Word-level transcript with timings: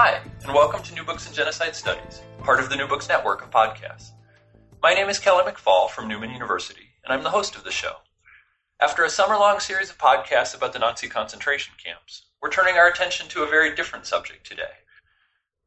Hi, 0.00 0.20
and 0.44 0.54
welcome 0.54 0.80
to 0.84 0.94
New 0.94 1.02
Books 1.02 1.26
in 1.26 1.34
Genocide 1.34 1.74
Studies, 1.74 2.22
part 2.44 2.60
of 2.60 2.70
the 2.70 2.76
New 2.76 2.86
Books 2.86 3.08
Network 3.08 3.42
of 3.42 3.50
podcasts. 3.50 4.10
My 4.80 4.94
name 4.94 5.08
is 5.08 5.18
Kelly 5.18 5.42
McFall 5.42 5.90
from 5.90 6.06
Newman 6.06 6.30
University, 6.30 6.90
and 7.02 7.12
I'm 7.12 7.24
the 7.24 7.30
host 7.30 7.56
of 7.56 7.64
the 7.64 7.72
show. 7.72 7.96
After 8.80 9.02
a 9.02 9.10
summer 9.10 9.34
long 9.34 9.58
series 9.58 9.90
of 9.90 9.98
podcasts 9.98 10.54
about 10.54 10.72
the 10.72 10.78
Nazi 10.78 11.08
concentration 11.08 11.74
camps, 11.84 12.26
we're 12.40 12.52
turning 12.52 12.76
our 12.76 12.86
attention 12.86 13.26
to 13.30 13.42
a 13.42 13.48
very 13.48 13.74
different 13.74 14.06
subject 14.06 14.46
today. 14.46 14.70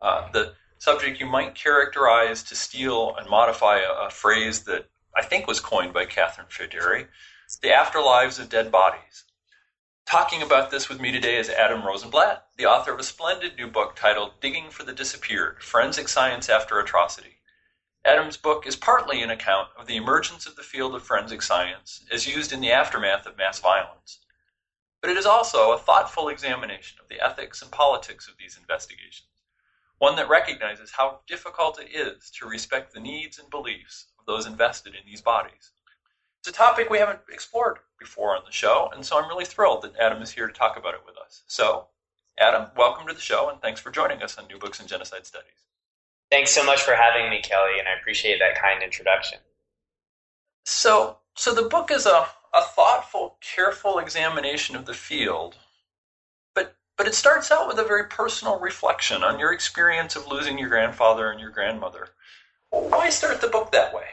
Uh, 0.02 0.32
the 0.32 0.54
subject 0.78 1.20
you 1.20 1.26
might 1.26 1.54
characterize 1.54 2.42
to 2.44 2.56
steal 2.56 3.14
and 3.18 3.30
modify 3.30 3.80
a, 3.80 4.08
a 4.08 4.10
phrase 4.10 4.62
that 4.62 4.86
I 5.14 5.24
think 5.24 5.46
was 5.46 5.60
coined 5.60 5.92
by 5.94 6.06
Catherine 6.06 6.48
Verdery 6.48 7.08
the 7.62 7.68
afterlives 7.68 8.40
of 8.40 8.48
dead 8.48 8.72
bodies. 8.72 9.26
Talking 10.12 10.42
about 10.42 10.72
this 10.72 10.90
with 10.90 11.00
me 11.00 11.10
today 11.10 11.38
is 11.38 11.50
Adam 11.50 11.86
Rosenblatt, 11.86 12.48
the 12.58 12.66
author 12.66 12.92
of 12.92 13.00
a 13.00 13.04
splendid 13.04 13.56
new 13.56 13.68
book 13.68 13.96
titled 13.96 14.42
Digging 14.42 14.70
for 14.70 14.84
the 14.84 14.92
Disappeared 14.92 15.64
Forensic 15.64 16.10
Science 16.10 16.50
After 16.50 16.78
Atrocity. 16.82 17.38
Adam's 18.04 18.36
book 18.36 18.68
is 18.68 18.76
partly 18.76 19.24
an 19.24 19.30
account 19.30 19.70
of 19.80 19.88
the 19.88 19.96
emergence 19.96 20.46
of 20.46 20.58
the 20.58 20.64
field 20.64 20.96
of 20.96 21.02
forensic 21.02 21.42
science 21.42 22.04
as 22.12 22.28
used 22.28 22.52
in 22.52 22.60
the 22.60 22.74
aftermath 22.74 23.26
of 23.26 23.38
mass 23.38 23.62
violence. 23.62 24.20
But 25.00 25.12
it 25.12 25.16
is 25.16 25.26
also 25.26 25.72
a 25.72 25.78
thoughtful 25.78 26.28
examination 26.28 26.98
of 27.02 27.08
the 27.08 27.26
ethics 27.26 27.62
and 27.62 27.72
politics 27.72 28.28
of 28.28 28.34
these 28.38 28.58
investigations, 28.58 29.30
one 29.98 30.18
that 30.18 30.28
recognizes 30.28 30.92
how 30.92 31.22
difficult 31.26 31.80
it 31.80 31.88
is 31.96 32.30
to 32.32 32.46
respect 32.46 32.94
the 32.94 33.00
needs 33.00 33.40
and 33.40 33.50
beliefs 33.50 34.08
of 34.20 34.26
those 34.26 34.46
invested 34.46 34.94
in 34.94 35.06
these 35.06 35.22
bodies. 35.22 35.72
It's 36.42 36.50
a 36.50 36.54
topic 36.54 36.90
we 36.90 36.98
haven't 36.98 37.20
explored 37.32 37.78
before 38.00 38.36
on 38.36 38.42
the 38.48 38.52
show, 38.52 38.90
and 38.96 39.06
so 39.06 39.16
I'm 39.16 39.30
really 39.30 39.46
thrilled 39.46 39.84
that 39.84 39.96
Adam 39.98 40.24
is 40.24 40.32
here 40.32 40.48
to 40.48 40.54
talk 40.54 40.76
about 40.76 40.96
it 40.96 41.02
with 41.06 41.16
us. 41.16 41.44
So, 41.46 41.86
Adam, 42.40 42.66
welcome 42.76 43.08
to 43.08 43.14
the 43.14 43.22
show, 43.22 43.50
and 43.50 43.62
thanks 43.62 43.80
for 43.80 43.92
joining 43.92 44.24
us 44.24 44.40
on 44.40 44.48
New 44.48 44.58
Books 44.58 44.80
in 44.80 44.88
Genocide 44.88 45.28
Studies. 45.28 45.68
Thanks 46.32 46.50
so 46.50 46.66
much 46.66 46.82
for 46.82 46.96
having 46.96 47.30
me, 47.30 47.44
Kelly, 47.44 47.78
and 47.78 47.88
I 47.88 47.94
appreciate 47.94 48.40
that 48.40 48.60
kind 48.60 48.82
introduction. 48.82 49.38
So, 50.66 51.18
so 51.36 51.54
the 51.54 51.70
book 51.70 51.92
is 51.92 52.08
a, 52.08 52.26
a 52.56 52.64
thoughtful, 52.76 53.38
careful 53.40 54.00
examination 54.00 54.76
of 54.76 54.88
the 54.88 54.96
field, 54.96 55.58
but 56.56 56.76
but 56.98 57.06
it 57.06 57.14
starts 57.14 57.52
out 57.52 57.68
with 57.68 57.78
a 57.78 57.84
very 57.84 58.06
personal 58.06 58.58
reflection 58.58 59.24
on 59.24 59.38
your 59.38 59.54
experience 59.54 60.16
of 60.16 60.26
losing 60.26 60.58
your 60.58 60.70
grandfather 60.70 61.30
and 61.30 61.40
your 61.40 61.52
grandmother. 61.52 62.08
Why 62.72 63.12
start 63.12 63.42
the 63.42 63.48
book 63.48 63.72
that 63.74 63.94
way? 63.94 64.06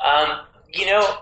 Um, 0.00 0.40
you 0.72 0.86
know, 0.86 1.18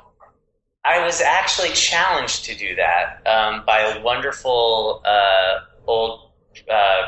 I 0.84 1.04
was 1.04 1.20
actually 1.20 1.70
challenged 1.70 2.44
to 2.44 2.54
do 2.54 2.76
that 2.76 3.26
um, 3.26 3.64
by 3.66 3.80
a 3.80 4.02
wonderful 4.02 5.02
uh, 5.04 5.60
old 5.86 6.30
uh, 6.70 7.02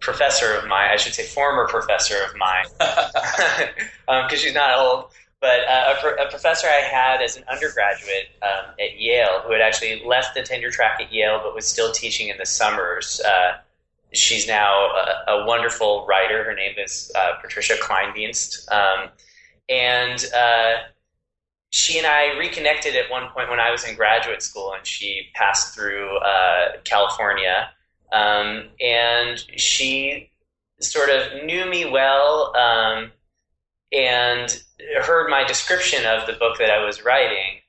professor 0.00 0.54
of 0.54 0.66
mine. 0.66 0.90
I 0.90 0.96
should 0.96 1.14
say, 1.14 1.24
former 1.24 1.66
professor 1.66 2.16
of 2.24 2.34
mine, 2.36 2.64
because 2.78 3.68
um, 4.08 4.28
she's 4.30 4.54
not 4.54 4.78
old. 4.78 5.10
But 5.40 5.60
uh, 5.68 5.94
a, 6.02 6.24
a, 6.24 6.30
professor 6.30 6.66
I 6.68 6.80
had 6.80 7.20
as 7.20 7.36
an 7.36 7.44
undergraduate 7.52 8.30
um, 8.40 8.72
at 8.80 8.98
Yale, 8.98 9.42
who 9.44 9.52
had 9.52 9.60
actually 9.60 10.02
left 10.02 10.34
the 10.34 10.42
tenure 10.42 10.70
track 10.70 10.98
at 11.02 11.12
Yale, 11.12 11.38
but 11.44 11.54
was 11.54 11.66
still 11.66 11.92
teaching 11.92 12.28
in 12.28 12.38
the 12.38 12.46
summers. 12.46 13.20
Uh, 13.20 13.58
she's 14.14 14.46
now 14.46 14.72
a, 14.72 15.32
a, 15.32 15.46
wonderful 15.46 16.06
writer. 16.06 16.44
Her 16.44 16.54
name 16.54 16.76
is 16.78 17.12
uh, 17.14 17.32
Patricia 17.42 17.74
Klindienst. 17.74 18.66
And 19.68 20.24
uh, 20.36 20.74
she 21.70 21.98
and 21.98 22.06
I 22.06 22.36
reconnected 22.38 22.94
at 22.96 23.10
one 23.10 23.30
point 23.30 23.50
when 23.50 23.60
I 23.60 23.70
was 23.70 23.84
in 23.84 23.96
graduate 23.96 24.42
school, 24.42 24.72
and 24.76 24.86
she 24.86 25.28
passed 25.34 25.74
through 25.74 26.18
uh, 26.18 26.72
California. 26.84 27.70
Um, 28.12 28.68
and 28.80 29.42
she 29.56 30.30
sort 30.80 31.10
of 31.10 31.44
knew 31.44 31.68
me 31.68 31.90
well 31.90 32.54
um, 32.56 33.10
and 33.92 34.62
heard 35.02 35.28
my 35.28 35.44
description 35.44 36.04
of 36.06 36.26
the 36.26 36.34
book 36.34 36.58
that 36.58 36.70
I 36.70 36.84
was 36.84 37.04
writing. 37.04 37.60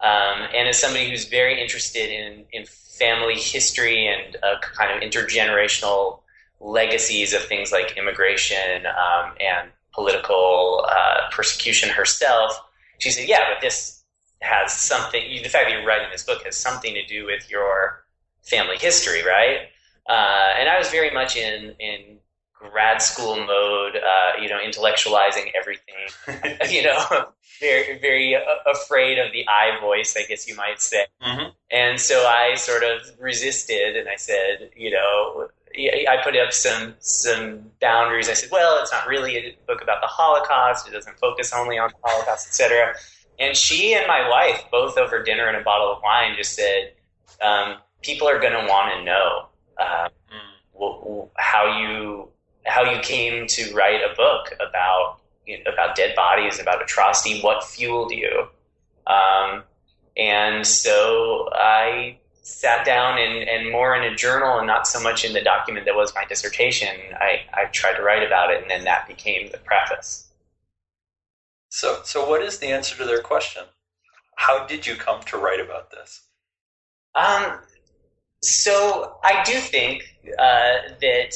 Um, 0.00 0.48
and 0.54 0.68
as 0.68 0.78
somebody 0.78 1.10
who's 1.10 1.26
very 1.26 1.60
interested 1.60 2.10
in, 2.10 2.44
in 2.52 2.64
family 2.64 3.34
history 3.34 4.06
and 4.06 4.36
uh, 4.42 4.58
kind 4.60 4.90
of 4.90 5.02
intergenerational 5.02 6.20
legacies 6.60 7.32
of 7.32 7.42
things 7.42 7.72
like 7.72 7.96
immigration 7.96 8.86
um, 8.86 9.34
and 9.40 9.70
political 10.00 10.86
uh, 10.88 11.30
persecution 11.30 11.90
herself, 11.90 12.52
she 12.98 13.10
said, 13.10 13.28
"Yeah, 13.28 13.44
but 13.52 13.60
this 13.60 14.02
has 14.40 14.72
something. 14.72 15.22
The 15.42 15.48
fact 15.48 15.68
that 15.68 15.72
you're 15.72 15.86
writing 15.86 16.08
this 16.10 16.24
book 16.24 16.42
has 16.44 16.56
something 16.56 16.94
to 16.94 17.04
do 17.06 17.26
with 17.26 17.50
your 17.50 18.04
family 18.42 18.76
history, 18.78 19.22
right?" 19.22 19.68
Uh, 20.08 20.58
and 20.58 20.68
I 20.68 20.78
was 20.78 20.88
very 20.88 21.10
much 21.10 21.36
in 21.36 21.74
in 21.78 22.18
grad 22.60 23.00
school 23.00 23.36
mode, 23.36 23.96
uh, 23.96 24.40
you 24.40 24.48
know, 24.48 24.58
intellectualizing 24.58 25.50
everything, 25.58 25.94
you 26.70 26.82
know, 26.82 27.28
very, 27.58 27.98
very 27.98 28.36
afraid 28.66 29.18
of 29.18 29.32
the 29.32 29.46
I 29.48 29.80
voice, 29.80 30.16
I 30.16 30.24
guess 30.24 30.46
you 30.46 30.54
might 30.54 30.80
say. 30.80 31.06
Mm-hmm. 31.22 31.50
And 31.70 32.00
so 32.00 32.26
I 32.26 32.54
sort 32.56 32.82
of 32.82 33.00
resisted 33.18 33.96
and 33.96 34.08
I 34.08 34.16
said, 34.16 34.70
you 34.76 34.90
know, 34.90 35.48
I 35.76 36.18
put 36.22 36.36
up 36.36 36.52
some 36.52 36.94
some 36.98 37.70
boundaries. 37.80 38.28
I 38.28 38.34
said, 38.34 38.50
well, 38.50 38.78
it's 38.80 38.92
not 38.92 39.06
really 39.06 39.36
a 39.36 39.56
book 39.66 39.82
about 39.82 40.00
the 40.00 40.08
Holocaust. 40.08 40.88
It 40.88 40.92
doesn't 40.92 41.18
focus 41.18 41.52
only 41.54 41.78
on 41.78 41.90
the 41.90 42.08
Holocaust, 42.08 42.48
etc. 42.48 42.94
And 43.38 43.56
she 43.56 43.94
and 43.94 44.06
my 44.06 44.28
wife, 44.28 44.64
both 44.70 44.98
over 44.98 45.22
dinner 45.22 45.46
and 45.46 45.56
a 45.56 45.62
bottle 45.62 45.92
of 45.92 46.02
wine, 46.02 46.34
just 46.36 46.54
said, 46.54 46.92
um, 47.40 47.76
people 48.02 48.28
are 48.28 48.38
going 48.38 48.52
to 48.52 48.68
want 48.68 48.92
to 48.94 49.04
know 49.04 49.46
uh, 49.78 50.08
mm. 50.78 51.28
how 51.36 51.78
you 51.78 52.28
how 52.66 52.82
you 52.82 53.00
came 53.00 53.46
to 53.46 53.72
write 53.72 54.00
a 54.00 54.14
book 54.14 54.54
about 54.60 55.20
you 55.46 55.58
know, 55.58 55.72
about 55.72 55.96
dead 55.96 56.14
bodies, 56.14 56.60
about 56.60 56.82
atrocity. 56.82 57.40
What 57.40 57.64
fueled 57.64 58.12
you? 58.12 58.48
Um, 59.06 59.64
and 60.16 60.66
so 60.66 61.48
I 61.52 62.18
sat 62.42 62.84
down 62.86 63.18
and, 63.18 63.48
and 63.48 63.70
more 63.70 63.94
in 63.94 64.02
a 64.02 64.14
journal 64.14 64.58
and 64.58 64.66
not 64.66 64.86
so 64.86 65.00
much 65.00 65.24
in 65.24 65.32
the 65.32 65.42
document 65.42 65.86
that 65.86 65.94
was 65.94 66.14
my 66.14 66.24
dissertation, 66.24 66.88
I, 67.20 67.42
I 67.52 67.66
tried 67.66 67.96
to 67.96 68.02
write 68.02 68.26
about 68.26 68.50
it, 68.50 68.62
and 68.62 68.70
then 68.70 68.84
that 68.84 69.06
became 69.06 69.50
the 69.50 69.58
preface. 69.58 70.26
So, 71.68 72.00
so 72.04 72.28
what 72.28 72.42
is 72.42 72.58
the 72.58 72.68
answer 72.68 72.96
to 72.96 73.04
their 73.04 73.20
question? 73.20 73.64
How 74.36 74.66
did 74.66 74.86
you 74.86 74.96
come 74.96 75.22
to 75.24 75.36
write 75.36 75.60
about 75.60 75.90
this? 75.90 76.22
Um, 77.14 77.60
so 78.42 79.18
I 79.22 79.42
do 79.44 79.52
think 79.52 80.02
uh, 80.38 80.78
that 81.00 81.32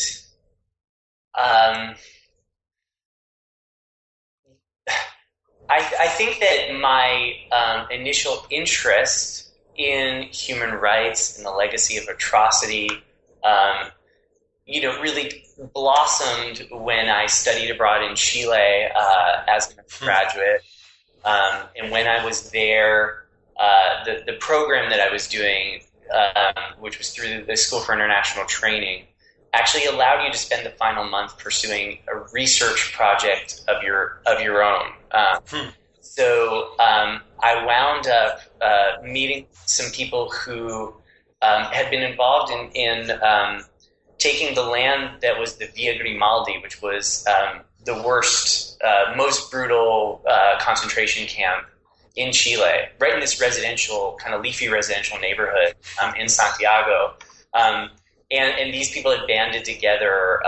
um, 1.34 1.94
I, 5.68 5.94
I 6.00 6.08
think 6.08 6.40
that 6.40 6.78
my 6.80 7.32
um, 7.52 7.90
initial 7.90 8.46
interest 8.50 9.43
in 9.76 10.22
human 10.24 10.74
rights 10.74 11.36
and 11.36 11.46
the 11.46 11.50
legacy 11.50 11.96
of 11.96 12.08
atrocity, 12.08 12.88
um, 13.42 13.90
you 14.66 14.80
know, 14.80 15.00
really 15.00 15.44
blossomed 15.74 16.66
when 16.70 17.08
I 17.08 17.26
studied 17.26 17.70
abroad 17.70 18.02
in 18.02 18.16
Chile 18.16 18.86
uh, 18.94 19.42
as 19.46 19.70
an 19.72 19.78
undergraduate. 19.80 20.62
Um, 21.24 21.68
and 21.76 21.90
when 21.90 22.06
I 22.06 22.24
was 22.24 22.50
there, 22.50 23.24
uh, 23.58 24.04
the, 24.04 24.22
the 24.26 24.34
program 24.34 24.90
that 24.90 25.00
I 25.00 25.12
was 25.12 25.28
doing, 25.28 25.80
um, 26.12 26.80
which 26.80 26.98
was 26.98 27.10
through 27.10 27.44
the 27.44 27.56
School 27.56 27.80
for 27.80 27.94
International 27.94 28.44
Training, 28.46 29.04
actually 29.54 29.86
allowed 29.86 30.24
you 30.24 30.32
to 30.32 30.38
spend 30.38 30.66
the 30.66 30.70
final 30.70 31.04
month 31.04 31.38
pursuing 31.38 31.98
a 32.08 32.18
research 32.32 32.92
project 32.92 33.62
of 33.68 33.82
your 33.82 34.20
of 34.26 34.40
your 34.40 34.62
own. 34.62 34.86
Um, 35.12 35.38
hmm. 35.46 35.68
So 36.04 36.72
um, 36.78 37.22
I 37.42 37.64
wound 37.64 38.06
up 38.06 38.40
uh, 38.60 39.02
meeting 39.02 39.46
some 39.52 39.90
people 39.90 40.30
who 40.30 40.94
um, 41.40 41.64
had 41.72 41.90
been 41.90 42.02
involved 42.02 42.52
in, 42.52 42.70
in 42.72 43.10
um, 43.22 43.64
taking 44.18 44.54
the 44.54 44.62
land 44.62 45.22
that 45.22 45.38
was 45.40 45.56
the 45.56 45.66
Villa 45.74 45.98
Grimaldi, 45.98 46.58
which 46.62 46.82
was 46.82 47.26
um, 47.26 47.62
the 47.86 47.94
worst, 48.02 48.80
uh, 48.82 49.14
most 49.16 49.50
brutal 49.50 50.22
uh, 50.28 50.58
concentration 50.60 51.26
camp 51.26 51.66
in 52.16 52.32
Chile, 52.32 52.82
right 53.00 53.14
in 53.14 53.20
this 53.20 53.40
residential, 53.40 54.16
kind 54.22 54.34
of 54.34 54.42
leafy 54.42 54.68
residential 54.68 55.18
neighborhood 55.18 55.74
um, 56.02 56.14
in 56.16 56.28
Santiago. 56.28 57.14
Um, 57.54 57.90
and 58.30 58.58
and 58.58 58.74
these 58.74 58.90
people 58.90 59.10
had 59.10 59.26
banded 59.26 59.64
together 59.64 60.40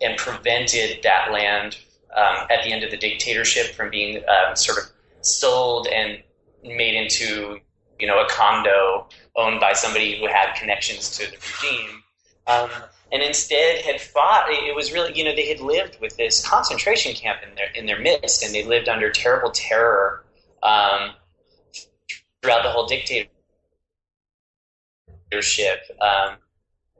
and 0.00 0.16
prevented 0.18 1.02
that 1.02 1.32
land 1.32 1.76
um, 2.14 2.46
at 2.50 2.62
the 2.64 2.72
end 2.72 2.84
of 2.84 2.90
the 2.90 2.96
dictatorship 2.96 3.74
from 3.74 3.90
being 3.90 4.22
um, 4.28 4.56
sort 4.56 4.78
of 4.78 4.84
sold 5.20 5.86
and 5.88 6.22
made 6.62 6.94
into 6.94 7.58
you 7.98 8.06
know 8.06 8.20
a 8.20 8.28
condo 8.28 9.06
owned 9.36 9.60
by 9.60 9.72
somebody 9.72 10.18
who 10.18 10.26
had 10.26 10.54
connections 10.54 11.16
to 11.18 11.30
the 11.30 11.36
regime. 11.36 12.02
Um, 12.46 12.70
and 13.12 13.22
instead 13.22 13.84
had 13.84 14.00
fought. 14.00 14.46
It 14.50 14.74
was 14.74 14.92
really, 14.92 15.16
you 15.16 15.24
know, 15.24 15.34
they 15.34 15.46
had 15.46 15.60
lived 15.60 16.00
with 16.00 16.16
this 16.16 16.46
concentration 16.46 17.14
camp 17.14 17.40
in 17.48 17.54
their 17.54 17.70
in 17.74 17.86
their 17.86 18.00
midst, 18.00 18.42
and 18.42 18.54
they 18.54 18.64
lived 18.64 18.88
under 18.88 19.10
terrible 19.10 19.50
terror 19.50 20.24
um, 20.62 21.12
throughout 22.42 22.62
the 22.64 22.70
whole 22.70 22.86
dictatorship. 22.86 23.30
Um, 26.00 26.36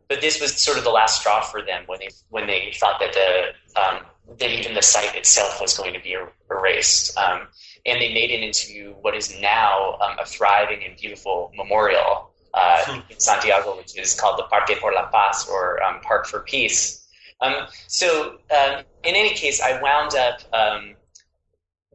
but 0.09 0.21
this 0.21 0.41
was 0.41 0.63
sort 0.63 0.79
of 0.79 0.85
the 0.85 0.91
last 0.91 1.21
straw 1.21 1.41
for 1.41 1.63
them 1.63 1.83
when 1.87 1.99
they 1.99 2.09
when 2.31 2.47
they 2.47 2.73
thought 2.79 3.01
that 3.01 3.13
the 3.13 3.81
um, 3.81 4.07
that 4.39 4.51
even 4.51 4.75
the 4.75 4.83
site 4.83 5.15
itself 5.15 5.61
was 5.61 5.77
going 5.77 5.95
to 5.95 6.01
be 6.01 6.17
er, 6.17 6.33
erased. 6.51 7.17
Um, 7.19 7.49
and 7.87 8.01
they 8.01 8.13
made 8.15 8.31
it 8.31 8.43
into 8.43 8.95
what 9.03 9.15
is 9.15 9.39
now 9.41 9.99
um, 10.01 10.17
a 10.19 10.25
thriving 10.25 10.83
and 10.85 10.97
beautiful 10.97 11.53
memorial 11.55 12.31
uh, 12.55 12.85
hmm. 12.85 13.01
in 13.11 13.21
Santiago, 13.21 13.77
which 13.77 13.99
is 13.99 14.19
called 14.19 14.39
the 14.39 14.45
Parque 14.45 14.79
por 14.81 14.93
la 14.93 15.07
Paz 15.11 15.47
or 15.51 15.83
um, 15.83 16.01
Park 16.01 16.27
for 16.27 16.41
Peace. 16.41 17.07
Um, 17.41 17.67
so, 17.89 18.39
um, 18.51 18.85
in 19.03 19.15
any 19.15 19.35
case, 19.35 19.61
I 19.61 19.81
wound 19.83 20.15
up 20.15 20.41
um, 20.55 20.95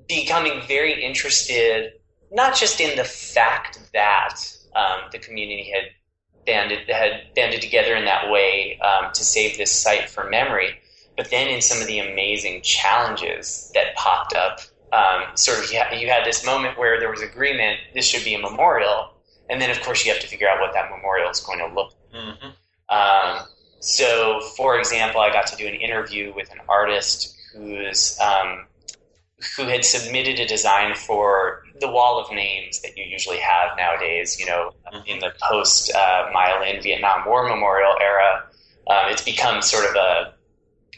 becoming 0.07 0.61
very 0.67 1.03
interested, 1.03 1.93
not 2.31 2.55
just 2.55 2.79
in 2.79 2.95
the 2.97 3.03
fact 3.03 3.79
that 3.93 4.35
um, 4.75 5.09
the 5.11 5.17
community 5.17 5.71
had 5.71 5.83
banded 6.45 6.87
had 6.89 7.33
banded 7.35 7.61
together 7.61 7.95
in 7.95 8.05
that 8.05 8.29
way 8.29 8.77
to 9.13 9.23
save 9.23 9.57
this 9.57 9.71
site 9.71 10.09
for 10.09 10.29
memory, 10.29 10.77
but 11.19 11.29
then 11.31 11.49
in 11.49 11.61
some 11.61 11.81
of 11.81 11.87
the 11.87 11.99
amazing 11.99 12.61
challenges 12.61 13.69
that 13.73 13.93
popped 13.95 14.33
up 14.33 14.61
um, 14.93 15.35
sort 15.35 15.59
of 15.59 15.69
you, 15.69 15.77
ha- 15.77 15.93
you 15.93 16.07
had 16.07 16.25
this 16.25 16.45
moment 16.45 16.79
where 16.79 16.97
there 16.97 17.11
was 17.11 17.21
agreement 17.21 17.77
this 17.93 18.05
should 18.05 18.23
be 18.23 18.33
a 18.35 18.39
memorial 18.39 19.11
and 19.49 19.61
then 19.61 19.69
of 19.69 19.81
course 19.81 20.05
you 20.05 20.13
have 20.13 20.21
to 20.21 20.27
figure 20.27 20.47
out 20.47 20.61
what 20.61 20.71
that 20.73 20.89
memorial 20.89 21.29
is 21.29 21.41
going 21.41 21.59
to 21.59 21.67
look 21.75 21.91
mm-hmm. 22.15 22.47
um, 22.87 23.45
so 23.81 24.39
for 24.55 24.79
example 24.79 25.19
i 25.19 25.29
got 25.29 25.45
to 25.45 25.57
do 25.57 25.67
an 25.67 25.73
interview 25.73 26.33
with 26.33 26.49
an 26.53 26.59
artist 26.69 27.35
who's 27.53 28.17
um, 28.21 28.65
who 29.57 29.63
had 29.63 29.83
submitted 29.83 30.39
a 30.39 30.47
design 30.47 30.95
for 30.95 31.63
the 31.81 31.91
wall 31.91 32.17
of 32.17 32.33
names 32.33 32.79
that 32.79 32.97
you 32.97 33.03
usually 33.03 33.39
have 33.39 33.75
nowadays 33.77 34.39
you 34.39 34.45
know 34.45 34.71
mm-hmm. 34.93 35.05
in 35.05 35.19
the 35.19 35.33
post 35.49 35.93
uh, 35.93 36.31
vietnam 36.81 37.25
war 37.25 37.43
memorial 37.43 37.93
era 37.99 38.45
um, 38.87 39.11
it's 39.11 39.21
become 39.21 39.61
sort 39.61 39.83
of 39.83 39.93
a 39.95 40.38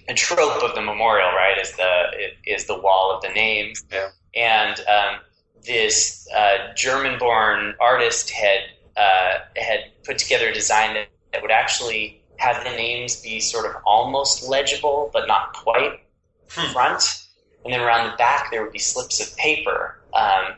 a 0.07 0.13
trope 0.13 0.63
of 0.63 0.75
the 0.75 0.81
memorial, 0.81 1.29
right? 1.29 1.57
Is 1.59 1.71
the 1.73 2.03
is 2.45 2.65
the 2.65 2.79
wall 2.79 3.13
of 3.15 3.21
the 3.21 3.29
names, 3.29 3.83
yeah. 3.91 4.09
and 4.35 4.79
um, 4.87 5.19
this 5.65 6.27
uh, 6.35 6.73
German-born 6.75 7.75
artist 7.79 8.29
had 8.29 8.59
uh, 8.97 9.39
had 9.55 9.79
put 10.03 10.17
together 10.17 10.49
a 10.49 10.53
design 10.53 10.93
that, 10.95 11.07
that 11.33 11.41
would 11.41 11.51
actually 11.51 12.21
have 12.37 12.63
the 12.63 12.71
names 12.71 13.21
be 13.21 13.39
sort 13.39 13.65
of 13.65 13.81
almost 13.85 14.47
legible, 14.47 15.09
but 15.13 15.27
not 15.27 15.53
quite 15.53 16.01
hmm. 16.49 16.71
front, 16.73 17.27
and 17.63 17.73
then 17.73 17.81
around 17.81 18.09
the 18.09 18.17
back 18.17 18.51
there 18.51 18.63
would 18.63 18.73
be 18.73 18.79
slips 18.79 19.19
of 19.19 19.35
paper. 19.37 19.97
Um, 20.13 20.55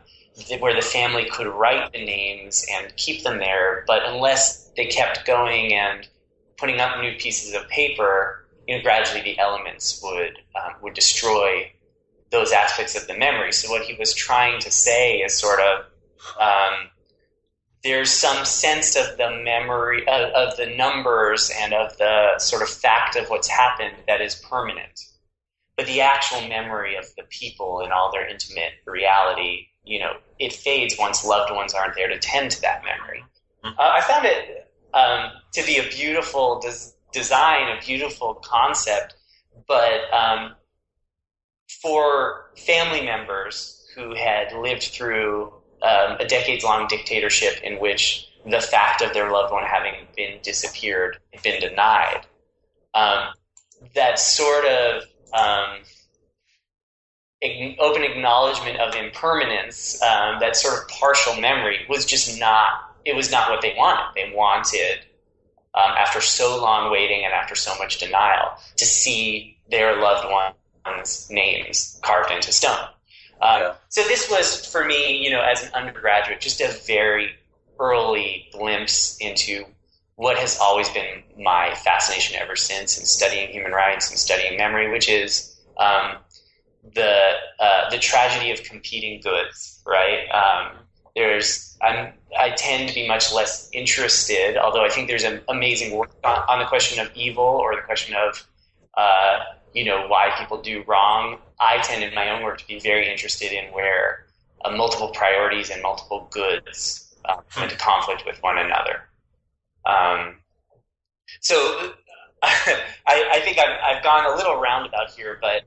where 0.60 0.74
the 0.74 0.82
family 0.82 1.30
could 1.30 1.46
write 1.46 1.92
the 1.94 2.04
names 2.04 2.66
and 2.72 2.96
keep 2.98 3.24
them 3.24 3.38
there, 3.38 3.84
but 3.86 4.02
unless 4.04 4.72
they 4.76 4.88
kept 4.88 5.26
going 5.26 5.74
and 5.74 6.08
putting 6.58 6.80
up 6.80 7.00
new 7.00 7.14
pieces 7.18 7.54
of 7.54 7.68
paper, 7.70 8.43
you 8.68 8.78
know, 8.78 8.82
gradually 8.82 9.22
the 9.22 9.40
elements 9.40 10.00
would 10.04 10.40
um, 10.56 10.74
would 10.82 10.94
destroy 10.94 11.72
those 12.32 12.52
aspects 12.52 12.96
of 12.96 13.08
the 13.08 13.18
memory. 13.18 13.52
So 13.52 13.70
what 13.70 13.84
he 13.84 13.94
was 13.94 14.14
trying 14.14 14.60
to 14.62 14.72
say 14.72 15.18
is 15.18 15.34
sort 15.34 15.60
of 15.60 15.86
um, 16.40 16.90
there's 17.84 18.10
some 18.10 18.46
sense 18.46 18.96
of 18.96 19.18
the 19.18 19.30
memory 19.44 20.08
of, 20.08 20.32
of, 20.32 20.58
the 20.58 20.66
numbers 20.66 21.52
and 21.60 21.74
of 21.74 21.98
the 21.98 22.40
sort 22.40 22.62
of 22.62 22.70
fact 22.70 23.18
of 23.18 23.30
what's 23.30 23.50
happened 23.50 23.96
that 24.08 24.22
is 24.22 24.36
permanent, 24.36 25.02
but 25.76 25.86
the 25.86 26.00
actual 26.00 26.48
memory 26.48 26.96
of 26.96 27.06
the 27.18 27.24
people 27.24 27.82
and 27.82 27.92
all 27.92 28.10
their 28.12 28.26
intimate 28.26 28.72
reality, 28.88 29.68
you 29.84 30.00
know, 30.00 30.14
it 30.40 30.54
fades 30.54 30.96
once 30.98 31.26
loved 31.26 31.54
ones 31.54 31.74
aren't 31.74 31.96
there 31.96 32.08
to 32.08 32.18
tend 32.20 32.52
to 32.52 32.62
that 32.62 32.84
memory. 32.86 33.24
Mm-hmm. 33.66 33.78
Uh, 33.78 33.82
I 33.82 34.02
found 34.02 34.26
it 34.26 34.72
um, 34.94 35.32
to 35.54 35.66
be 35.66 35.78
a 35.78 35.90
beautiful. 35.90 36.62
Des- 36.62 36.93
design, 37.14 37.78
a 37.78 37.80
beautiful 37.82 38.36
concept, 38.36 39.16
but 39.68 40.14
um, 40.14 40.54
for 41.82 42.50
family 42.58 43.06
members 43.06 43.88
who 43.96 44.16
had 44.16 44.52
lived 44.54 44.84
through 44.84 45.54
um, 45.82 46.18
a 46.20 46.26
decades 46.26 46.64
long 46.64 46.88
dictatorship 46.88 47.62
in 47.64 47.80
which 47.80 48.30
the 48.46 48.60
fact 48.60 49.02
of 49.02 49.14
their 49.14 49.32
loved 49.32 49.54
one 49.54 49.64
having 49.64 49.94
been 50.16 50.40
disappeared 50.42 51.18
had 51.34 51.44
been 51.44 51.62
denied, 51.62 52.26
um, 52.94 53.34
that 53.96 54.20
sort 54.20 54.66
of 54.66 55.04
um, 55.34 55.80
open 57.80 58.04
acknowledgement 58.04 58.80
of 58.80 58.96
impermanence, 58.96 60.02
um, 60.02 60.40
that 60.40 60.56
sort 60.56 60.82
of 60.82 60.88
partial 60.90 61.40
memory, 61.40 61.86
was 61.90 62.06
just 62.06 62.40
not. 62.40 62.96
It 63.06 63.16
was 63.16 63.32
not 63.32 63.50
what 63.50 63.62
they 63.62 63.76
wanted. 63.78 64.14
They 64.16 64.34
wanted 64.34 65.06
um, 65.76 65.92
after 65.98 66.22
so 66.22 66.62
long 66.62 66.92
waiting 66.92 67.24
and 67.26 67.34
after 67.34 67.56
so 67.56 67.76
much 67.78 67.98
denial 67.98 68.52
to 68.78 68.86
see 68.86 69.58
their 69.70 70.00
loved 70.00 70.28
ones' 70.86 71.28
names 71.30 72.00
carved 72.04 72.32
into 72.32 72.52
stone. 72.52 72.88
Um, 73.42 73.62
yeah. 73.62 73.74
So 73.90 74.04
this 74.04 74.30
was 74.30 74.66
for 74.66 74.86
me, 74.86 75.18
you 75.18 75.32
know, 75.32 75.42
as 75.42 75.64
an 75.64 75.74
undergraduate, 75.74 76.40
just 76.40 76.62
a 76.62 76.70
very 76.86 77.32
early 77.80 78.48
glimpse 78.52 79.18
into 79.20 79.66
what 80.16 80.38
has 80.38 80.58
always 80.60 80.90
been 80.90 81.24
my 81.38 81.74
fascination 81.76 82.38
ever 82.40 82.56
since 82.56 82.98
in 82.98 83.06
studying 83.06 83.50
human 83.50 83.72
rights 83.72 84.10
and 84.10 84.20
studying 84.20 84.58
memory, 84.58 84.92
which 84.92 85.10
is 85.10 85.60
um, 85.78 86.18
the 86.94 87.32
uh, 87.60 87.90
the 87.90 87.98
tragedy 87.98 88.52
of 88.52 88.64
competing 88.64 89.20
goods. 89.22 89.82
Right? 89.86 90.30
Um, 90.30 90.78
there's 91.16 91.78
I'm 91.82 92.14
I 92.38 92.52
tend 92.52 92.90
to 92.90 92.96
be 92.96 93.08
much 93.08 93.34
less 93.34 93.70
interested, 93.74 94.58
although 94.58 94.84
I 94.84 94.90
think 94.90 95.08
there's 95.08 95.24
an 95.24 95.42
amazing 95.48 95.96
work 95.96 96.12
on, 96.24 96.40
on 96.50 96.60
the 96.60 96.66
question 96.66 97.06
of 97.06 97.12
evil 97.16 97.44
or 97.44 97.76
the 97.76 97.82
question 97.82 98.16
of, 98.16 98.48
uh, 98.96 99.40
you 99.74 99.86
know, 99.86 100.08
why 100.08 100.32
people 100.38 100.62
do 100.62 100.84
wrong. 100.88 101.38
I 101.60 101.82
tend 101.82 102.04
in 102.04 102.14
my 102.14 102.30
own 102.30 102.44
work 102.44 102.60
to 102.60 102.68
be 102.68 102.80
very 102.80 103.10
interested 103.10 103.52
in 103.52 103.72
where 103.74 104.26
uh, 104.66 104.72
multiple 104.72 105.10
priorities 105.10 105.70
and 105.70 105.82
multiple 105.82 106.28
goods 106.32 107.16
uh, 107.26 107.38
come 107.50 107.64
into 107.64 107.78
conflict 107.78 108.24
with 108.26 108.42
one 108.42 108.58
another. 108.58 109.04
Um, 109.86 110.38
so 111.42 111.94
I, 112.44 112.86
I, 113.08 113.40
think 113.42 113.58
I've, 113.58 113.98
I've, 113.98 114.04
gone 114.04 114.26
a 114.26 114.36
little 114.36 114.60
roundabout 114.60 115.12
here, 115.12 115.40
but 115.42 115.64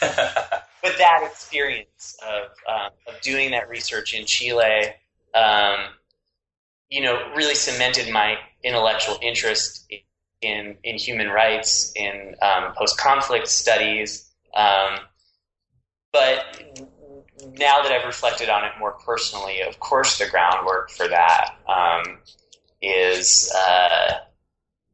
but 0.00 0.98
that 0.98 1.22
experience 1.24 2.16
of, 2.26 2.50
um, 2.68 2.90
of 3.06 3.20
doing 3.22 3.50
that 3.52 3.68
research 3.68 4.12
in 4.14 4.26
Chile 4.26 4.92
um, 5.34 5.78
you 6.90 7.00
know, 7.02 7.32
really 7.34 7.54
cemented 7.54 8.12
my 8.12 8.36
intellectual 8.62 9.18
interest 9.22 9.90
in 10.42 10.76
in 10.84 10.96
human 10.96 11.28
rights, 11.28 11.92
in 11.96 12.34
um, 12.42 12.72
post 12.76 12.98
conflict 12.98 13.48
studies. 13.48 14.30
Um, 14.54 14.98
but 16.12 16.80
now 17.58 17.82
that 17.82 17.92
I've 17.92 18.06
reflected 18.06 18.48
on 18.48 18.64
it 18.64 18.72
more 18.78 18.92
personally, 18.92 19.60
of 19.60 19.78
course, 19.80 20.18
the 20.18 20.28
groundwork 20.28 20.90
for 20.90 21.08
that 21.08 21.56
um, 21.68 22.18
is 22.80 23.52
uh, 23.54 24.12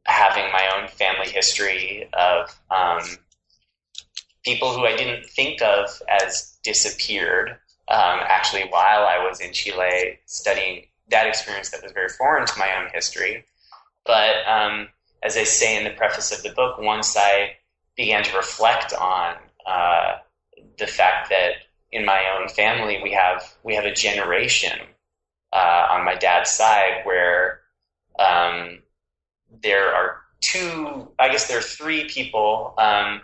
having 0.05 0.51
my 0.51 0.69
own 0.75 0.87
family 0.89 1.29
history 1.29 2.09
of 2.13 2.49
um, 2.69 3.01
people 4.43 4.73
who 4.73 4.85
I 4.85 4.95
didn't 4.95 5.25
think 5.27 5.61
of 5.61 6.01
as 6.09 6.57
disappeared. 6.63 7.51
Um, 7.89 8.19
actually, 8.21 8.63
while 8.69 9.05
I 9.05 9.25
was 9.27 9.39
in 9.39 9.53
Chile 9.53 10.19
studying 10.25 10.85
that 11.09 11.27
experience 11.27 11.69
that 11.69 11.83
was 11.83 11.91
very 11.91 12.09
foreign 12.09 12.45
to 12.45 12.59
my 12.59 12.69
own 12.79 12.89
history. 12.93 13.45
But 14.05 14.47
um, 14.47 14.89
as 15.21 15.37
I 15.37 15.43
say 15.43 15.77
in 15.77 15.83
the 15.83 15.91
preface 15.91 16.31
of 16.31 16.43
the 16.43 16.51
book, 16.51 16.77
once 16.79 17.15
I 17.17 17.55
began 17.95 18.23
to 18.23 18.35
reflect 18.35 18.93
on 18.93 19.35
uh, 19.65 20.17
the 20.77 20.87
fact 20.87 21.29
that 21.29 21.53
in 21.91 22.05
my 22.05 22.21
own 22.37 22.49
family 22.49 22.99
we 23.03 23.11
have 23.11 23.55
we 23.63 23.75
have 23.75 23.85
a 23.85 23.93
generation 23.93 24.79
uh, 25.53 25.87
on 25.91 26.03
my 26.03 26.15
dad's 26.15 26.49
side 26.49 27.01
where 27.03 27.61
um, 28.19 28.79
there 29.61 29.93
are 29.93 30.17
two, 30.41 31.07
I 31.19 31.29
guess 31.29 31.47
there 31.47 31.59
are 31.59 31.61
three 31.61 32.05
people. 32.09 32.73
Um, 32.77 33.21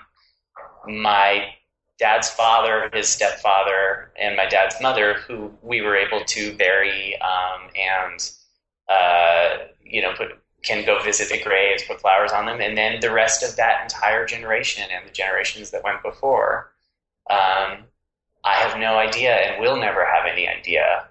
my 0.87 1.49
dad's 1.99 2.29
father, 2.29 2.89
his 2.93 3.09
stepfather, 3.09 4.11
and 4.17 4.35
my 4.35 4.45
dad's 4.45 4.75
mother, 4.81 5.15
who 5.15 5.51
we 5.61 5.81
were 5.81 5.95
able 5.95 6.23
to 6.25 6.55
bury 6.55 7.19
um, 7.21 7.69
and 7.75 8.31
uh, 8.87 9.57
you 9.83 10.01
know 10.01 10.13
put 10.13 10.39
can 10.61 10.85
go 10.85 11.01
visit 11.01 11.29
the 11.29 11.41
graves, 11.41 11.83
put 11.83 12.01
flowers 12.01 12.31
on 12.31 12.45
them, 12.45 12.59
and 12.59 12.77
then 12.77 12.99
the 12.99 13.11
rest 13.11 13.43
of 13.43 13.55
that 13.55 13.81
entire 13.83 14.25
generation 14.25 14.83
and 14.91 15.07
the 15.07 15.11
generations 15.11 15.71
that 15.71 15.83
went 15.83 16.01
before. 16.03 16.71
Um, 17.29 17.85
I 18.43 18.55
have 18.55 18.79
no 18.79 18.97
idea 18.97 19.35
and 19.35 19.61
will 19.61 19.77
never 19.77 20.05
have 20.05 20.25
any 20.29 20.47
idea 20.47 21.07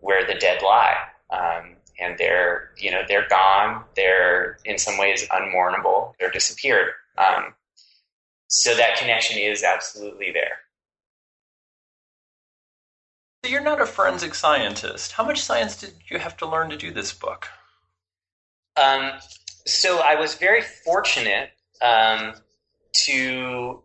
where 0.00 0.26
the 0.26 0.34
dead 0.34 0.62
lie. 0.62 0.96
Um, 1.30 1.76
and 2.00 2.16
they're, 2.18 2.70
you 2.76 2.90
know, 2.90 3.02
they're 3.06 3.28
gone. 3.28 3.84
They're 3.96 4.58
in 4.64 4.78
some 4.78 4.98
ways 4.98 5.26
unmournable. 5.28 6.14
They're 6.18 6.30
disappeared. 6.30 6.90
Um, 7.18 7.54
so 8.48 8.74
that 8.76 8.96
connection 8.96 9.38
is 9.38 9.62
absolutely 9.62 10.32
there. 10.32 10.58
So 13.44 13.50
you're 13.50 13.62
not 13.62 13.80
a 13.80 13.86
forensic 13.86 14.34
scientist. 14.34 15.12
How 15.12 15.24
much 15.24 15.40
science 15.40 15.76
did 15.76 15.94
you 16.10 16.18
have 16.18 16.36
to 16.38 16.46
learn 16.46 16.70
to 16.70 16.76
do 16.76 16.90
this 16.90 17.12
book? 17.12 17.48
Um, 18.76 19.12
so 19.66 20.00
I 20.00 20.16
was 20.16 20.34
very 20.34 20.62
fortunate 20.62 21.50
um, 21.80 22.34
to 23.04 23.82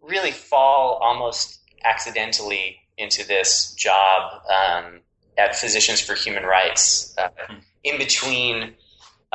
really 0.00 0.30
fall 0.30 0.98
almost 1.02 1.60
accidentally 1.84 2.78
into 2.96 3.26
this 3.26 3.74
job 3.74 4.40
um, 4.48 5.00
at 5.36 5.56
Physicians 5.56 6.00
for 6.00 6.14
Human 6.14 6.44
Rights. 6.44 7.14
Uh, 7.18 7.28
hmm. 7.48 7.58
in 7.84 7.98
between 7.98 8.74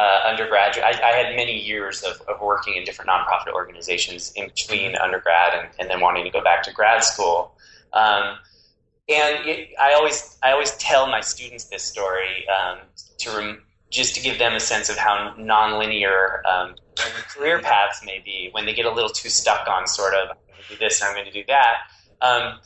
uh, 0.01 0.27
undergraduate, 0.27 0.83
I, 0.83 1.11
I, 1.11 1.11
had 1.15 1.35
many 1.35 1.55
years 1.55 2.01
of, 2.01 2.21
of, 2.27 2.41
working 2.41 2.75
in 2.75 2.83
different 2.83 3.11
nonprofit 3.11 3.53
organizations 3.53 4.33
in 4.35 4.47
between 4.47 4.95
undergrad 4.95 5.53
and, 5.53 5.69
and 5.79 5.89
then 5.91 5.99
wanting 5.99 6.23
to 6.23 6.31
go 6.31 6.41
back 6.43 6.63
to 6.63 6.73
grad 6.73 7.03
school. 7.03 7.53
Um, 7.93 8.37
and 9.07 9.47
it, 9.47 9.69
I 9.79 9.93
always 9.93 10.39
I 10.41 10.53
always 10.53 10.71
tell 10.77 11.05
my 11.05 11.21
students 11.21 11.65
this 11.65 11.83
story 11.83 12.47
um, 12.49 12.79
to 13.19 13.29
rem- 13.37 13.63
just 13.91 14.15
to 14.15 14.21
give 14.21 14.39
them 14.39 14.53
a 14.53 14.59
sense 14.59 14.89
of 14.89 14.97
how 14.97 15.35
nonlinear 15.37 16.43
um, 16.45 16.75
career 17.29 17.59
paths 17.59 18.01
may 18.03 18.23
be 18.25 18.49
when 18.53 18.65
they 18.65 18.73
get 18.73 18.87
a 18.87 18.91
little 18.91 19.09
too 19.09 19.29
stuck 19.29 19.67
on 19.67 19.85
sort 19.85 20.15
of 20.15 20.29
I'm 20.29 20.37
going 20.47 20.63
to 20.67 20.73
do 20.73 20.79
this 20.79 21.03
I'm 21.03 21.13
going 21.13 21.25
to 21.25 21.31
do 21.31 21.43
that. 21.47 21.75
Um, 22.21 22.59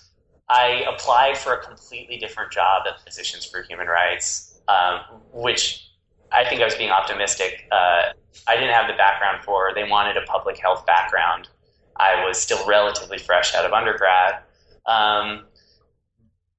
I 0.48 0.86
applied 0.88 1.38
for 1.38 1.54
a 1.54 1.62
completely 1.62 2.18
different 2.18 2.54
job 2.54 2.84
at 2.88 3.04
Physicians 3.04 3.44
for 3.44 3.62
Human 3.64 3.88
Rights, 3.88 4.58
um, 4.70 5.02
which 5.34 5.85
I 6.32 6.48
think 6.48 6.62
I 6.62 6.66
was 6.66 6.76
being 6.76 6.90
optimistic. 6.90 7.68
Uh, 7.72 8.14
I 8.48 8.56
didn't 8.56 8.74
have 8.74 8.88
the 8.88 8.98
background 8.98 9.44
for. 9.44 9.72
They 9.74 9.88
wanted 9.90 10.18
a 10.18 10.22
public 10.22 10.58
health 10.58 10.86
background. 10.86 11.48
I 11.98 12.26
was 12.26 12.38
still 12.38 12.66
relatively 12.68 13.18
fresh 13.18 13.56
out 13.56 13.66
of 13.66 13.74
undergrad. 13.74 14.40
Um, 14.86 15.46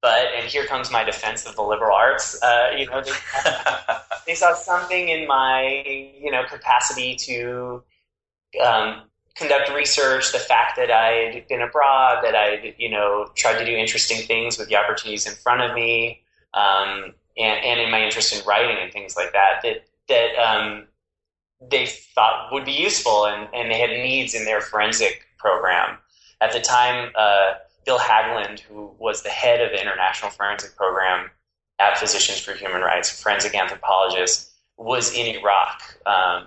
but 0.02 0.26
and 0.36 0.48
here 0.48 0.64
comes 0.66 0.90
my 0.90 1.04
defense 1.04 1.46
of 1.46 1.56
the 1.56 1.62
liberal 1.62 1.94
arts. 1.94 2.40
Uh, 2.42 2.70
you 2.76 2.86
know, 2.86 3.02
they, 3.02 3.12
they, 4.26 4.34
saw 4.34 4.54
something 4.54 5.08
in 5.08 5.26
my 5.26 5.82
you 6.20 6.30
know 6.30 6.44
capacity 6.44 7.16
to 7.16 7.82
um, 8.64 9.02
conduct 9.36 9.70
research, 9.74 10.32
the 10.32 10.38
fact 10.38 10.76
that 10.76 10.90
I'd 10.90 11.46
been 11.48 11.62
abroad, 11.62 12.22
that 12.22 12.34
I'd 12.34 12.74
you 12.78 12.90
know 12.90 13.26
tried 13.34 13.58
to 13.58 13.64
do 13.64 13.72
interesting 13.72 14.26
things 14.26 14.58
with 14.58 14.68
the 14.68 14.76
opportunities 14.76 15.26
in 15.26 15.34
front 15.34 15.62
of 15.62 15.74
me, 15.74 16.22
um, 16.54 17.14
and, 17.36 17.64
and 17.64 17.80
in 17.80 17.90
my 17.90 18.02
interest 18.02 18.34
in 18.34 18.46
writing 18.46 18.76
and 18.80 18.92
things 18.92 19.16
like 19.16 19.32
that. 19.32 19.60
That 19.62 19.84
that 20.08 20.38
um, 20.38 20.84
they 21.60 21.86
thought 21.86 22.52
would 22.52 22.64
be 22.64 22.72
useful, 22.72 23.26
and, 23.26 23.48
and 23.54 23.70
they 23.70 23.78
had 23.78 23.90
needs 23.90 24.34
in 24.34 24.44
their 24.44 24.60
forensic 24.60 25.26
program 25.38 25.98
at 26.40 26.52
the 26.52 26.60
time. 26.60 27.12
Uh, 27.14 27.54
Bill 27.84 27.98
Haglund, 27.98 28.60
who 28.60 28.90
was 28.98 29.22
the 29.22 29.28
head 29.28 29.60
of 29.60 29.70
the 29.70 29.80
International 29.80 30.30
Forensic 30.30 30.74
Program 30.76 31.30
at 31.78 31.96
Physicians 31.98 32.40
for 32.40 32.52
Human 32.52 32.80
Rights, 32.80 33.22
forensic 33.22 33.54
anthropologist, 33.54 34.50
was 34.76 35.14
in 35.14 35.36
Iraq. 35.36 35.82
Um, 36.04 36.46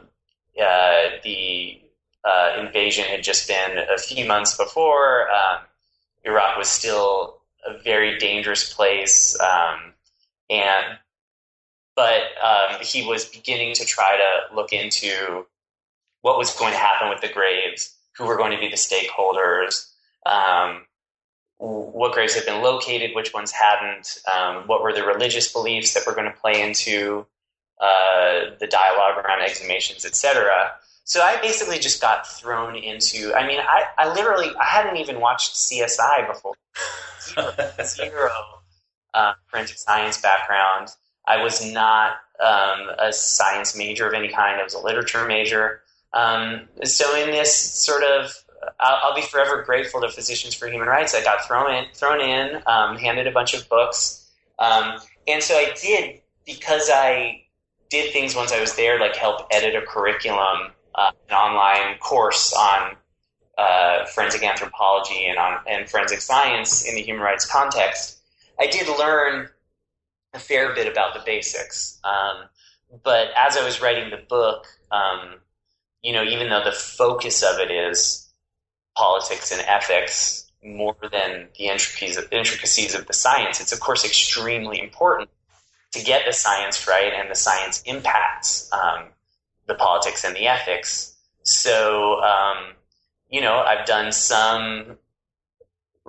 uh, 0.61 1.09
the 1.23 1.81
uh, 2.25 2.57
invasion 2.59 3.05
had 3.05 3.23
just 3.23 3.47
been 3.47 3.77
a 3.77 3.97
few 3.97 4.27
months 4.27 4.57
before. 4.57 5.29
Um, 5.31 5.59
Iraq 6.25 6.57
was 6.57 6.67
still 6.67 7.37
a 7.65 7.77
very 7.81 8.17
dangerous 8.17 8.73
place, 8.73 9.39
um, 9.39 9.88
and 10.49 10.97
but 11.95 12.21
um, 12.41 12.77
he 12.81 13.05
was 13.05 13.25
beginning 13.25 13.73
to 13.75 13.83
try 13.83 14.17
to 14.17 14.55
look 14.55 14.71
into 14.71 15.45
what 16.21 16.37
was 16.37 16.55
going 16.55 16.71
to 16.71 16.79
happen 16.79 17.09
with 17.09 17.19
the 17.19 17.27
graves, 17.27 17.93
who 18.17 18.25
were 18.25 18.37
going 18.37 18.51
to 18.51 18.57
be 18.57 18.69
the 18.69 18.77
stakeholders, 18.77 19.91
um, 20.25 20.85
what 21.57 22.13
graves 22.13 22.33
had 22.35 22.45
been 22.45 22.61
located, 22.61 23.13
which 23.13 23.33
ones 23.33 23.51
hadn't, 23.51 24.17
um, 24.33 24.63
what 24.65 24.81
were 24.81 24.93
the 24.93 25.03
religious 25.03 25.51
beliefs 25.51 25.93
that 25.93 26.03
were 26.07 26.13
going 26.13 26.31
to 26.31 26.39
play 26.39 26.61
into 26.61 27.25
uh, 27.81 28.55
the 28.59 28.67
dialogue 28.67 29.17
around 29.17 29.41
exhumations, 29.41 30.05
etc. 30.05 30.71
So 31.03 31.21
I 31.21 31.41
basically 31.41 31.79
just 31.79 31.99
got 31.99 32.25
thrown 32.27 32.77
into. 32.77 33.33
I 33.33 33.45
mean, 33.45 33.59
I, 33.59 33.83
I 33.97 34.13
literally 34.13 34.55
I 34.55 34.65
hadn't 34.65 34.97
even 34.97 35.19
watched 35.19 35.55
CSI 35.55 36.27
before. 36.27 36.53
Zero, 37.19 37.53
zero 37.83 38.58
uh, 39.13 39.33
forensic 39.47 39.77
science 39.77 40.19
background. 40.19 40.89
I 41.27 41.43
was 41.43 41.65
not 41.71 42.17
um, 42.43 42.89
a 42.97 43.11
science 43.11 43.75
major 43.77 44.07
of 44.07 44.13
any 44.13 44.29
kind. 44.29 44.59
I 44.59 44.63
was 44.63 44.73
a 44.73 44.79
literature 44.79 45.25
major. 45.25 45.81
Um, 46.13 46.67
so 46.83 47.15
in 47.15 47.29
this 47.31 47.53
sort 47.55 48.03
of 48.03 48.33
I'll, 48.79 49.09
I'll, 49.09 49.15
be 49.15 49.21
forever 49.21 49.63
grateful 49.63 50.01
to 50.01 50.09
Physicians 50.09 50.53
for 50.53 50.67
Human 50.67 50.87
Rights. 50.87 51.15
I 51.15 51.23
got 51.23 51.45
thrown 51.45 51.73
in, 51.73 51.85
thrown 51.93 52.21
in, 52.21 52.61
um, 52.65 52.97
handed 52.97 53.27
a 53.27 53.31
bunch 53.31 53.53
of 53.53 53.67
books, 53.69 54.29
um, 54.59 54.99
and 55.27 55.41
so 55.41 55.55
I 55.55 55.73
did 55.81 56.21
because 56.45 56.89
I 56.91 57.43
did 57.89 58.11
things 58.11 58.35
once 58.35 58.51
I 58.51 58.59
was 58.59 58.75
there, 58.75 58.99
like 58.99 59.15
help 59.15 59.47
edit 59.51 59.75
a 59.75 59.85
curriculum, 59.85 60.71
uh, 60.95 61.11
an 61.29 61.35
online 61.35 61.97
course 61.99 62.53
on 62.53 62.95
uh, 63.57 64.05
forensic 64.05 64.43
anthropology 64.43 65.25
and 65.25 65.37
on 65.37 65.59
and 65.67 65.89
forensic 65.89 66.21
science 66.21 66.85
in 66.85 66.95
the 66.95 67.01
human 67.01 67.21
rights 67.23 67.45
context. 67.45 68.18
I 68.59 68.67
did 68.67 68.87
learn 68.97 69.49
a 70.33 70.39
fair 70.39 70.73
bit 70.75 70.91
about 70.91 71.13
the 71.13 71.21
basics, 71.25 71.99
um, 72.03 72.49
but 73.03 73.29
as 73.35 73.57
I 73.57 73.63
was 73.63 73.81
writing 73.81 74.09
the 74.09 74.23
book, 74.27 74.67
um, 74.91 75.35
you 76.01 76.13
know, 76.13 76.23
even 76.23 76.49
though 76.49 76.63
the 76.63 76.71
focus 76.71 77.43
of 77.43 77.59
it 77.59 77.71
is 77.71 78.29
politics 78.95 79.51
and 79.51 79.61
ethics 79.61 80.49
more 80.63 80.95
than 81.01 81.47
the 81.57 81.67
intricacies 81.67 82.17
of, 82.95 83.05
the 83.07 83.13
science. 83.13 83.61
It's 83.61 83.71
of 83.71 83.79
course 83.79 84.03
extremely 84.03 84.81
important 84.81 85.29
to 85.93 86.03
get 86.03 86.23
the 86.25 86.33
science 86.33 86.87
right, 86.87 87.13
and 87.13 87.31
the 87.31 87.35
science 87.35 87.81
impacts 87.85 88.69
um, 88.73 89.05
the 89.67 89.75
politics 89.75 90.23
and 90.23 90.35
the 90.35 90.47
ethics. 90.47 91.15
So, 91.43 92.21
um, 92.21 92.73
you 93.29 93.41
know, 93.41 93.59
I've 93.59 93.85
done 93.85 94.11
some 94.11 94.97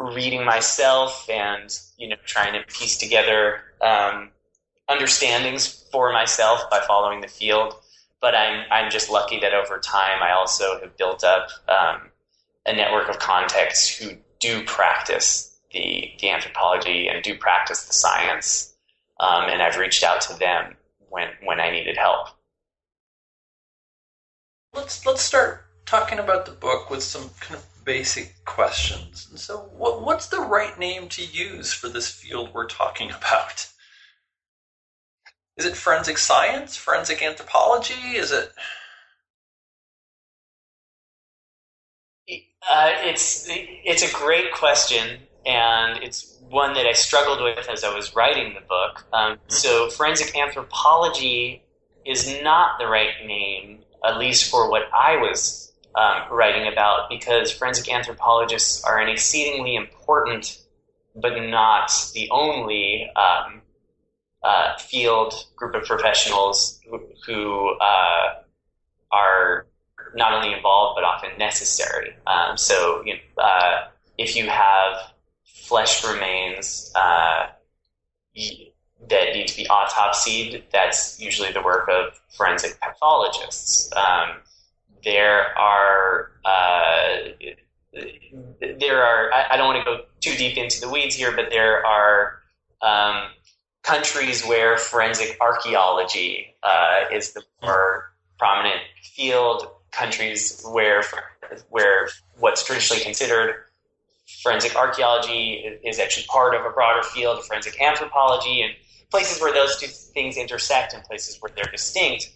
reading 0.00 0.44
myself 0.44 1.28
and 1.28 1.78
you 1.98 2.08
know 2.08 2.16
trying 2.24 2.52
to 2.54 2.62
piece 2.72 2.96
together 2.96 3.62
um, 3.80 4.30
understandings 4.88 5.84
for 5.92 6.12
myself 6.12 6.68
by 6.70 6.80
following 6.80 7.20
the 7.20 7.28
field. 7.28 7.74
But 8.20 8.34
I'm 8.34 8.64
I'm 8.70 8.90
just 8.90 9.10
lucky 9.10 9.40
that 9.40 9.54
over 9.54 9.78
time 9.78 10.22
I 10.22 10.32
also 10.32 10.80
have 10.80 10.96
built 10.96 11.24
up 11.24 11.48
um, 11.68 12.10
a 12.66 12.74
network 12.74 13.08
of 13.08 13.18
contacts 13.18 13.88
who 13.88 14.16
do 14.38 14.64
practice 14.64 15.50
the, 15.72 16.10
the 16.20 16.30
anthropology 16.30 17.08
and 17.08 17.22
do 17.22 17.36
practice 17.36 17.86
the 17.86 17.92
science. 17.92 18.74
Um, 19.18 19.44
and 19.48 19.62
I've 19.62 19.76
reached 19.76 20.02
out 20.02 20.20
to 20.22 20.38
them 20.38 20.76
when, 21.08 21.28
when 21.44 21.60
I 21.60 21.70
needed 21.70 21.96
help. 21.96 22.28
Let's, 24.72 25.04
let's 25.04 25.22
start 25.22 25.64
talking 25.84 26.18
about 26.18 26.46
the 26.46 26.52
book 26.52 26.90
with 26.90 27.02
some 27.02 27.30
kind 27.40 27.56
of 27.56 27.66
basic 27.90 28.36
questions. 28.44 29.26
And 29.30 29.40
So, 29.40 29.58
what, 29.76 30.02
what's 30.02 30.28
the 30.28 30.40
right 30.40 30.78
name 30.78 31.08
to 31.08 31.24
use 31.24 31.72
for 31.72 31.88
this 31.88 32.08
field 32.08 32.50
we're 32.54 32.68
talking 32.68 33.10
about? 33.18 33.68
Is 35.56 35.66
it 35.66 35.76
forensic 35.76 36.18
science? 36.18 36.76
Forensic 36.76 37.22
anthropology? 37.22 38.16
Is 38.16 38.32
it 38.32 38.52
Uh, 42.70 42.92
it's 43.02 43.46
it's 43.48 44.02
a 44.02 44.12
great 44.16 44.52
question, 44.52 45.28
and 45.46 46.02
it's 46.02 46.36
one 46.40 46.74
that 46.74 46.86
I 46.86 46.92
struggled 46.92 47.42
with 47.42 47.68
as 47.68 47.84
I 47.84 47.94
was 47.94 48.14
writing 48.14 48.54
the 48.54 48.62
book. 48.68 49.06
Um, 49.12 49.38
so, 49.48 49.90
forensic 49.90 50.36
anthropology 50.36 51.64
is 52.04 52.40
not 52.42 52.78
the 52.78 52.86
right 52.86 53.14
name, 53.26 53.84
at 54.04 54.18
least 54.18 54.50
for 54.50 54.70
what 54.70 54.84
I 54.94 55.16
was 55.18 55.69
um, 55.94 56.22
writing 56.30 56.70
about, 56.72 57.08
because 57.08 57.50
forensic 57.50 57.92
anthropologists 57.92 58.84
are 58.84 58.98
an 58.98 59.08
exceedingly 59.08 59.74
important, 59.74 60.58
but 61.16 61.38
not 61.40 61.92
the 62.14 62.28
only 62.30 63.10
um, 63.16 63.62
uh, 64.42 64.76
field 64.78 65.34
group 65.56 65.74
of 65.74 65.84
professionals 65.84 66.80
who, 66.88 67.00
who 67.26 67.76
uh, 67.80 68.42
are 69.12 69.66
not 70.14 70.32
only 70.32 70.52
involved 70.52 70.96
but 70.96 71.04
often 71.04 71.30
necessary. 71.38 72.16
Um, 72.26 72.56
so, 72.56 73.02
you 73.04 73.14
know, 73.14 73.42
uh, 73.42 73.88
if 74.18 74.36
you 74.36 74.48
have 74.48 75.12
flesh 75.44 76.04
remains, 76.04 76.92
uh, 76.94 77.46
that 79.08 79.34
need 79.34 79.48
to 79.48 79.56
be 79.56 79.66
autopsied, 79.66 80.62
that's 80.72 81.18
usually 81.20 81.52
the 81.52 81.62
work 81.62 81.88
of 81.88 82.20
forensic 82.36 82.78
pathologists. 82.80 83.90
Um, 83.96 84.36
there 85.04 85.56
are 85.58 86.30
uh, 86.44 87.16
there 88.78 89.02
are 89.02 89.32
I, 89.32 89.46
I 89.50 89.56
don't 89.56 89.66
want 89.66 89.84
to 89.84 89.84
go 89.84 90.04
too 90.20 90.36
deep 90.36 90.56
into 90.56 90.80
the 90.80 90.88
weeds 90.88 91.14
here, 91.14 91.34
but 91.34 91.50
there 91.50 91.84
are 91.84 92.40
um, 92.82 93.30
countries 93.82 94.44
where 94.44 94.76
forensic 94.76 95.36
archaeology 95.40 96.54
uh, 96.62 97.04
is 97.12 97.32
the 97.32 97.42
more 97.62 98.12
prominent 98.38 98.80
field. 99.02 99.68
Countries 99.92 100.62
where 100.70 101.02
where 101.68 102.08
what's 102.38 102.64
traditionally 102.64 103.02
considered 103.02 103.56
forensic 104.42 104.76
archaeology 104.76 105.78
is 105.84 105.98
actually 105.98 106.26
part 106.26 106.54
of 106.54 106.64
a 106.64 106.70
broader 106.70 107.02
field 107.02 107.38
of 107.38 107.44
forensic 107.44 107.80
anthropology, 107.82 108.62
and 108.62 108.72
places 109.10 109.40
where 109.40 109.52
those 109.52 109.76
two 109.78 109.88
things 109.88 110.36
intersect 110.36 110.94
and 110.94 111.02
places 111.02 111.38
where 111.40 111.50
they're 111.56 111.70
distinct. 111.72 112.30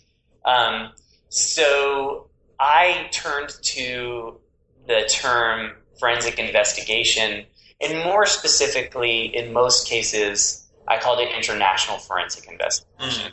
Um, 0.44 0.90
so 1.28 2.28
I 2.60 3.08
turned 3.12 3.50
to 3.62 4.40
the 4.86 5.08
term 5.10 5.72
forensic 5.98 6.38
investigation, 6.38 7.46
and 7.80 8.04
more 8.04 8.26
specifically, 8.26 9.34
in 9.34 9.52
most 9.52 9.88
cases, 9.88 10.66
I 10.88 10.98
called 10.98 11.20
it 11.20 11.34
international 11.34 11.98
forensic 11.98 12.50
investigation. 12.50 13.32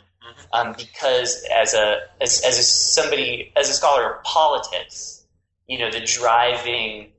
Um, 0.54 0.74
because 0.76 1.44
as 1.54 1.74
a 1.74 2.00
as, 2.20 2.42
as 2.42 2.58
a 2.58 2.62
somebody 2.62 3.52
as 3.56 3.68
a 3.68 3.72
scholar 3.72 4.14
of 4.14 4.22
politics, 4.24 5.24
you 5.66 5.78
know, 5.78 5.90
the 5.90 6.00
driving 6.00 7.12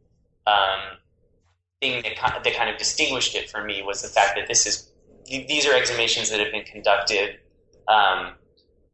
um, 0.47 0.97
thing 1.81 2.03
that, 2.03 2.43
that 2.43 2.55
kind 2.55 2.69
of 2.69 2.77
distinguished 2.77 3.35
it 3.35 3.49
for 3.49 3.63
me 3.63 3.81
was 3.83 4.01
the 4.01 4.07
fact 4.07 4.35
that 4.35 4.47
this 4.47 4.65
is 4.65 4.89
these 5.25 5.65
are 5.65 5.71
exhumations 5.71 6.29
that 6.31 6.39
have 6.39 6.51
been 6.51 6.63
conducted 6.63 7.39
um, 7.87 8.33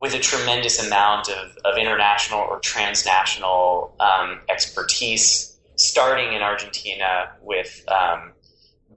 with 0.01 0.13
a 0.13 0.19
tremendous 0.19 0.85
amount 0.85 1.29
of, 1.29 1.57
of 1.65 1.77
international 1.77 2.39
or 2.39 2.59
transnational 2.59 3.95
um, 3.99 4.39
expertise, 4.49 5.57
starting 5.75 6.33
in 6.33 6.41
Argentina 6.41 7.31
with 7.41 7.83
um, 7.89 8.31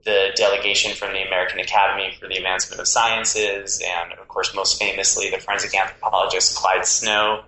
the 0.05 0.31
delegation 0.35 0.93
from 0.93 1.13
the 1.13 1.25
American 1.25 1.59
Academy 1.59 2.13
for 2.19 2.27
the 2.27 2.35
Advancement 2.35 2.79
of 2.79 2.87
Sciences, 2.87 3.81
and 3.85 4.13
of 4.13 4.27
course, 4.27 4.53
most 4.55 4.79
famously, 4.79 5.29
the 5.29 5.39
forensic 5.39 5.75
anthropologist 5.75 6.55
Clyde 6.57 6.85
Snow, 6.85 7.43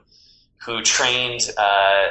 who 0.66 0.82
trained 0.82 1.50
uh, 1.58 2.08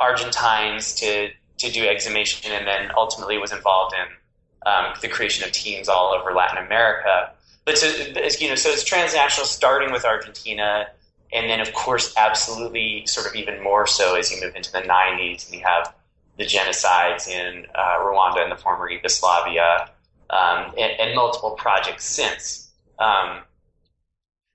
Argentines 0.00 0.94
to, 0.96 1.28
to 1.58 1.70
do 1.70 1.86
exhumation 1.86 2.52
and 2.52 2.66
then 2.66 2.90
ultimately 2.96 3.38
was 3.38 3.52
involved 3.52 3.94
in 3.94 4.70
um, 4.70 4.94
the 5.00 5.08
creation 5.08 5.44
of 5.44 5.52
teams 5.52 5.88
all 5.88 6.12
over 6.14 6.32
Latin 6.32 6.64
America. 6.64 7.32
But 7.64 7.78
so, 7.78 7.86
you 7.86 8.48
know, 8.48 8.54
so 8.56 8.70
it's 8.70 8.84
transnational, 8.84 9.46
starting 9.46 9.92
with 9.92 10.04
Argentina, 10.04 10.88
and 11.32 11.48
then 11.48 11.60
of 11.60 11.72
course, 11.72 12.12
absolutely, 12.16 13.06
sort 13.06 13.26
of 13.26 13.34
even 13.34 13.62
more 13.62 13.86
so 13.86 14.16
as 14.16 14.32
you 14.32 14.40
move 14.40 14.56
into 14.56 14.72
the 14.72 14.80
'90s, 14.80 15.46
and 15.46 15.58
you 15.58 15.64
have 15.64 15.94
the 16.38 16.44
genocides 16.44 17.28
in 17.28 17.66
uh, 17.74 17.98
Rwanda 18.00 18.42
and 18.42 18.50
the 18.50 18.56
former 18.56 18.90
Yugoslavia, 18.90 19.90
um, 20.30 20.72
and, 20.78 20.92
and, 20.98 21.14
multiple 21.14 21.52
projects 21.52 22.04
since. 22.04 22.70
Um, 22.98 23.40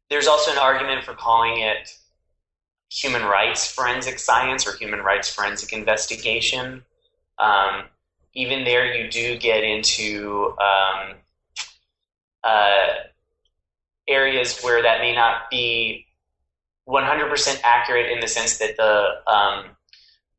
there's 0.09 0.27
also 0.27 0.51
an 0.51 0.57
argument 0.57 1.03
for 1.03 1.13
calling 1.13 1.61
it 1.61 1.97
human 2.89 3.23
rights 3.23 3.69
forensic 3.71 4.17
science 4.17 4.65
or 4.67 4.75
human 4.75 5.01
rights 5.01 5.33
forensic 5.33 5.73
investigation. 5.73 6.83
Um, 7.39 7.83
even 8.33 8.63
there, 8.63 8.93
you 8.95 9.09
do 9.09 9.37
get 9.37 9.63
into 9.63 10.55
um, 10.59 11.15
uh, 12.43 12.87
areas 14.07 14.59
where 14.61 14.81
that 14.81 14.99
may 15.01 15.13
not 15.13 15.49
be 15.49 16.05
100% 16.87 17.61
accurate 17.63 18.11
in 18.11 18.19
the 18.19 18.27
sense 18.27 18.57
that 18.59 18.77
the 18.77 19.31
um, 19.31 19.65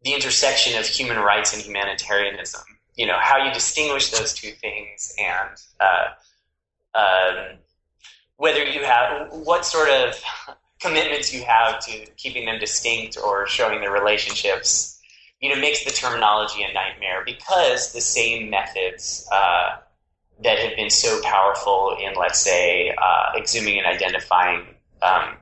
the 0.04 0.14
intersection 0.14 0.78
of 0.78 0.86
human 0.86 1.18
rights 1.18 1.52
and 1.52 1.62
humanitarianism, 1.62 2.62
you 2.94 3.04
know, 3.04 3.18
how 3.20 3.44
you 3.44 3.52
distinguish 3.52 4.10
those 4.10 4.32
two 4.32 4.52
things, 4.52 5.12
and 5.18 5.50
uh, 5.80 6.98
um, 6.98 7.58
whether 8.36 8.62
you 8.62 8.84
have 8.84 9.30
what 9.32 9.64
sort 9.64 9.90
of 9.90 10.14
commitments 10.80 11.34
you 11.34 11.42
have 11.42 11.80
to 11.80 12.06
keeping 12.16 12.46
them 12.46 12.58
distinct 12.60 13.18
or 13.22 13.46
showing 13.46 13.80
their 13.80 13.92
relationships 13.92 14.98
you 15.40 15.54
know, 15.54 15.60
makes 15.60 15.84
the 15.84 15.90
terminology 15.90 16.62
a 16.62 16.72
nightmare 16.72 17.22
because 17.24 17.92
the 17.92 18.00
same 18.00 18.50
methods 18.50 19.28
uh, 19.32 19.76
that 20.42 20.58
have 20.58 20.76
been 20.76 20.90
so 20.90 21.20
powerful 21.22 21.96
in, 22.00 22.14
let's 22.14 22.38
say, 22.38 22.90
uh, 22.90 23.32
exhuming 23.34 23.78
and 23.78 23.86
identifying 23.86 24.66
um, 25.02 25.36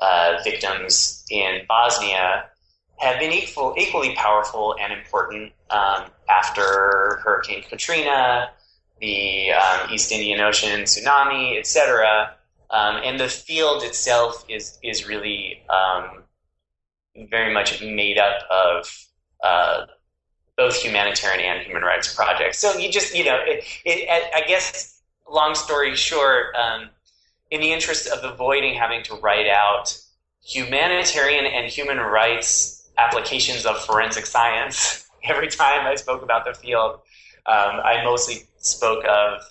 uh, 0.00 0.38
victims 0.44 1.24
in 1.30 1.62
Bosnia 1.68 2.46
have 2.98 3.18
been 3.20 3.32
equal, 3.32 3.74
equally 3.76 4.14
powerful 4.14 4.74
and 4.80 4.92
important 4.92 5.52
um, 5.70 6.04
after 6.28 7.20
Hurricane 7.22 7.62
Katrina, 7.68 8.50
the 9.00 9.52
um, 9.52 9.90
East 9.92 10.10
Indian 10.10 10.40
Ocean 10.40 10.82
tsunami, 10.82 11.58
etc. 11.58 12.34
Um, 12.70 12.96
and 13.04 13.20
the 13.20 13.28
field 13.28 13.82
itself 13.82 14.44
is 14.48 14.78
is 14.82 15.06
really 15.06 15.62
um, 15.70 16.24
very 17.30 17.52
much 17.52 17.82
made 17.82 18.18
up 18.18 18.42
of 18.50 19.06
uh, 19.42 19.86
both 20.56 20.76
humanitarian 20.76 21.40
and 21.40 21.66
human 21.66 21.82
rights 21.82 22.14
projects. 22.14 22.58
So 22.58 22.76
you 22.78 22.90
just, 22.90 23.14
you 23.14 23.24
know, 23.24 23.38
it, 23.44 23.64
it, 23.84 24.30
I 24.34 24.46
guess, 24.46 25.00
long 25.30 25.54
story 25.54 25.94
short, 25.94 26.54
um, 26.54 26.88
in 27.50 27.60
the 27.60 27.72
interest 27.72 28.08
of 28.08 28.24
avoiding 28.24 28.74
having 28.74 29.02
to 29.04 29.14
write 29.16 29.46
out 29.46 29.96
humanitarian 30.42 31.44
and 31.44 31.70
human 31.70 31.98
rights 31.98 32.88
applications 32.98 33.66
of 33.66 33.78
forensic 33.84 34.26
science 34.26 35.08
every 35.24 35.48
time 35.48 35.86
I 35.86 35.94
spoke 35.96 36.22
about 36.22 36.44
the 36.44 36.54
field, 36.54 37.00
um, 37.46 37.80
I 37.84 38.02
mostly 38.04 38.48
spoke 38.58 39.04
of 39.04 39.42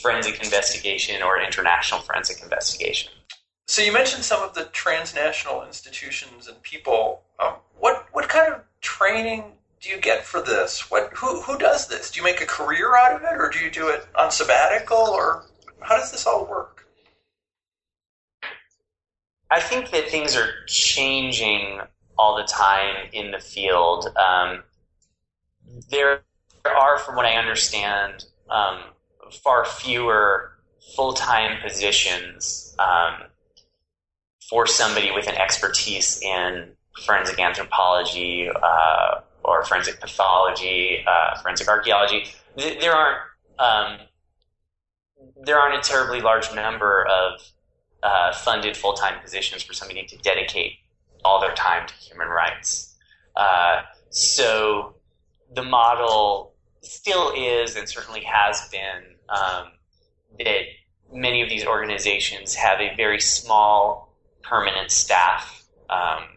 forensic 0.00 0.42
investigation 0.42 1.22
or 1.22 1.40
international 1.40 2.00
forensic 2.00 2.42
investigation. 2.42 3.12
So 3.66 3.82
you 3.82 3.92
mentioned 3.92 4.24
some 4.24 4.42
of 4.42 4.54
the 4.54 4.64
transnational 4.66 5.64
institutions 5.64 6.48
and 6.48 6.60
people. 6.62 7.22
Um, 7.38 7.54
what 7.78 8.06
what 8.12 8.28
kind 8.28 8.52
of 8.52 8.60
training 8.80 9.52
do 9.84 9.90
you 9.90 10.00
get 10.00 10.24
for 10.24 10.40
this? 10.40 10.90
What 10.90 11.10
who 11.14 11.42
who 11.42 11.58
does 11.58 11.88
this? 11.88 12.10
Do 12.10 12.18
you 12.18 12.24
make 12.24 12.40
a 12.40 12.46
career 12.46 12.96
out 12.96 13.14
of 13.14 13.22
it, 13.22 13.38
or 13.38 13.50
do 13.50 13.58
you 13.58 13.70
do 13.70 13.88
it 13.88 14.06
on 14.18 14.30
sabbatical, 14.30 14.96
or 14.96 15.44
how 15.80 15.96
does 15.96 16.10
this 16.10 16.26
all 16.26 16.46
work? 16.46 16.86
I 19.50 19.60
think 19.60 19.90
that 19.90 20.08
things 20.08 20.36
are 20.36 20.48
changing 20.66 21.80
all 22.16 22.36
the 22.36 22.44
time 22.44 23.08
in 23.12 23.30
the 23.30 23.38
field. 23.38 24.08
Um, 24.16 24.62
there 25.90 26.22
are, 26.64 26.98
from 26.98 27.16
what 27.16 27.26
I 27.26 27.34
understand, 27.34 28.24
um, 28.48 28.80
far 29.42 29.66
fewer 29.66 30.52
full 30.96 31.12
time 31.12 31.60
positions 31.60 32.74
um, 32.78 33.28
for 34.48 34.66
somebody 34.66 35.10
with 35.10 35.28
an 35.28 35.34
expertise 35.34 36.22
in 36.22 36.70
forensic 37.04 37.38
anthropology 37.38 38.48
uh, 38.48 39.20
or 39.44 39.64
forensic 39.64 40.00
pathology, 40.00 41.04
uh, 41.06 41.38
forensic 41.40 41.68
archaeology. 41.68 42.24
Th- 42.56 42.80
there 42.80 42.92
aren't 42.92 43.18
um, 43.58 43.98
there 45.44 45.58
aren't 45.58 45.78
a 45.78 45.88
terribly 45.88 46.20
large 46.20 46.52
number 46.54 47.06
of 47.06 47.40
uh, 48.02 48.32
funded 48.32 48.76
full 48.76 48.94
time 48.94 49.20
positions 49.20 49.62
for 49.62 49.72
somebody 49.72 50.04
to 50.06 50.16
dedicate 50.18 50.72
all 51.24 51.40
their 51.40 51.54
time 51.54 51.86
to 51.86 51.94
human 51.94 52.28
rights. 52.28 52.94
Uh, 53.36 53.82
so 54.10 54.94
the 55.54 55.62
model 55.62 56.54
still 56.82 57.32
is 57.36 57.76
and 57.76 57.88
certainly 57.88 58.22
has 58.22 58.68
been 58.68 59.02
um, 59.28 59.72
that 60.38 60.62
many 61.12 61.42
of 61.42 61.48
these 61.48 61.64
organizations 61.64 62.54
have 62.54 62.80
a 62.80 62.94
very 62.96 63.20
small 63.20 64.14
permanent 64.42 64.90
staff 64.90 65.64
um, 65.88 66.33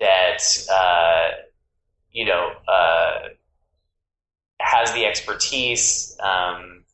that 0.00 0.38
uh, 0.72 1.30
you 2.12 2.24
know 2.24 2.50
uh, 2.66 3.28
has 4.60 4.92
the 4.92 5.04
expertise, 5.04 6.16
um, 6.20 6.84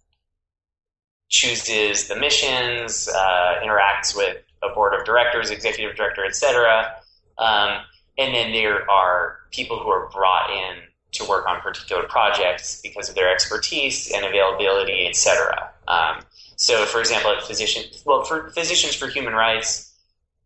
chooses 1.28 2.08
the 2.08 2.16
missions, 2.16 3.08
uh, 3.08 3.54
interacts 3.64 4.16
with 4.16 4.36
a 4.62 4.74
board 4.74 4.94
of 4.94 5.04
directors, 5.04 5.50
executive 5.50 5.96
director, 5.96 6.24
etc. 6.24 6.94
Um, 7.38 7.80
and 8.16 8.34
then 8.34 8.52
there 8.52 8.88
are 8.90 9.38
people 9.50 9.78
who 9.78 9.88
are 9.88 10.08
brought 10.10 10.50
in 10.50 10.82
to 11.12 11.24
work 11.28 11.46
on 11.46 11.60
particular 11.60 12.02
projects 12.04 12.80
because 12.82 13.08
of 13.08 13.14
their 13.14 13.32
expertise 13.32 14.10
and 14.12 14.24
availability, 14.24 15.06
etc. 15.06 15.70
Um, 15.88 16.20
so, 16.56 16.84
for 16.86 17.00
example, 17.00 17.30
at 17.30 17.42
physicians, 17.44 18.02
well, 18.04 18.24
for 18.24 18.50
physicians 18.50 18.94
for 18.94 19.08
human 19.08 19.32
rights, 19.32 19.93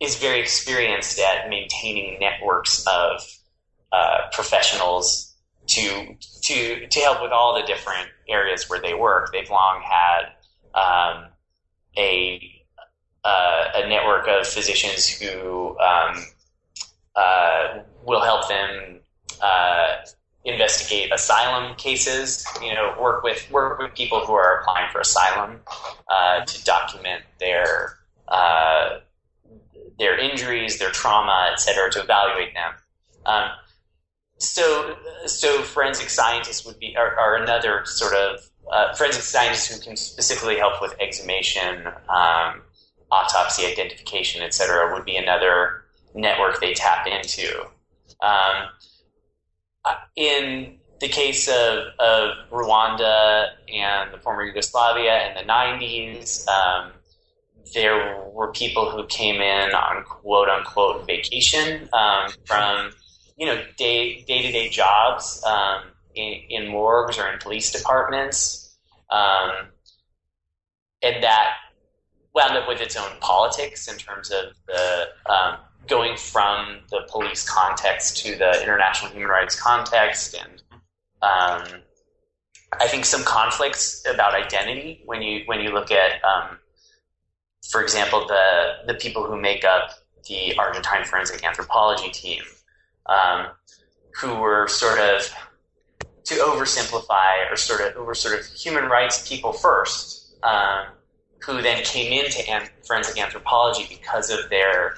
is 0.00 0.16
very 0.16 0.40
experienced 0.40 1.18
at 1.18 1.48
maintaining 1.48 2.18
networks 2.20 2.84
of 2.87 3.20
uh, 3.92 4.18
professionals 4.32 5.34
to 5.66 6.16
to 6.42 6.87
to 6.87 7.00
help 7.00 7.22
with 7.22 7.32
all 7.32 7.54
the 7.61 7.66
different 7.66 8.08
areas 8.28 8.68
where 8.68 8.80
they 8.80 8.94
work. 8.94 9.32
They've 9.32 9.50
long 9.50 9.82
had 9.82 10.32
um, 10.74 11.26
a 11.96 12.40
uh, 13.24 13.64
a 13.74 13.88
network 13.88 14.26
of 14.28 14.46
physicians 14.46 15.08
who 15.08 15.76
um, 15.78 16.24
uh, 17.16 17.78
will 18.04 18.22
help 18.22 18.48
them 18.48 19.00
uh, 19.42 19.96
investigate 20.44 21.12
asylum 21.12 21.74
cases. 21.76 22.46
You 22.62 22.74
know, 22.74 22.94
work 23.00 23.22
with 23.22 23.50
work 23.50 23.78
with 23.78 23.94
people 23.94 24.24
who 24.24 24.32
are 24.32 24.61
applying 24.61 24.90
for 24.90 25.00
asylum 25.00 25.61
uh, 26.11 26.44
to 26.44 26.64
document 26.64 27.24
their 27.40 27.98
uh, 28.28 29.00
their 29.98 30.18
injuries, 30.18 30.78
their 30.78 30.90
trauma, 30.90 31.50
et 31.52 31.61
cetera, 31.61 31.90
to 31.90 32.00
evaluate 32.00 32.54
them. 32.54 32.72
Um, 33.26 33.50
so, 34.38 34.96
so 35.26 35.62
forensic 35.62 36.11
scientists 36.11 36.64
would 36.64 36.78
be 36.78 36.96
are, 36.96 37.18
are 37.18 37.37
another 37.37 37.84
sort 37.84 38.14
of 38.14 38.48
uh, 38.70 38.94
forensic 38.94 39.22
scientists 39.22 39.74
who 39.74 39.80
can 39.80 39.96
specifically 39.96 40.56
help 40.56 40.80
with 40.80 40.94
exhumation, 41.00 41.87
um, 42.08 42.62
autopsy, 43.11 43.66
identification, 43.66 44.42
et 44.42 44.54
cetera, 44.54 44.92
would 44.94 45.04
be 45.04 45.16
another 45.16 45.84
network 46.14 46.61
they 46.61 46.74
tap 46.74 47.06
into. 47.06 47.66
Um, 48.20 48.68
in 50.16 50.78
the 51.00 51.08
case 51.08 51.48
of, 51.48 51.84
of 51.98 52.50
Rwanda 52.50 53.50
and 53.72 54.12
the 54.12 54.18
former 54.18 54.44
Yugoslavia 54.44 55.28
in 55.28 55.34
the 55.34 55.50
90s, 55.52 56.46
um, 56.48 56.92
there 57.72 58.24
were 58.33 58.52
people 58.52 58.90
who 58.90 59.07
came 59.07 59.40
in 59.40 59.74
on 59.74 60.04
quote 60.04 60.48
unquote 60.48 61.07
vacation 61.07 61.88
um, 61.92 62.31
from 62.44 62.90
you 63.37 63.46
know 63.46 63.62
day 63.76 64.22
day 64.22 64.42
to 64.42 64.52
day 64.52 64.68
jobs 64.68 65.42
um, 65.44 65.83
in, 66.14 66.40
in, 66.48 66.68
morgues 66.68 67.18
or 67.18 67.28
in 67.28 67.38
police 67.38 67.70
departments, 67.70 68.76
um, 69.11 69.50
and 71.02 71.22
that 71.22 71.57
wound 72.35 72.57
up 72.57 72.68
with 72.68 72.81
its 72.81 72.96
own 72.96 73.11
politics 73.20 73.90
in 73.90 73.96
terms 73.98 74.31
of 74.31 74.54
the 74.66 75.09
um, 75.33 75.57
going 75.87 76.16
from 76.16 76.81
the 76.90 77.00
police 77.09 77.48
context 77.48 78.18
to 78.18 78.37
the 78.37 78.62
international 78.62 79.11
human 79.11 79.28
rights 79.28 79.59
context 79.61 80.35
and 80.35 80.62
um, 81.22 81.83
I 82.81 82.87
think 82.87 83.04
some 83.04 83.24
conflicts 83.24 84.04
about 84.07 84.35
identity 84.35 85.02
when 85.07 85.22
you 85.22 85.42
when 85.46 85.61
you 85.61 85.70
look 85.70 85.90
at 85.90 86.22
um, 86.22 86.59
for 87.68 87.83
example, 87.83 88.26
the 88.26 88.78
the 88.87 88.94
people 88.94 89.24
who 89.24 89.40
make 89.40 89.64
up 89.64 89.90
the 90.28 90.57
Argentine 90.57 91.04
forensic 91.04 91.44
anthropology 91.44 92.11
team, 92.11 92.42
um, 93.07 93.48
who 94.14 94.35
were 94.35 94.66
sort 94.68 94.98
of 94.98 95.33
to 96.24 96.35
oversimplify 96.35 97.50
or 97.50 97.57
sort 97.57 97.81
of 97.81 98.04
were 98.04 98.14
sort 98.14 98.38
of 98.38 98.44
human 98.46 98.85
rights 98.85 99.28
people 99.28 99.52
first, 99.52 100.37
um, 100.42 100.87
who 101.40 101.62
then 101.62 101.83
came 101.85 102.12
into 102.12 102.46
an- 102.50 102.68
forensic 102.87 103.18
anthropology 103.18 103.87
because 103.88 104.31
of 104.31 104.50
their 104.50 104.96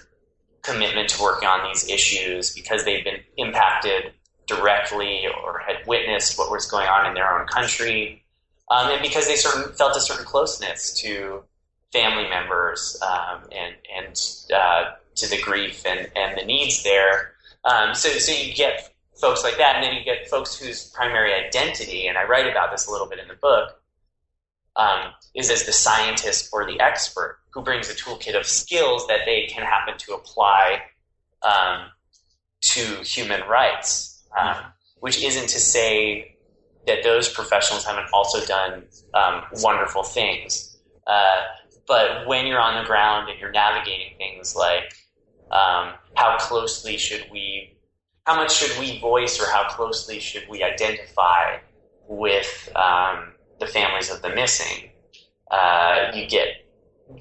commitment 0.62 1.09
to 1.09 1.22
working 1.22 1.48
on 1.48 1.66
these 1.68 1.88
issues, 1.88 2.54
because 2.54 2.85
they've 2.85 3.04
been 3.04 3.20
impacted 3.37 4.12
directly 4.46 5.26
or 5.26 5.61
had 5.61 5.76
witnessed 5.87 6.37
what 6.37 6.50
was 6.50 6.66
going 6.66 6.88
on 6.88 7.06
in 7.06 7.14
their 7.14 7.38
own 7.38 7.46
country, 7.46 8.24
um, 8.70 8.90
and 8.90 9.02
because 9.02 9.26
they 9.26 9.37
certain 9.37 9.72
felt 9.74 9.96
a 9.96 10.00
certain 10.00 10.24
closeness 10.24 10.92
to 11.00 11.44
family 11.92 12.29
members 12.29 13.00
um, 13.03 13.42
and 13.53 13.74
and 13.96 14.20
uh, 14.55 14.92
to 15.16 15.29
the 15.29 15.40
grief 15.40 15.85
and, 15.87 16.11
and 16.16 16.38
the 16.38 16.44
needs 16.44 16.83
there. 16.83 17.33
Um, 17.64 17.94
so 17.94 18.09
so 18.11 18.33
you 18.33 18.55
get 18.55 18.94
folks 19.20 19.42
like 19.42 19.59
that, 19.59 19.76
and 19.76 19.85
then 19.85 19.94
you 19.94 20.05
get 20.05 20.29
folks 20.29 20.59
whose 20.59 20.90
primary 20.90 21.35
identity, 21.35 22.07
and 22.07 22.16
I 22.16 22.24
write 22.24 22.50
about 22.50 22.70
this 22.70 22.87
a 22.87 22.90
little 22.90 23.07
bit 23.09 23.18
in 23.18 23.29
the 23.29 23.35
book, 23.35 23.81
um, 24.76 25.12
is 25.35 25.50
as 25.50 25.64
the 25.64 25.72
scientist 25.72 26.50
or 26.53 26.66
the 26.66 26.81
expert 26.81 27.38
who 27.53 27.62
brings 27.62 27.90
a 27.90 27.94
toolkit 27.94 28.38
of 28.38 28.46
skills 28.46 29.07
that 29.09 29.20
they 29.26 29.46
can 29.46 29.64
happen 29.64 29.98
to 29.98 30.14
apply 30.14 30.83
um, 31.42 31.87
to 32.61 32.81
human 33.03 33.40
rights. 33.48 34.22
Um, 34.38 34.57
which 35.00 35.22
isn't 35.22 35.48
to 35.48 35.59
say 35.59 36.37
that 36.87 37.03
those 37.03 37.29
professionals 37.29 37.85
haven't 37.85 38.07
also 38.12 38.44
done 38.46 38.85
um, 39.14 39.42
wonderful 39.55 40.03
things. 40.03 40.79
Uh, 41.07 41.42
but 41.90 42.24
when 42.29 42.46
you're 42.46 42.61
on 42.61 42.81
the 42.81 42.87
ground 42.87 43.29
and 43.29 43.40
you're 43.40 43.50
navigating 43.50 44.16
things 44.16 44.55
like 44.55 44.94
um, 45.50 45.92
how 46.14 46.37
closely 46.38 46.96
should 46.96 47.26
we, 47.33 47.76
how 48.26 48.37
much 48.37 48.55
should 48.55 48.79
we 48.79 49.00
voice, 49.00 49.40
or 49.40 49.50
how 49.50 49.68
closely 49.68 50.20
should 50.20 50.48
we 50.48 50.62
identify 50.62 51.57
with 52.07 52.70
um, 52.76 53.33
the 53.59 53.66
families 53.66 54.09
of 54.09 54.22
the 54.22 54.29
missing, 54.29 54.90
uh, 55.50 56.12
you 56.14 56.29
get 56.29 56.46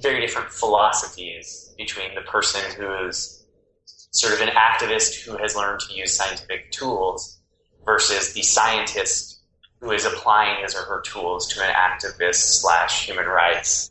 very 0.03 0.21
different 0.21 0.51
philosophies 0.51 1.73
between 1.75 2.13
the 2.13 2.21
person 2.21 2.61
who's 2.77 3.47
sort 4.11 4.35
of 4.35 4.41
an 4.41 4.49
activist 4.49 5.23
who 5.25 5.35
has 5.37 5.55
learned 5.55 5.79
to 5.79 5.95
use 5.95 6.15
scientific 6.15 6.69
tools 6.69 7.39
versus 7.83 8.33
the 8.33 8.43
scientist 8.43 9.41
who 9.79 9.89
is 9.89 10.05
applying 10.05 10.61
his 10.61 10.75
or 10.75 10.83
her 10.83 11.01
tools 11.01 11.47
to 11.47 11.59
an 11.63 11.73
activist 11.73 12.61
slash 12.61 13.07
human 13.07 13.25
rights 13.25 13.89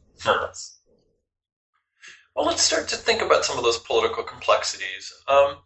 Well, 2.35 2.46
let's 2.46 2.62
start 2.62 2.88
to 2.88 2.96
think 2.96 3.20
about 3.20 3.44
some 3.44 3.59
of 3.59 3.64
those 3.64 3.78
political 3.78 4.22
complexities. 4.22 5.12
Um, 5.26 5.57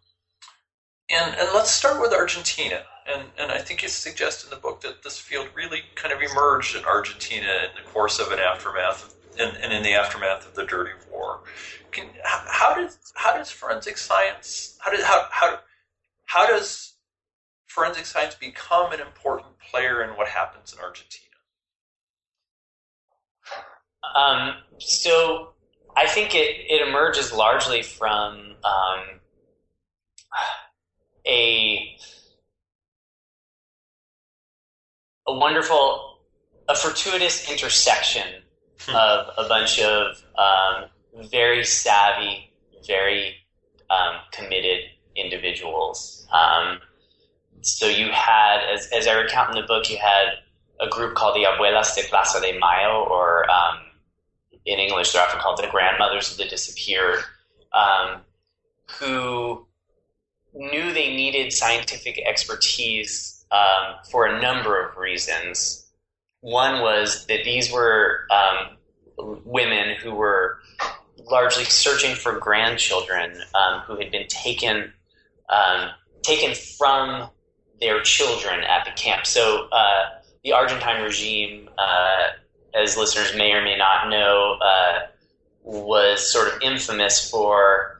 and, 1.09 1.35
and 1.35 1.49
let's 1.53 1.69
start 1.69 2.01
with 2.01 2.13
Argentina. 2.13 2.83
And, 3.05 3.23
and 3.37 3.51
I 3.51 3.59
think 3.59 3.83
you 3.83 3.89
suggest 3.89 4.43
in 4.43 4.49
the 4.49 4.55
book 4.55 4.81
that 4.81 5.03
this 5.03 5.19
field 5.19 5.49
really 5.53 5.81
kind 5.95 6.13
of 6.13 6.21
emerged 6.21 6.75
in 6.75 6.83
Argentina 6.85 7.69
in 7.69 7.83
the 7.83 7.89
course 7.89 8.19
of 8.19 8.31
an 8.31 8.39
aftermath 8.39 9.13
and, 9.39 9.57
and 9.57 9.73
in 9.73 9.83
the 9.83 9.93
aftermath 9.93 10.47
of 10.47 10.55
the 10.55 10.65
Dirty 10.65 10.91
War. 11.11 11.41
Can, 11.91 12.07
how, 12.23 12.75
does 12.75 12.97
how 13.15 13.37
does 13.37 13.51
forensic 13.51 13.97
science 13.97 14.77
how 14.79 14.91
does 14.91 15.03
how, 15.03 15.27
how 15.29 15.59
how 16.25 16.47
does 16.47 16.93
forensic 17.67 18.05
science 18.05 18.33
become 18.35 18.91
an 18.91 18.99
important 18.99 19.59
player 19.59 20.03
in 20.03 20.11
what 20.11 20.27
happens 20.27 20.73
in 20.73 20.79
Argentina? 20.79 21.32
Um, 24.15 24.55
so 24.79 25.53
I 25.95 26.07
think 26.07 26.35
it, 26.35 26.55
it 26.69 26.87
emerges 26.87 27.31
largely 27.33 27.81
from 27.81 28.55
um, 28.63 29.19
a 31.27 31.95
a 35.27 35.33
wonderful, 35.33 36.19
a 36.67 36.75
fortuitous 36.75 37.49
intersection 37.49 38.41
hmm. 38.81 38.95
of 38.95 39.27
a 39.37 39.47
bunch 39.47 39.79
of 39.79 40.21
um, 40.37 40.89
very 41.29 41.63
savvy, 41.63 42.51
very 42.85 43.35
um, 43.89 44.17
committed 44.31 44.81
individuals. 45.15 46.27
Um, 46.31 46.79
so 47.61 47.87
you 47.87 48.11
had, 48.11 48.59
as, 48.73 48.87
as 48.87 49.07
I 49.07 49.13
recount 49.13 49.55
in 49.55 49.61
the 49.61 49.67
book, 49.67 49.89
you 49.89 49.97
had 49.97 50.39
a 50.81 50.89
group 50.89 51.15
called 51.15 51.35
the 51.35 51.45
Abuelas 51.45 51.95
de 51.95 52.03
Plaza 52.09 52.41
de 52.41 52.59
Mayo, 52.59 53.05
or 53.09 53.49
um, 53.49 53.79
in 54.65 54.79
English, 54.79 55.11
they're 55.11 55.21
often 55.21 55.39
called 55.39 55.57
the 55.57 55.67
grandmothers 55.67 56.31
of 56.31 56.37
the 56.37 56.45
disappeared, 56.45 57.19
um, 57.73 58.21
who 58.99 59.65
knew 60.53 60.93
they 60.93 61.15
needed 61.15 61.51
scientific 61.51 62.21
expertise 62.25 63.45
um, 63.51 63.95
for 64.09 64.25
a 64.25 64.41
number 64.41 64.81
of 64.81 64.97
reasons. 64.97 65.87
One 66.41 66.81
was 66.81 67.25
that 67.27 67.43
these 67.43 67.71
were 67.71 68.27
um, 68.31 68.77
women 69.45 69.95
who 69.95 70.13
were 70.13 70.59
largely 71.29 71.63
searching 71.63 72.15
for 72.15 72.37
grandchildren 72.37 73.41
um, 73.55 73.81
who 73.81 73.97
had 73.97 74.11
been 74.11 74.27
taken 74.27 74.93
um, 75.49 75.89
taken 76.21 76.55
from 76.55 77.29
their 77.79 78.01
children 78.01 78.63
at 78.63 78.85
the 78.85 78.91
camp. 78.91 79.25
So 79.25 79.67
uh, 79.71 80.09
the 80.43 80.53
Argentine 80.53 81.03
regime 81.03 81.69
uh, 81.77 82.27
as 82.73 82.97
listeners 82.97 83.35
may 83.35 83.51
or 83.53 83.63
may 83.63 83.77
not 83.77 84.09
know, 84.09 84.57
uh, 84.63 84.99
was 85.63 86.31
sort 86.31 86.47
of 86.47 86.61
infamous 86.61 87.29
for 87.29 87.99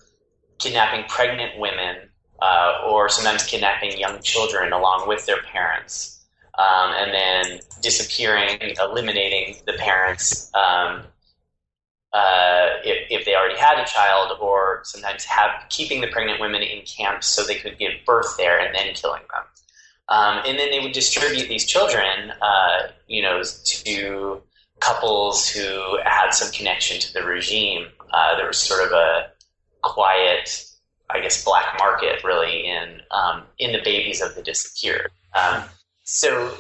kidnapping 0.58 1.06
pregnant 1.08 1.58
women 1.60 2.10
uh, 2.42 2.82
or 2.88 3.10
sometimes 3.10 3.44
kidnapping 3.44 3.98
young 3.98 4.22
children 4.22 4.74
along 4.74 5.08
with 5.08 5.26
their 5.26 5.42
parents. 5.44 6.26
Um, 6.56 6.94
and 6.96 7.12
then 7.12 7.60
disappearing, 7.82 8.60
eliminating 8.80 9.56
the 9.66 9.74
parents 9.74 10.52
um, 10.54 11.04
uh, 12.14 12.70
if, 12.84 13.08
if, 13.10 13.26
they 13.26 13.34
already 13.34 13.58
had 13.58 13.80
a 13.80 13.86
child, 13.86 14.38
or 14.40 14.82
sometimes 14.84 15.26
have 15.26 15.50
keeping 15.70 16.00
the 16.00 16.08
pregnant 16.08 16.40
women 16.40 16.62
in 16.62 16.86
camps 16.86 17.28
so 17.28 17.44
they 17.44 17.56
could 17.56 17.80
give 17.80 17.94
birth 18.06 18.38
there 18.38 18.60
and 18.60 18.76
then 18.76 18.94
killing 18.94 19.24
them. 19.34 19.44
Um, 20.10 20.44
and 20.46 20.60
then 20.60 20.70
they 20.70 20.80
would 20.80 20.92
distribute 20.92 21.48
these 21.48 21.66
children, 21.66 22.32
uh, 22.40 22.90
you 23.08 23.24
know, 23.24 23.42
to 23.42 24.44
couples 24.80 25.48
who 25.48 25.98
had 26.04 26.32
some 26.32 26.52
connection 26.52 27.00
to 27.00 27.14
the 27.14 27.24
regime. 27.24 27.88
Uh, 28.12 28.36
there 28.36 28.48
was 28.48 28.58
sort 28.58 28.86
of 28.86 28.92
a 28.92 29.32
quiet, 29.82 30.66
I 31.10 31.20
guess, 31.22 31.44
black 31.44 31.78
market 31.80 32.24
really 32.24 32.66
in 32.68 33.02
um, 33.12 33.44
in 33.60 33.72
the 33.72 33.82
babies 33.84 34.22
of 34.22 34.36
the 34.36 34.42
disappeared. 34.42 35.12
Um, 35.34 35.64
so 36.04 36.56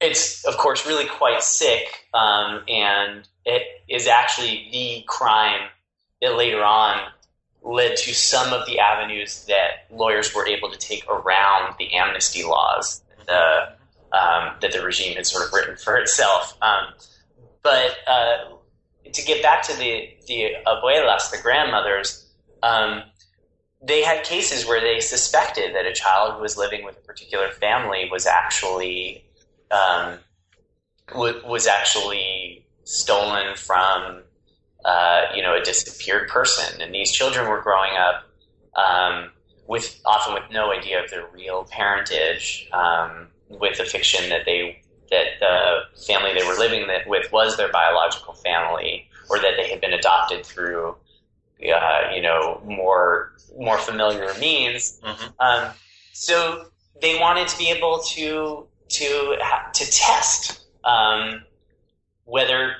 it's 0.00 0.44
of 0.44 0.56
course 0.56 0.86
really 0.86 1.06
quite 1.06 1.42
sick, 1.42 2.06
um, 2.14 2.62
and 2.68 3.28
it 3.44 3.62
is 3.88 4.06
actually 4.06 4.68
the 4.72 5.04
crime 5.06 5.68
that 6.20 6.36
later 6.36 6.62
on 6.64 7.00
led 7.62 7.96
to 7.96 8.14
some 8.14 8.52
of 8.52 8.66
the 8.66 8.78
avenues 8.78 9.46
that 9.46 9.86
lawyers 9.90 10.34
were 10.34 10.46
able 10.46 10.70
to 10.70 10.78
take 10.78 11.06
around 11.08 11.74
the 11.78 11.94
amnesty 11.94 12.42
laws 12.44 13.02
the, 13.26 13.68
um, 14.12 14.54
that 14.60 14.72
the 14.72 14.82
regime 14.82 15.16
had 15.16 15.26
sort 15.26 15.46
of 15.46 15.52
written 15.52 15.76
for 15.76 15.96
itself. 15.96 16.56
But 17.64 17.96
uh, 18.06 18.36
to 19.10 19.24
get 19.24 19.42
back 19.42 19.62
to 19.62 19.76
the 19.76 20.10
the 20.28 20.52
abuelas, 20.66 21.30
the 21.30 21.38
grandmothers, 21.42 22.26
um, 22.62 23.02
they 23.82 24.02
had 24.02 24.22
cases 24.22 24.66
where 24.66 24.80
they 24.80 25.00
suspected 25.00 25.74
that 25.74 25.86
a 25.86 25.92
child 25.92 26.34
who 26.34 26.42
was 26.42 26.56
living 26.56 26.84
with 26.84 26.98
a 26.98 27.00
particular 27.00 27.50
family 27.50 28.08
was 28.12 28.26
actually 28.26 29.24
um, 29.70 30.18
w- 31.08 31.40
was 31.46 31.66
actually 31.66 32.66
stolen 32.84 33.56
from 33.56 34.22
uh, 34.84 35.22
you 35.34 35.42
know 35.42 35.56
a 35.56 35.62
disappeared 35.62 36.28
person, 36.28 36.82
and 36.82 36.94
these 36.94 37.10
children 37.10 37.48
were 37.48 37.62
growing 37.62 37.96
up 37.96 38.24
um, 38.76 39.30
with 39.66 40.00
often 40.04 40.34
with 40.34 40.44
no 40.50 40.70
idea 40.70 41.02
of 41.02 41.08
their 41.08 41.26
real 41.32 41.64
parentage, 41.64 42.68
um, 42.74 43.28
with 43.48 43.78
the 43.78 43.84
fiction 43.84 44.28
that 44.28 44.44
they 44.44 44.82
that 45.10 45.26
the 45.40 46.02
family 46.06 46.32
they 46.38 46.46
were 46.46 46.54
living 46.54 46.86
with 47.06 47.30
was 47.32 47.56
their 47.56 47.70
biological 47.70 48.34
family, 48.34 49.08
or 49.30 49.38
that 49.38 49.52
they 49.56 49.68
had 49.68 49.80
been 49.80 49.92
adopted 49.92 50.44
through 50.44 50.96
uh, 51.62 52.10
you 52.14 52.22
know 52.22 52.60
more 52.64 53.32
more 53.58 53.78
familiar 53.78 54.32
means. 54.38 55.00
Mm-hmm. 55.02 55.30
Um, 55.40 55.72
so 56.12 56.66
they 57.00 57.18
wanted 57.18 57.48
to 57.48 57.58
be 57.58 57.70
able 57.70 58.00
to 58.10 58.66
to 58.88 59.36
to 59.74 59.90
test 59.90 60.64
um, 60.84 61.44
whether 62.24 62.76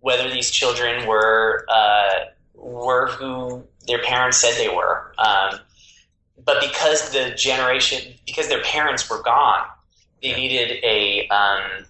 whether 0.00 0.30
these 0.30 0.50
children 0.50 1.06
were 1.06 1.64
uh, 1.68 2.26
were 2.54 3.08
who 3.08 3.64
their 3.86 4.02
parents 4.02 4.38
said 4.38 4.54
they 4.56 4.74
were. 4.74 5.12
Um, 5.18 5.60
but 6.44 6.60
because 6.60 7.10
the 7.10 7.30
generation, 7.36 8.14
because 8.26 8.48
their 8.48 8.62
parents 8.62 9.08
were 9.10 9.22
gone, 9.22 9.64
needed 10.34 10.82
a 10.82 11.28
um, 11.28 11.86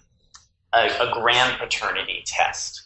a, 0.73 0.87
a 0.99 1.11
grand 1.13 1.57
paternity 1.59 2.23
test. 2.25 2.83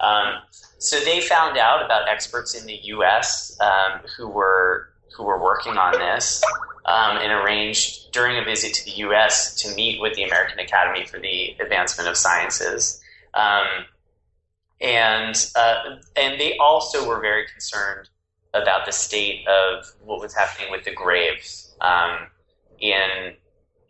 Um, 0.00 0.36
so 0.78 0.98
they 1.00 1.20
found 1.20 1.58
out 1.58 1.84
about 1.84 2.08
experts 2.08 2.54
in 2.54 2.66
the 2.66 2.78
U.S. 2.84 3.56
Um, 3.60 4.00
who 4.16 4.28
were 4.28 4.88
who 5.16 5.24
were 5.24 5.42
working 5.42 5.76
on 5.76 5.92
this 5.92 6.42
um, 6.86 7.18
and 7.18 7.32
arranged 7.32 8.12
during 8.12 8.38
a 8.38 8.44
visit 8.44 8.72
to 8.74 8.84
the 8.84 8.92
U.S. 8.98 9.54
to 9.62 9.74
meet 9.74 10.00
with 10.00 10.14
the 10.14 10.22
American 10.22 10.58
Academy 10.58 11.04
for 11.04 11.18
the 11.18 11.54
Advancement 11.60 12.08
of 12.08 12.16
Sciences. 12.16 13.00
Um, 13.34 13.66
and 14.80 15.50
uh, 15.56 15.96
and 16.16 16.40
they 16.40 16.56
also 16.58 17.06
were 17.06 17.20
very 17.20 17.46
concerned 17.46 18.08
about 18.54 18.86
the 18.86 18.92
state 18.92 19.46
of 19.46 19.84
what 20.04 20.20
was 20.20 20.34
happening 20.34 20.70
with 20.70 20.84
the 20.84 20.92
graves 20.92 21.74
um, 21.80 22.26
in 22.80 23.34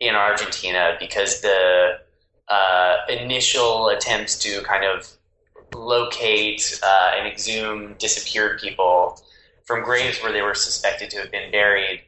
in 0.01 0.15
Argentina 0.15 0.97
because 0.99 1.41
the 1.41 1.99
uh, 2.49 2.95
initial 3.07 3.87
attempts 3.87 4.37
to 4.39 4.61
kind 4.63 4.83
of 4.83 5.09
locate 5.73 6.79
uh, 6.83 7.11
and 7.15 7.27
exhume 7.27 7.93
disappeared 7.97 8.59
people 8.59 9.21
from 9.63 9.83
graves 9.83 10.21
where 10.21 10.33
they 10.33 10.41
were 10.41 10.55
suspected 10.55 11.09
to 11.11 11.17
have 11.17 11.31
been 11.31 11.49
buried 11.51 12.01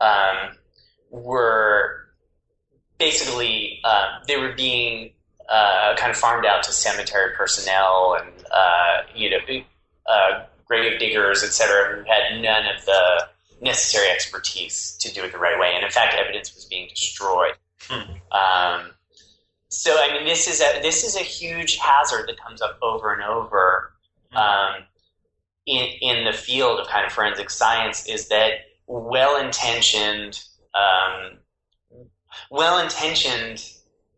um, 0.00 0.56
were 1.10 2.08
basically 2.98 3.80
uh, 3.84 4.18
they 4.26 4.36
were 4.36 4.52
being 4.52 5.12
uh, 5.48 5.94
kind 5.96 6.10
of 6.10 6.16
farmed 6.16 6.46
out 6.46 6.62
to 6.64 6.72
cemetery 6.72 7.32
personnel 7.36 8.18
and 8.20 8.32
uh, 8.50 9.02
you 9.14 9.30
know 9.30 9.36
uh, 10.06 10.44
grave 10.66 10.98
diggers, 10.98 11.44
etc., 11.44 11.96
who 11.96 12.04
had 12.10 12.40
none 12.40 12.64
of 12.74 12.84
the 12.84 13.28
necessary 13.60 14.08
expertise 14.10 14.96
to 15.00 15.12
do 15.12 15.24
it 15.24 15.32
the 15.32 15.38
right 15.38 15.58
way, 15.58 15.72
and 15.74 15.84
in 15.84 15.90
fact, 15.90 16.14
evidence 16.14 16.54
was 16.54 16.64
being 16.66 16.88
destroyed. 16.88 17.54
Hmm. 17.80 18.12
Um, 18.32 18.90
so 19.68 19.96
I 19.98 20.12
mean, 20.12 20.24
this 20.24 20.48
is 20.48 20.60
a 20.60 20.80
this 20.82 21.04
is 21.04 21.16
a 21.16 21.20
huge 21.20 21.76
hazard 21.76 22.28
that 22.28 22.40
comes 22.40 22.62
up 22.62 22.78
over 22.82 23.12
and 23.12 23.22
over 23.22 23.92
mm-hmm. 24.32 24.36
um, 24.36 24.84
in 25.66 25.86
in 26.00 26.24
the 26.24 26.32
field 26.32 26.80
of 26.80 26.86
kind 26.88 27.06
of 27.06 27.12
forensic 27.12 27.50
science. 27.50 28.06
Is 28.06 28.28
that 28.28 28.52
well 28.86 29.42
intentioned, 29.42 30.42
um, 30.74 31.38
well 32.50 32.78
intentioned 32.78 33.64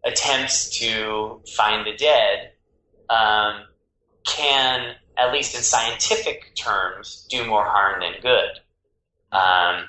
attempts 0.05 0.79
to 0.79 1.40
find 1.57 1.87
the 1.87 1.96
dead 1.96 2.53
um, 3.11 3.64
can, 4.25 4.94
at 5.16 5.33
least 5.33 5.57
in 5.57 5.62
scientific 5.62 6.55
terms, 6.57 7.27
do 7.29 7.44
more 7.46 7.64
harm 7.64 8.01
than 8.01 8.20
good. 8.22 8.61
Um, 9.33 9.85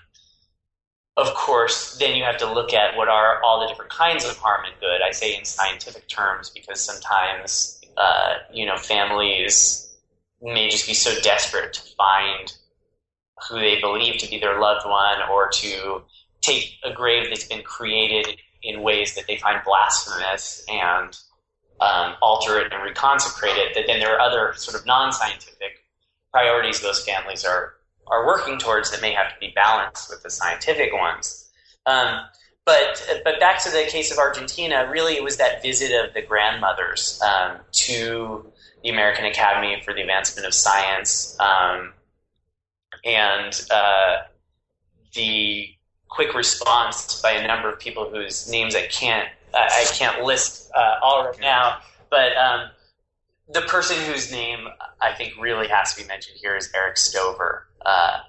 of 1.18 1.34
course, 1.34 1.98
then 1.98 2.16
you 2.16 2.24
have 2.24 2.38
to 2.38 2.52
look 2.52 2.74
at 2.74 2.96
what 2.96 3.08
are 3.08 3.42
all 3.44 3.62
the 3.62 3.68
different 3.68 3.92
kinds 3.92 4.24
of 4.24 4.38
harm 4.38 4.66
and 4.66 4.74
good. 4.80 5.02
I 5.02 5.12
say 5.12 5.36
in 5.36 5.46
scientific 5.46 6.08
terms 6.08 6.52
because 6.52 6.80
sometimes, 6.80 7.82
uh, 7.98 8.36
you 8.54 8.66
know, 8.66 8.78
families 8.78 9.96
may 10.42 10.70
just 10.70 10.88
be 10.88 10.94
so 10.94 11.20
desperate 11.22 11.74
to 11.74 11.82
find 11.98 12.54
who 13.50 13.60
they 13.60 13.80
believe 13.82 14.20
to 14.20 14.30
be 14.30 14.40
their 14.40 14.60
loved 14.60 14.86
one 14.86 15.18
or 15.32 15.50
to 15.50 16.02
take 16.42 16.74
a 16.84 16.94
grave 16.94 17.28
that's 17.30 17.46
been 17.46 17.64
created 17.64 18.38
in 18.62 18.82
ways 18.82 19.16
that 19.16 19.26
they 19.28 19.38
find 19.38 19.62
blasphemous 19.66 20.64
and 20.70 21.18
um, 21.80 22.16
alter 22.22 22.60
it 22.60 22.72
and 22.72 22.96
reconsecrate 22.96 23.58
it, 23.58 23.74
that 23.76 23.86
then 23.88 24.00
there 24.00 24.16
are 24.16 24.20
other 24.20 24.54
sort 24.56 24.80
of 24.80 24.86
non-scientific 24.86 25.84
priorities 26.32 26.82
those 26.82 27.04
families 27.04 27.46
are 27.46 27.74
are 28.10 28.26
working 28.26 28.58
towards 28.58 28.92
that 28.92 29.02
may 29.02 29.14
have 29.14 29.34
to 29.34 29.40
be 29.40 29.52
balanced 29.56 30.10
with 30.10 30.24
the 30.24 30.30
scientific 30.30 30.94
ones. 30.94 31.50
Um, 31.86 32.22
but 32.66 33.22
but 33.24 33.40
back 33.40 33.64
to 33.64 33.70
the 33.72 33.86
case 33.88 34.12
of 34.12 34.18
Argentina, 34.18 34.90
really 34.92 35.14
it 35.14 35.24
was 35.24 35.38
that 35.38 35.62
visit 35.62 35.94
of 35.94 36.14
the 36.14 36.22
grandmothers 36.22 37.22
um, 37.22 37.60
to 37.72 38.46
the 38.84 38.90
American 38.90 39.26
Academy 39.26 39.82
for 39.84 39.94
the 39.94 40.02
Advancement 40.02 40.46
of 40.46 40.54
Science, 40.54 41.38
um, 41.40 41.94
and 43.06 43.66
uh, 43.72 44.18
the 45.14 45.70
quick 46.10 46.34
response 46.34 47.22
by 47.22 47.32
a 47.32 47.48
number 47.48 47.72
of 47.72 47.80
people 47.80 48.10
whose 48.10 48.50
names 48.50 48.76
I 48.76 48.88
can't 48.88 49.30
I 49.54 49.86
can't 49.94 50.24
list 50.24 50.70
uh, 50.76 50.96
all 51.02 51.26
right 51.26 51.40
now, 51.40 51.80
but 52.10 52.36
um, 52.38 52.70
the 53.50 53.62
person 53.62 53.98
whose 54.12 54.32
name 54.32 54.68
I 55.02 55.14
think 55.14 55.34
really 55.40 55.68
has 55.68 55.94
to 55.94 56.02
be 56.02 56.08
mentioned 56.08 56.38
here 56.40 56.56
is 56.56 56.70
Eric 56.76 56.98
Stover, 56.98 57.67
uh, 57.86 58.20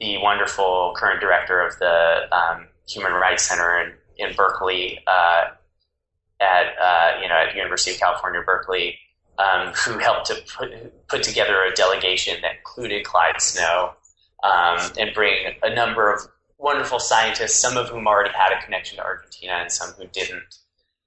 the 0.00 0.18
wonderful 0.18 0.94
current 0.96 1.20
director 1.20 1.60
of 1.60 1.78
the 1.78 2.22
um, 2.32 2.68
Human 2.88 3.12
Rights 3.12 3.44
Center 3.44 3.80
in, 3.80 3.92
in 4.16 4.34
Berkeley 4.34 4.98
uh, 5.06 5.44
at 6.40 6.66
uh, 6.82 7.20
you 7.20 7.28
know 7.28 7.34
at 7.34 7.54
University 7.54 7.92
of 7.92 8.00
California, 8.00 8.40
Berkeley, 8.44 8.98
um, 9.38 9.72
who 9.84 9.98
helped 9.98 10.26
to 10.26 10.42
put, 10.56 11.08
put 11.08 11.22
together 11.22 11.62
a 11.62 11.74
delegation 11.74 12.40
that 12.42 12.56
included 12.56 13.04
Clyde 13.04 13.40
Snow 13.40 13.92
um, 14.42 14.78
and 14.98 15.14
bring 15.14 15.54
a 15.62 15.74
number 15.74 16.12
of 16.12 16.20
wonderful 16.58 16.98
scientists, 16.98 17.58
some 17.58 17.76
of 17.76 17.88
whom 17.88 18.06
already 18.06 18.30
had 18.34 18.52
a 18.52 18.62
connection 18.62 18.96
to 18.98 19.04
Argentina 19.04 19.54
and 19.54 19.72
some 19.72 19.90
who 19.92 20.06
didn't, 20.08 20.58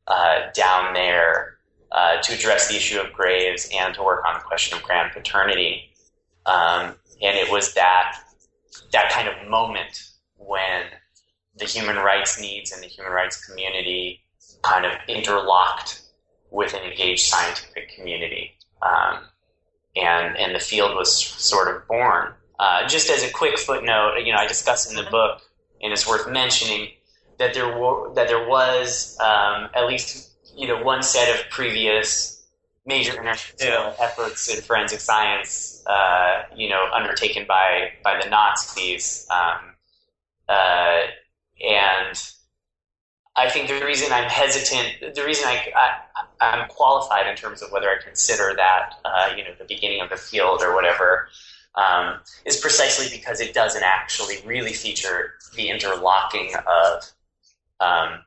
uh, 0.08 0.51
down 0.53 0.93
there 0.93 1.58
uh, 1.91 2.19
to 2.21 2.34
address 2.34 2.67
the 2.67 2.75
issue 2.75 2.99
of 2.99 3.13
graves 3.13 3.69
and 3.73 3.93
to 3.93 4.03
work 4.03 4.23
on 4.27 4.34
the 4.34 4.39
question 4.39 4.77
of 4.77 4.84
grand 4.84 5.12
paternity. 5.12 5.91
Um, 6.45 6.95
and 7.23 7.38
it 7.38 7.51
was 7.51 7.73
that 7.73 8.19
that 8.91 9.12
kind 9.12 9.27
of 9.27 9.49
moment 9.49 10.09
when 10.38 10.83
the 11.55 11.65
human 11.65 11.95
rights 11.97 12.39
needs 12.39 12.71
and 12.71 12.83
the 12.83 12.88
human 12.88 13.12
rights 13.12 13.43
community 13.45 14.21
kind 14.62 14.86
of 14.86 14.93
interlocked 15.07 16.01
with 16.51 16.73
an 16.73 16.83
engaged 16.83 17.25
scientific 17.25 17.89
community. 17.95 18.51
Um, 18.81 19.23
and, 19.95 20.38
and 20.38 20.55
the 20.55 20.59
field 20.59 20.95
was 20.95 21.15
sort 21.15 21.73
of 21.73 21.88
born. 21.88 22.33
Uh, 22.59 22.88
just 22.88 23.09
as 23.09 23.23
a 23.23 23.31
quick 23.31 23.57
footnote, 23.57 24.17
you 24.23 24.31
know, 24.31 24.39
I 24.39 24.47
discuss 24.47 24.89
in 24.89 24.95
the 24.95 25.03
mm-hmm. 25.03 25.12
book, 25.12 25.41
and 25.81 25.91
it's 25.91 26.07
worth 26.07 26.29
mentioning 26.29 26.89
that 27.39 27.53
there 27.53 27.77
were 27.77 28.13
that 28.13 28.27
there 28.27 28.47
was 28.47 29.17
um, 29.19 29.69
at 29.75 29.86
least 29.88 30.31
you 30.55 30.67
know 30.67 30.81
one 30.81 31.03
set 31.03 31.33
of 31.36 31.49
previous 31.49 32.33
major 32.86 33.13
international 33.13 33.96
efforts 34.00 34.54
in 34.54 34.62
forensic 34.62 35.00
science, 35.00 35.84
uh, 35.88 36.43
you 36.56 36.69
know, 36.69 36.86
undertaken 36.93 37.46
by 37.48 37.91
by 38.04 38.19
the 38.22 38.30
Nazis, 38.30 39.28
um, 39.32 39.76
uh, 40.50 41.02
and 41.65 42.34
I 43.36 43.50
think 43.50 43.67
the 43.67 43.84
reason 43.84 44.12
I'm 44.12 44.30
hesitant, 44.30 45.15
the 45.15 45.24
reason 45.24 45.48
I, 45.48 45.72
I 46.39 46.56
am 46.62 46.67
qualified 46.67 47.28
in 47.28 47.36
terms 47.36 47.62
of 47.62 47.72
whether 47.72 47.89
I 47.89 47.98
consider 48.04 48.54
that, 48.56 48.96
uh, 49.06 49.34
you 49.36 49.43
know, 49.43 49.52
the 49.58 49.65
beginning 49.65 50.02
of 50.02 50.10
the 50.10 50.17
field 50.17 50.62
or 50.62 50.76
whatever, 50.76 51.30
um, 51.76 52.19
is 52.46 52.60
precisely 52.60 53.15
because 53.15 53.41
it 53.41 53.54
doesn't 53.54 53.82
actually 53.84 54.36
really 54.46 54.74
feature 54.74 55.34
the 55.56 55.69
interlocking 55.69 56.54
of 56.67 57.12
um, 57.80 58.19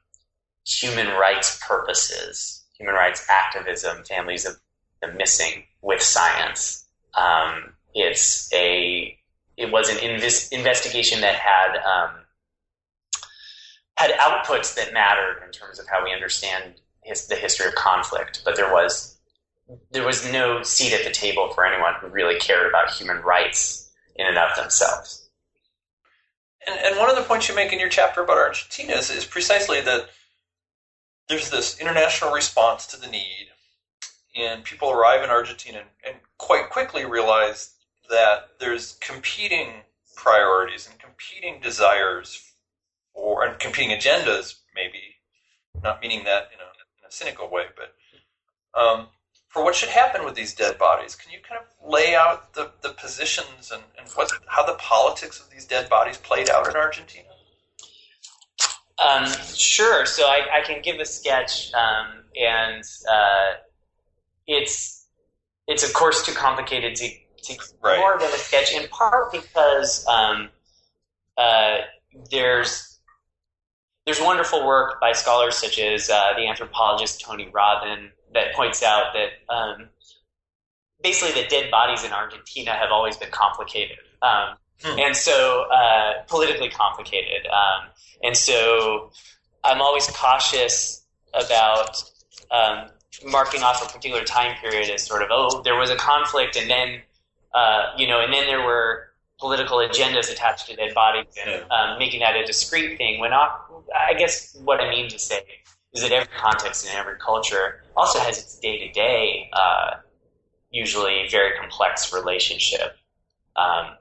human 0.65 1.07
rights 1.09 1.61
purposes 1.67 2.56
human 2.79 2.95
rights 2.95 3.27
activism, 3.31 4.05
families 4.05 4.45
of 4.45 4.59
the 5.01 5.09
missing 5.13 5.65
with 5.83 6.03
science. 6.03 6.87
Um, 7.15 7.73
it's 7.95 8.53
a 8.53 9.19
it 9.57 9.73
was 9.73 9.89
an 9.89 9.97
invis- 9.97 10.53
investigation 10.53 11.23
that 11.23 11.37
had 11.37 11.77
um, 11.77 12.11
had 13.97 14.11
outputs 14.13 14.75
that 14.75 14.93
mattered 14.93 15.43
in 15.45 15.51
terms 15.51 15.79
of 15.79 15.87
how 15.89 16.05
we 16.05 16.13
understand 16.13 16.75
his, 17.03 17.27
the 17.27 17.37
history 17.37 17.67
of 17.67 17.75
conflict, 17.75 18.43
but 18.45 18.57
there 18.57 18.73
was 18.73 19.17
there 19.91 20.07
was 20.07 20.31
no 20.31 20.63
seat 20.63 20.93
at 20.93 21.05
the 21.05 21.11
table 21.11 21.49
for 21.55 21.67
anyone 21.67 21.95
who 22.01 22.07
really 22.09 22.39
cared 22.39 22.69
about 22.69 22.91
human 22.91 23.19
rights 23.23 23.91
in 24.15 24.27
and 24.27 24.39
of 24.39 24.55
themselves. 24.57 25.29
And, 26.67 26.79
and 26.81 26.99
one 26.99 27.11
of 27.11 27.17
the 27.17 27.23
points 27.23 27.49
you 27.49 27.55
make 27.55 27.73
in 27.73 27.81
your 27.81 27.89
chapter 27.89 28.23
about 28.23 28.39
Argentina 28.39 28.93
is, 28.95 29.11
is 29.11 29.25
precisely 29.25 29.81
that 29.81 30.09
there's 31.29 31.51
this 31.51 31.79
international 31.81 32.33
response 32.33 32.87
to 32.87 33.01
the 33.01 33.09
need, 33.09 33.49
and 34.37 34.65
people 34.65 34.91
arrive 34.91 35.25
in 35.25 35.31
Argentina 35.31 35.79
and, 35.79 35.89
and 36.07 36.17
quite 36.39 36.71
quickly 36.71 37.05
realize 37.05 37.75
that 38.09 38.51
there's 38.61 38.97
competing 39.01 39.83
priorities 40.15 40.89
and 40.89 40.99
competing 40.99 41.61
desires 41.61 42.53
or 43.15 43.45
and 43.45 43.59
competing 43.59 43.97
agendas, 43.97 44.57
maybe 44.75 45.17
not 45.83 46.01
meaning 46.01 46.25
that 46.25 46.51
in 46.53 46.61
a, 46.61 46.71
in 46.99 47.09
a 47.09 47.11
cynical 47.11 47.51
way, 47.51 47.65
but 47.77 48.81
um, 48.81 49.09
for 49.49 49.65
what 49.65 49.75
should 49.75 49.89
happen 49.89 50.25
with 50.25 50.35
these 50.35 50.55
dead 50.55 50.79
bodies. 50.79 51.15
Can 51.15 51.33
you 51.33 51.39
kind 51.47 51.61
of 51.61 51.91
lay 51.91 52.15
out 52.15 52.53
the, 52.55 52.71
the 52.83 52.91
positions 52.91 53.73
and, 53.73 53.83
and 53.99 54.09
what 54.11 54.31
how 54.47 54.65
the 54.65 54.75
politics 54.75 55.41
of 55.41 55.51
these 55.51 55.65
dead 55.65 55.89
bodies 55.89 56.19
played 56.19 56.51
out 56.51 56.69
in 56.69 56.77
Argentina? 56.77 57.29
Um, 58.99 59.27
sure. 59.55 60.07
So 60.07 60.25
I, 60.25 60.61
I, 60.61 60.61
can 60.63 60.81
give 60.81 60.99
a 61.01 61.05
sketch, 61.05 61.73
um, 61.75 62.25
and 62.35 62.83
uh, 63.11 63.53
it's 64.47 65.07
it's 65.69 65.87
of 65.87 65.93
course 65.93 66.25
too 66.25 66.33
complicated 66.33 66.95
to, 66.97 67.09
to 67.43 67.59
right. 67.83 67.99
more 67.99 68.19
than 68.19 68.29
a 68.29 68.39
sketch. 68.39 68.73
In 68.75 68.89
part 68.89 69.33
because 69.33 70.07
um, 70.07 70.49
uh, 71.37 71.79
there's 72.31 72.99
there's 74.07 74.21
wonderful 74.21 74.67
work 74.67 75.01
by 75.01 75.13
scholars 75.13 75.57
such 75.57 75.79
as 75.79 76.09
uh, 76.09 76.33
the 76.37 76.47
anthropologist 76.47 77.21
Tony 77.21 77.51
Robben 77.53 78.11
that 78.33 78.55
points 78.55 78.83
out 78.83 79.13
that 79.13 79.55
um, 79.55 79.89
basically 81.03 81.43
the 81.43 81.49
dead 81.49 81.71
bodies 81.71 82.05
in 82.05 82.13
Argentina 82.13 82.71
have 82.71 82.91
always 82.91 83.17
been 83.17 83.31
complicated. 83.31 83.99
Um, 84.23 84.57
hmm. 84.83 84.99
And 84.99 85.17
so, 85.17 85.67
uh, 85.73 86.23
politically 86.29 86.69
complicated. 86.69 87.47
Um, 87.47 87.89
and 88.23 88.37
so, 88.37 89.11
I'm 89.65 89.81
always 89.81 90.07
cautious 90.09 91.05
about 91.35 92.03
um, 92.51 92.89
marking 93.25 93.63
off 93.63 93.83
a 93.83 93.93
particular 93.93 94.25
time 94.25 94.57
period 94.57 94.91
as 94.91 95.03
sort 95.03 95.23
of, 95.23 95.29
oh, 95.31 95.63
there 95.63 95.77
was 95.77 95.91
a 95.91 95.97
conflict, 95.97 96.57
and 96.57 96.71
then, 96.71 97.03
uh, 97.55 97.93
you 97.97 98.07
know, 98.07 98.21
and 98.21 98.33
then 98.33 98.47
there 98.47 98.65
were 98.65 99.09
political 99.39 99.79
agendas 99.79 100.31
attached 100.31 100.67
to 100.69 100.77
dead 100.77 100.95
bodies 100.95 101.27
and 101.45 101.63
um, 101.71 101.99
making 101.99 102.21
that 102.21 102.37
a 102.37 102.45
discrete 102.45 102.97
thing. 102.97 103.21
When 103.21 103.33
I, 103.33 103.55
I 104.09 104.15
guess 104.15 104.57
what 104.65 104.81
I 104.81 104.89
mean 104.89 105.11
to 105.11 105.19
say 105.19 105.41
is 105.93 106.03
that 106.03 106.13
every 106.13 106.33
context 106.39 106.87
and 106.87 106.97
every 106.97 107.19
culture 107.19 107.83
also 107.97 108.19
has 108.19 108.39
its 108.39 108.59
day 108.59 108.87
to 108.87 108.93
day, 108.93 109.51
usually 110.71 111.27
very 111.31 111.57
complex 111.59 112.13
relationship 112.13 112.97
um, 113.57 113.97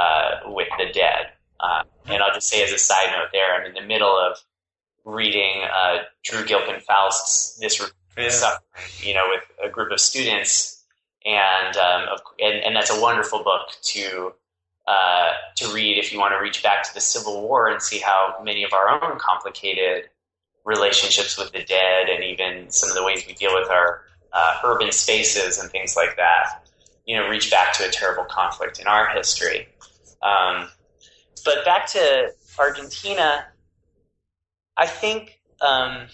uh, 0.00 0.50
with 0.52 0.68
the 0.78 0.86
dead. 0.92 1.26
Uh, 1.60 1.82
and 2.06 2.22
I'll 2.22 2.34
just 2.34 2.48
say 2.48 2.64
as 2.64 2.72
a 2.72 2.78
side 2.78 3.10
note 3.12 3.28
there, 3.32 3.54
I'm 3.54 3.66
in 3.66 3.74
the 3.74 3.86
middle 3.86 4.16
of 4.16 4.38
reading 5.04 5.62
uh, 5.64 5.98
Drew 6.24 6.44
Gilpin 6.44 6.80
Faust's 6.80 7.58
This 7.58 7.78
yeah. 8.16 8.30
Suffering, 8.30 9.08
you 9.08 9.14
know, 9.14 9.26
with 9.28 9.44
a 9.64 9.68
group 9.68 9.92
of 9.92 10.00
students. 10.00 10.84
And, 11.24 11.76
um, 11.76 12.08
and, 12.38 12.64
and 12.64 12.76
that's 12.76 12.90
a 12.90 13.00
wonderful 13.00 13.44
book 13.44 13.68
to 13.82 14.32
uh, 14.86 15.32
to 15.56 15.72
read 15.72 15.98
if 15.98 16.12
you 16.12 16.18
want 16.18 16.32
to 16.32 16.38
reach 16.38 16.62
back 16.62 16.82
to 16.82 16.92
the 16.94 17.00
Civil 17.00 17.42
War 17.42 17.68
and 17.68 17.80
see 17.80 17.98
how 17.98 18.34
many 18.42 18.64
of 18.64 18.72
our 18.72 18.88
own 18.88 19.18
complicated 19.18 20.08
relationships 20.64 21.38
with 21.38 21.52
the 21.52 21.62
dead 21.62 22.08
and 22.08 22.24
even 22.24 22.70
some 22.70 22.88
of 22.88 22.96
the 22.96 23.04
ways 23.04 23.24
we 23.26 23.34
deal 23.34 23.54
with 23.54 23.70
our 23.70 24.02
uh, 24.32 24.58
urban 24.64 24.90
spaces 24.90 25.58
and 25.58 25.70
things 25.70 25.94
like 25.96 26.16
that, 26.16 26.66
you 27.06 27.16
know, 27.16 27.28
reach 27.28 27.50
back 27.50 27.72
to 27.74 27.86
a 27.86 27.90
terrible 27.90 28.24
conflict 28.24 28.80
in 28.80 28.86
our 28.86 29.08
history. 29.10 29.68
Um, 30.22 30.68
but 31.44 31.64
back 31.64 31.86
to 31.88 32.32
Argentina, 32.58 33.46
I 34.76 34.86
think 34.86 35.40
um, 35.60 36.06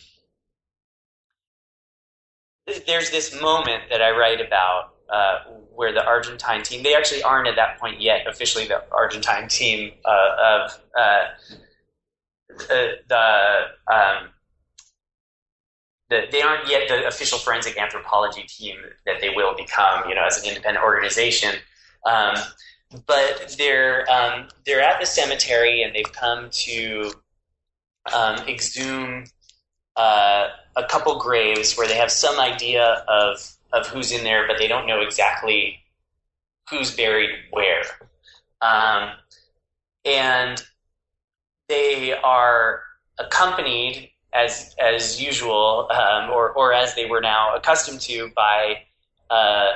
there's 2.87 3.11
this 3.11 3.41
moment 3.41 3.85
that 3.91 4.03
I 4.03 4.11
write 4.11 4.41
about 4.41 4.95
uh, 5.09 5.39
where 5.75 5.93
the 5.93 6.05
Argentine 6.05 6.63
team, 6.63 6.83
they 6.83 6.95
actually 6.95 7.23
aren't 7.23 7.49
at 7.49 7.57
that 7.57 7.79
point 7.79 8.01
yet 8.01 8.27
officially 8.27 8.67
the 8.67 8.83
Argentine 8.91 9.49
team 9.49 9.93
uh, 10.05 10.65
of 10.65 10.81
uh, 10.99 11.25
the 12.69 13.67
um, 13.93 14.29
the, 16.09 16.23
they 16.31 16.43
aren't 16.43 16.69
yet 16.69 16.89
the 16.89 17.07
official 17.07 17.39
forensic 17.39 17.77
anthropology 17.79 18.43
team 18.43 18.77
that 19.07 19.21
they 19.21 19.31
will 19.31 19.57
become, 19.57 20.09
you 20.09 20.15
know, 20.15 20.25
as 20.25 20.39
an 20.39 20.49
independent 20.49 20.85
organization. 20.85 21.55
Um, 22.05 22.37
but 23.07 23.55
they're 23.59 24.11
um, 24.11 24.49
they're 24.65 24.83
at 24.83 25.01
the 25.01 25.07
cemetery 25.07 25.83
and 25.83 25.95
they've 25.95 26.13
come 26.13 26.49
to 26.51 27.13
um, 28.15 28.37
exhume 28.49 29.25
uh, 29.97 30.49
a 30.77 30.85
couple 30.85 31.19
graves 31.19 31.77
where 31.77 31.89
they 31.89 31.97
have 31.97 32.11
some 32.11 32.39
idea 32.39 33.05
of 33.09 33.57
of 33.73 33.87
who's 33.89 34.13
in 34.13 34.25
there, 34.25 34.47
but 34.47 34.59
they 34.59 34.69
don't 34.69 34.87
know 34.87 35.01
exactly 35.01 35.81
who's 36.71 36.95
buried 36.95 37.31
where. 37.51 37.83
Um, 38.61 39.11
and 40.05 40.63
they 41.69 42.13
are 42.13 42.83
accompanied 43.19 44.11
as 44.33 44.75
as 44.79 45.21
usual, 45.21 45.89
um, 45.91 46.31
or 46.31 46.51
or 46.51 46.73
as 46.73 46.95
they 46.95 47.07
were 47.07 47.21
now 47.21 47.55
accustomed 47.55 48.01
to 48.03 48.31
by 48.37 48.83
uh, 49.31 49.73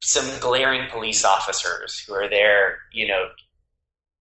some 0.00 0.26
glaring 0.40 0.88
police 0.90 1.24
officers 1.24 1.98
who 1.98 2.14
are 2.14 2.28
there, 2.28 2.78
you 2.92 3.06
know, 3.06 3.28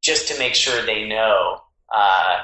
just 0.01 0.27
to 0.27 0.37
make 0.37 0.55
sure 0.55 0.85
they 0.85 1.07
know 1.07 1.61
uh, 1.93 2.39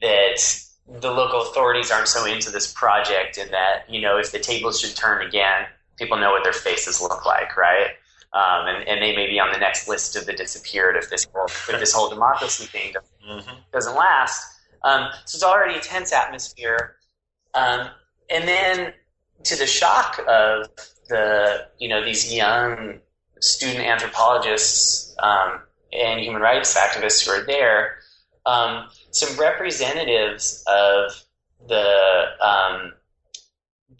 that 0.00 0.64
the 1.00 1.10
local 1.10 1.42
authorities 1.42 1.90
aren't 1.90 2.08
so 2.08 2.26
into 2.26 2.50
this 2.50 2.72
project, 2.72 3.38
and 3.38 3.50
that 3.52 3.84
you 3.88 4.00
know 4.00 4.18
if 4.18 4.32
the 4.32 4.38
tables 4.38 4.80
should 4.80 4.96
turn 4.96 5.26
again, 5.26 5.66
people 5.96 6.18
know 6.18 6.30
what 6.30 6.44
their 6.44 6.52
faces 6.52 7.00
look 7.00 7.24
like, 7.24 7.56
right? 7.56 7.90
Um, 8.32 8.66
and, 8.66 8.88
and, 8.88 9.00
they 9.00 9.14
may 9.14 9.28
be 9.28 9.38
on 9.38 9.52
the 9.52 9.60
next 9.60 9.86
list 9.86 10.16
of 10.16 10.26
the 10.26 10.32
disappeared 10.32 10.96
if 10.96 11.08
this 11.08 11.24
if 11.68 11.78
this 11.78 11.92
whole 11.92 12.10
democracy 12.10 12.64
thing 12.66 12.92
doesn't, 12.92 13.46
mm-hmm. 13.46 13.60
doesn't 13.72 13.94
last. 13.94 14.44
Um, 14.82 15.08
so 15.24 15.36
it's 15.36 15.44
already 15.44 15.78
a 15.78 15.80
tense 15.80 16.12
atmosphere. 16.12 16.96
Um, 17.54 17.90
and 18.28 18.48
then 18.48 18.92
to 19.44 19.56
the 19.56 19.68
shock 19.68 20.20
of 20.26 20.66
the, 21.08 21.66
you 21.78 21.88
know, 21.88 22.04
these 22.04 22.32
young 22.32 23.00
student 23.40 23.84
anthropologists 23.84 25.14
um, 25.18 25.60
and 25.92 26.20
human 26.20 26.40
rights 26.40 26.76
activists 26.76 27.24
who 27.24 27.32
are 27.32 27.44
there, 27.44 27.96
um, 28.46 28.88
some 29.10 29.38
representatives 29.38 30.64
of 30.66 31.24
the 31.68 32.24
um, 32.40 32.92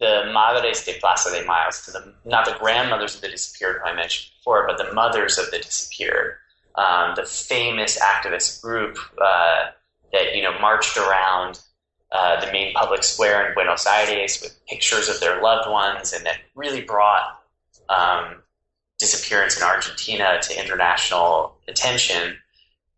the 0.00 0.30
Madres 0.32 0.84
de 0.84 0.94
Plaza 0.98 1.30
de 1.30 1.46
Mayo, 1.46 1.70
so 1.70 1.92
the, 1.92 2.14
not 2.24 2.44
the 2.44 2.56
grandmothers 2.58 3.14
of 3.14 3.20
the 3.20 3.28
disappeared 3.28 3.80
who 3.82 3.90
I 3.90 3.94
mentioned 3.94 4.32
before, 4.38 4.66
but 4.66 4.76
the 4.76 4.92
mothers 4.92 5.38
of 5.38 5.50
the 5.50 5.58
disappeared, 5.58 6.34
um, 6.74 7.14
the 7.14 7.24
famous 7.24 7.98
activist 8.00 8.60
group 8.60 8.98
uh, 9.22 9.70
that 10.12 10.34
you 10.34 10.42
know 10.42 10.58
marched 10.60 10.96
around 10.96 11.60
uh, 12.14 12.38
the 12.44 12.50
main 12.52 12.72
public 12.72 13.02
square 13.02 13.48
in 13.48 13.54
Buenos 13.54 13.86
Aires 13.86 14.40
with 14.40 14.56
pictures 14.66 15.08
of 15.08 15.18
their 15.18 15.42
loved 15.42 15.68
ones, 15.68 16.12
and 16.12 16.24
that 16.24 16.38
really 16.54 16.80
brought 16.80 17.42
um, 17.88 18.36
disappearance 19.00 19.56
in 19.56 19.64
Argentina 19.64 20.38
to 20.40 20.62
international 20.62 21.56
attention. 21.66 22.36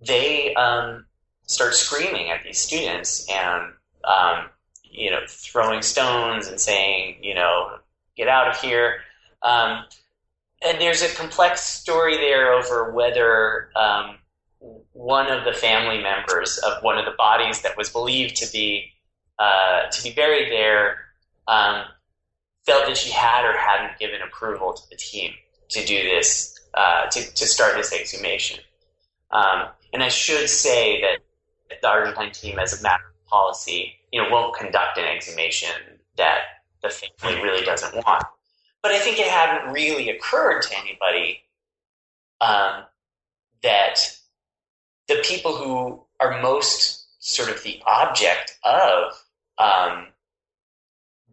They 0.06 0.54
um, 0.54 1.06
start 1.46 1.74
screaming 1.74 2.30
at 2.30 2.42
these 2.44 2.58
students 2.58 3.26
and 3.30 3.72
um, 4.04 4.50
you 4.84 5.10
know 5.10 5.20
throwing 5.26 5.80
stones 5.80 6.46
and 6.46 6.60
saying 6.60 7.16
you 7.22 7.34
know 7.34 7.78
get 8.18 8.28
out 8.28 8.48
of 8.48 8.60
here. 8.60 8.98
Um, 9.42 9.84
and 10.62 10.78
there's 10.78 11.00
a 11.00 11.08
complex 11.14 11.62
story 11.62 12.18
there 12.18 12.52
over 12.52 12.92
whether 12.92 13.70
um, 13.76 14.18
one 14.92 15.30
of 15.30 15.44
the 15.44 15.54
family 15.54 16.02
members 16.02 16.58
of 16.58 16.82
one 16.82 16.98
of 16.98 17.06
the 17.06 17.14
bodies 17.16 17.62
that 17.62 17.78
was 17.78 17.88
believed 17.88 18.36
to 18.36 18.52
be 18.52 18.92
uh, 19.38 19.88
to 19.90 20.02
be 20.02 20.12
buried 20.12 20.50
there 20.50 20.98
um, 21.48 21.84
felt 22.64 22.86
that 22.86 22.96
she 22.96 23.10
had 23.10 23.44
or 23.44 23.56
hadn't 23.56 23.98
given 23.98 24.20
approval 24.22 24.72
to 24.72 24.82
the 24.90 24.96
team 24.96 25.32
to 25.68 25.84
do 25.84 26.02
this 26.02 26.58
uh, 26.74 27.06
to, 27.06 27.22
to 27.34 27.46
start 27.46 27.74
this 27.76 27.92
exhumation. 27.92 28.60
Um, 29.30 29.68
and 29.92 30.02
I 30.02 30.08
should 30.08 30.48
say 30.48 31.00
that 31.00 31.80
the 31.82 31.88
Argentine 31.88 32.32
team, 32.32 32.58
as 32.58 32.78
a 32.78 32.82
matter 32.82 33.04
of 33.04 33.26
policy, 33.26 33.94
you 34.12 34.22
know, 34.22 34.28
won't 34.30 34.56
conduct 34.56 34.98
an 34.98 35.04
exhumation 35.04 35.70
that 36.16 36.38
the 36.82 36.90
family 36.90 37.42
really 37.42 37.64
doesn't 37.64 37.94
want. 37.94 38.24
but 38.82 38.92
I 38.92 38.98
think 38.98 39.18
it 39.18 39.26
hadn't 39.26 39.72
really 39.72 40.10
occurred 40.10 40.62
to 40.62 40.78
anybody 40.78 41.42
um, 42.40 42.84
that 43.62 43.98
the 45.08 45.22
people 45.24 45.56
who 45.56 46.02
are 46.20 46.40
most 46.40 47.06
sort 47.18 47.50
of 47.50 47.62
the 47.62 47.80
object 47.86 48.58
of 48.64 49.12
um, 49.58 50.06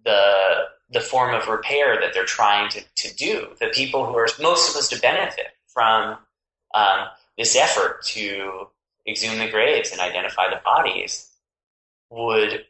the 0.05 0.65
the 0.91 1.01
form 1.01 1.33
of 1.33 1.47
repair 1.47 1.99
that 1.99 2.13
they're 2.13 2.23
trying 2.25 2.69
to, 2.69 2.81
to 2.95 3.13
do, 3.15 3.47
the 3.59 3.67
people 3.67 4.05
who 4.05 4.15
are 4.15 4.27
most 4.39 4.67
supposed 4.67 4.91
to 4.91 5.01
benefit 5.01 5.47
from 5.65 6.17
um, 6.75 7.07
this 7.37 7.55
effort 7.55 8.03
to 8.03 8.67
exhume 9.07 9.39
the 9.39 9.49
graves 9.49 9.91
and 9.91 9.99
identify 9.99 10.49
the 10.49 10.61
bodies, 10.63 11.29
would 12.09 12.65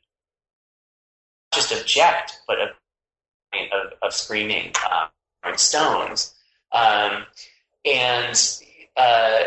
just 1.53 1.71
object, 1.71 2.39
but 2.47 2.57
of, 2.61 2.69
of 4.01 4.13
screaming 4.13 4.71
uh, 4.89 5.07
stones. 5.55 6.33
Um, 6.71 7.25
and 7.85 8.59
uh, 8.95 9.39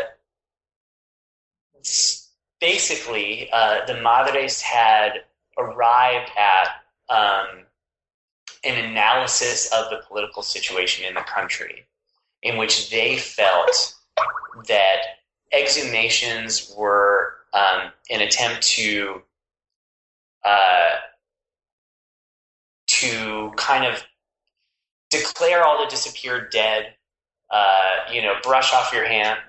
basically, 2.61 3.49
uh, 3.51 3.85
the 3.85 3.99
Madres 4.01 4.61
had 4.61 5.23
arrived 5.57 6.31
at 6.37 6.67
um, 7.09 7.65
an 8.63 8.85
analysis 8.85 9.71
of 9.73 9.89
the 9.89 10.01
political 10.07 10.41
situation 10.41 11.05
in 11.05 11.13
the 11.15 11.21
country 11.21 11.85
in 12.43 12.57
which 12.57 12.89
they 12.89 13.17
felt 13.17 13.95
that 14.67 14.97
exhumations 15.53 16.75
were 16.77 17.33
um, 17.53 17.91
an 18.09 18.21
attempt 18.21 18.61
to 18.61 19.21
uh, 20.43 20.95
to 22.87 23.51
kind 23.55 23.85
of 23.85 24.03
declare 25.09 25.63
all 25.63 25.83
the 25.83 25.89
disappeared 25.89 26.51
dead. 26.51 26.93
Uh, 27.49 28.11
you 28.11 28.21
know, 28.21 28.33
brush 28.43 28.73
off 28.73 28.91
your 28.91 29.05
hand, 29.05 29.39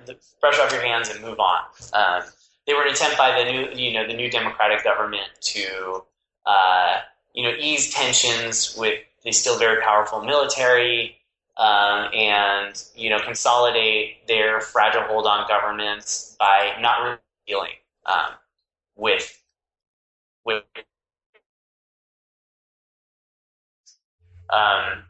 brush 0.40 0.58
off 0.60 0.70
your 0.70 0.80
hands, 0.80 1.08
and 1.08 1.20
move 1.20 1.40
on. 1.40 1.62
Um, 1.92 2.22
they 2.68 2.74
were 2.74 2.82
an 2.82 2.92
attempt 2.92 3.16
by 3.16 3.42
the 3.42 3.50
new, 3.50 3.70
you 3.74 3.94
know, 3.94 4.06
the 4.06 4.12
new 4.12 4.30
democratic 4.30 4.84
government 4.84 5.30
to, 5.40 6.04
uh, 6.44 6.98
you 7.32 7.42
know, 7.42 7.52
ease 7.58 7.92
tensions 7.94 8.76
with 8.78 9.00
the 9.24 9.32
still 9.32 9.58
very 9.58 9.82
powerful 9.82 10.22
military, 10.22 11.16
um, 11.56 12.10
and 12.14 12.84
you 12.94 13.08
know, 13.08 13.18
consolidate 13.20 14.28
their 14.28 14.60
fragile 14.60 15.02
hold 15.04 15.26
on 15.26 15.48
governments 15.48 16.36
by 16.38 16.76
not 16.80 17.18
dealing 17.46 17.72
um, 18.06 18.32
with 18.96 19.42
with 20.44 20.62
Um, 24.50 25.04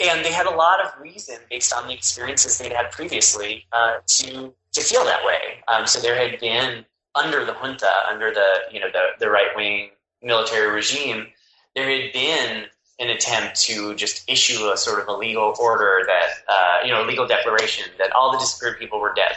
and 0.00 0.24
they 0.24 0.32
had 0.32 0.46
a 0.46 0.50
lot 0.54 0.84
of 0.84 1.00
reason, 1.00 1.36
based 1.48 1.72
on 1.72 1.86
the 1.86 1.94
experiences 1.94 2.58
they'd 2.58 2.72
had 2.72 2.90
previously, 2.90 3.66
uh, 3.72 3.98
to 4.04 4.52
to 4.72 4.80
feel 4.80 5.04
that 5.04 5.24
way. 5.24 5.62
Um, 5.68 5.86
so 5.86 6.00
there 6.00 6.16
had 6.16 6.38
been 6.40 6.84
under 7.14 7.44
the 7.44 7.52
junta, 7.54 7.90
under 8.08 8.32
the 8.32 8.48
you 8.72 8.80
know 8.80 8.90
the 8.92 9.08
the 9.18 9.30
right 9.30 9.48
wing 9.56 9.90
military 10.22 10.70
regime, 10.70 11.26
there 11.74 11.88
had 11.90 12.12
been 12.12 12.66
an 12.98 13.08
attempt 13.08 13.58
to 13.62 13.94
just 13.94 14.28
issue 14.28 14.70
a 14.70 14.76
sort 14.76 15.00
of 15.00 15.08
a 15.08 15.12
legal 15.12 15.54
order 15.58 16.02
that 16.06 16.28
uh, 16.48 16.84
you 16.84 16.92
know 16.92 17.04
a 17.04 17.06
legal 17.06 17.26
declaration 17.26 17.84
that 17.98 18.12
all 18.12 18.32
the 18.32 18.38
disappeared 18.38 18.78
people 18.78 19.00
were 19.00 19.14
dead. 19.14 19.32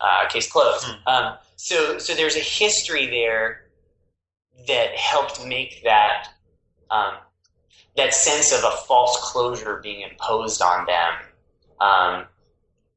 Uh, 0.00 0.28
case 0.28 0.50
closed. 0.50 0.84
Mm. 0.84 1.06
Um, 1.06 1.38
so 1.56 1.98
so 1.98 2.14
there's 2.14 2.36
a 2.36 2.40
history 2.40 3.06
there 3.06 3.66
that 4.66 4.94
helped 4.96 5.44
make 5.46 5.82
that 5.84 6.28
um, 6.90 7.14
that 7.96 8.14
sense 8.14 8.52
of 8.52 8.64
a 8.64 8.76
false 8.86 9.16
closure 9.32 9.80
being 9.82 10.02
imposed 10.08 10.60
on 10.60 10.86
them 10.86 11.12
um, 11.80 12.24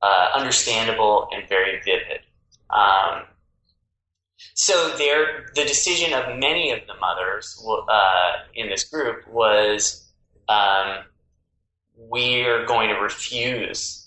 uh, 0.02 0.30
understandable 0.36 1.28
and 1.32 1.48
very 1.48 1.80
vivid. 1.84 2.22
Um, 2.70 3.24
so 4.54 4.96
there, 4.98 5.48
the 5.56 5.64
decision 5.64 6.14
of 6.14 6.38
many 6.38 6.72
of 6.72 6.80
the 6.88 6.94
mothers 7.00 7.64
uh, 7.90 8.32
in 8.54 8.70
this 8.70 8.84
group 8.84 9.28
was 9.28 10.10
um, 10.50 11.00
we're 11.98 12.66
going 12.66 12.90
to 12.90 12.96
refuse 12.96 14.06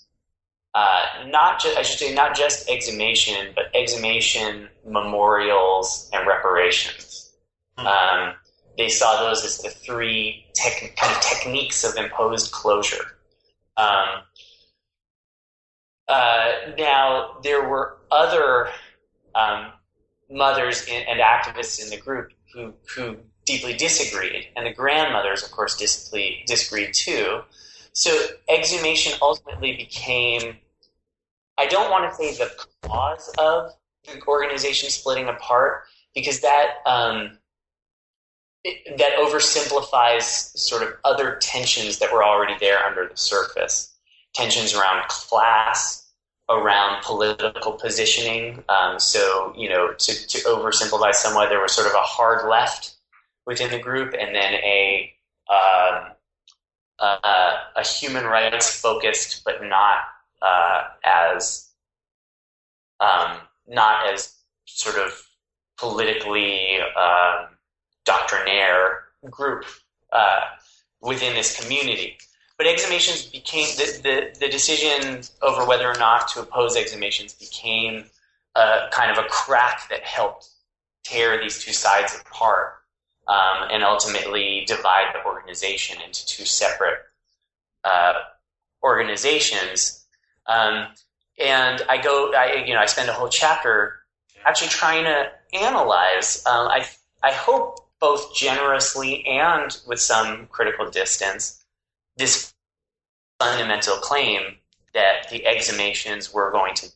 uh, 0.75 1.03
not 1.27 1.61
just 1.61 1.77
I 1.77 1.83
should 1.83 1.99
say 1.99 2.15
not 2.15 2.37
just 2.37 2.69
exhumation, 2.69 3.53
but 3.55 3.65
exhumation, 3.75 4.69
memorials, 4.87 6.09
and 6.13 6.27
reparations. 6.27 7.33
Hmm. 7.77 7.87
Um, 7.87 8.35
they 8.77 8.89
saw 8.89 9.21
those 9.21 9.45
as 9.45 9.59
the 9.59 9.71
three 9.71 10.47
tech, 10.55 10.95
kind 10.97 11.17
of 11.17 11.21
techniques 11.21 11.83
of 11.85 11.97
imposed 11.97 12.53
closure. 12.53 13.17
Um, 13.77 14.23
uh, 16.09 16.53
now, 16.79 17.37
there 17.43 17.69
were 17.69 17.99
other 18.11 18.69
um, 19.35 19.73
mothers 20.31 20.87
in, 20.87 21.03
and 21.07 21.21
activists 21.21 21.83
in 21.83 21.91
the 21.91 21.97
group 21.97 22.33
who, 22.55 22.73
who 22.95 23.17
deeply 23.45 23.75
disagreed, 23.75 24.47
and 24.57 24.67
the 24.67 24.73
grandmothers, 24.73 25.43
of 25.43 25.51
course, 25.51 25.77
disagreed, 25.77 26.45
disagreed 26.47 26.95
too. 26.95 27.41
So 27.93 28.27
exhumation 28.49 29.19
ultimately 29.21 29.77
became, 29.77 30.57
I 31.59 31.67
don't 31.67 31.91
want 31.91 32.11
to 32.11 32.17
say 32.17 32.35
the 32.35 32.51
cause 32.83 33.35
of 33.39 33.73
the 34.05 34.23
organization 34.27 34.91
splitting 34.91 35.29
apart, 35.29 35.85
because 36.15 36.41
that 36.41 36.77
um, 36.87 37.39
that 38.65 39.13
oversimplifies 39.19 40.57
sort 40.57 40.83
of 40.83 40.91
other 41.05 41.37
tensions 41.37 41.99
that 41.99 42.13
were 42.13 42.25
already 42.25 42.55
there 42.61 42.79
under 42.85 43.09
the 43.09 43.17
surface. 43.17 43.95
Tensions 44.35 44.75
around 44.75 45.09
class, 45.09 46.07
around 46.49 47.03
political 47.03 47.73
positioning. 47.73 48.63
Um, 48.69 48.99
so, 48.99 49.53
you 49.57 49.69
know, 49.69 49.93
to, 49.93 50.27
to 50.29 50.39
oversimplify 50.39 51.15
somewhat, 51.15 51.49
there 51.49 51.61
was 51.61 51.73
sort 51.73 51.87
of 51.87 51.95
a 51.95 52.03
hard 52.03 52.49
left 52.49 52.97
within 53.47 53.71
the 53.71 53.79
group 53.79 54.15
and 54.19 54.35
then 54.35 54.55
a, 54.55 55.13
uh, 55.51 56.11
a 57.77 57.87
human 57.87 58.25
rights 58.25 58.81
focused, 58.81 59.43
but 59.45 59.63
not 59.63 59.99
uh, 60.43 60.85
as 61.05 61.69
um, 63.01 63.39
not 63.67 64.13
as 64.13 64.35
sort 64.67 64.97
of 64.97 65.13
politically 65.79 66.79
um, 66.97 67.47
doctrinaire 68.05 69.05
group 69.31 69.65
uh, 70.13 70.41
within 71.01 71.35
this 71.35 71.61
community. 71.61 72.19
But 72.59 72.67
exhumations 72.67 73.31
became 73.31 73.69
the, 73.77 74.01
the, 74.03 74.39
the, 74.41 74.49
decision 74.49 75.23
over 75.43 75.65
whether 75.65 75.89
or 75.89 75.95
not 75.95 76.27
to 76.33 76.41
oppose 76.41 76.77
exhumations 76.77 77.39
became 77.39 78.05
a, 78.57 78.89
kind 78.91 79.17
of 79.17 79.25
a 79.25 79.29
crack 79.29 79.89
that 79.91 80.03
helped 80.03 80.49
tear 81.05 81.41
these 81.41 81.63
two 81.63 81.73
sides 81.73 82.21
apart 82.21 82.75
um, 83.29 83.69
and 83.71 83.85
ultimately 83.85 84.65
divide 84.67 85.15
the 85.15 85.25
organization 85.25 85.99
into 86.05 86.27
two 86.27 86.45
separate 86.45 86.99
uh, 87.85 88.15
organizations. 88.83 90.05
Um, 90.47 90.89
and 91.39 91.83
I 91.89 92.03
go, 92.03 92.33
I, 92.35 92.65
you 92.67 92.75
know, 92.75 92.81
I 92.81 92.87
spend 92.87 93.09
a 93.09 93.13
whole 93.13 93.29
chapter 93.29 94.01
actually 94.45 94.69
trying 94.69 95.05
to 95.05 95.31
analyze. 95.53 96.43
Um, 96.47 96.67
I, 96.69 96.87
I 97.23 97.33
hope 97.33 97.89
both 98.01 98.35
generously 98.35 99.25
and 99.27 99.77
with 99.87 100.01
some 100.01 100.47
critical 100.47 100.91
distance, 100.91 101.65
this 102.19 102.53
fundamental 103.39 103.97
claim 103.97 104.57
that 104.93 105.31
the 105.31 105.45
exhumations 105.47 106.35
were 106.35 106.51
going 106.51 106.75
to 106.75 106.89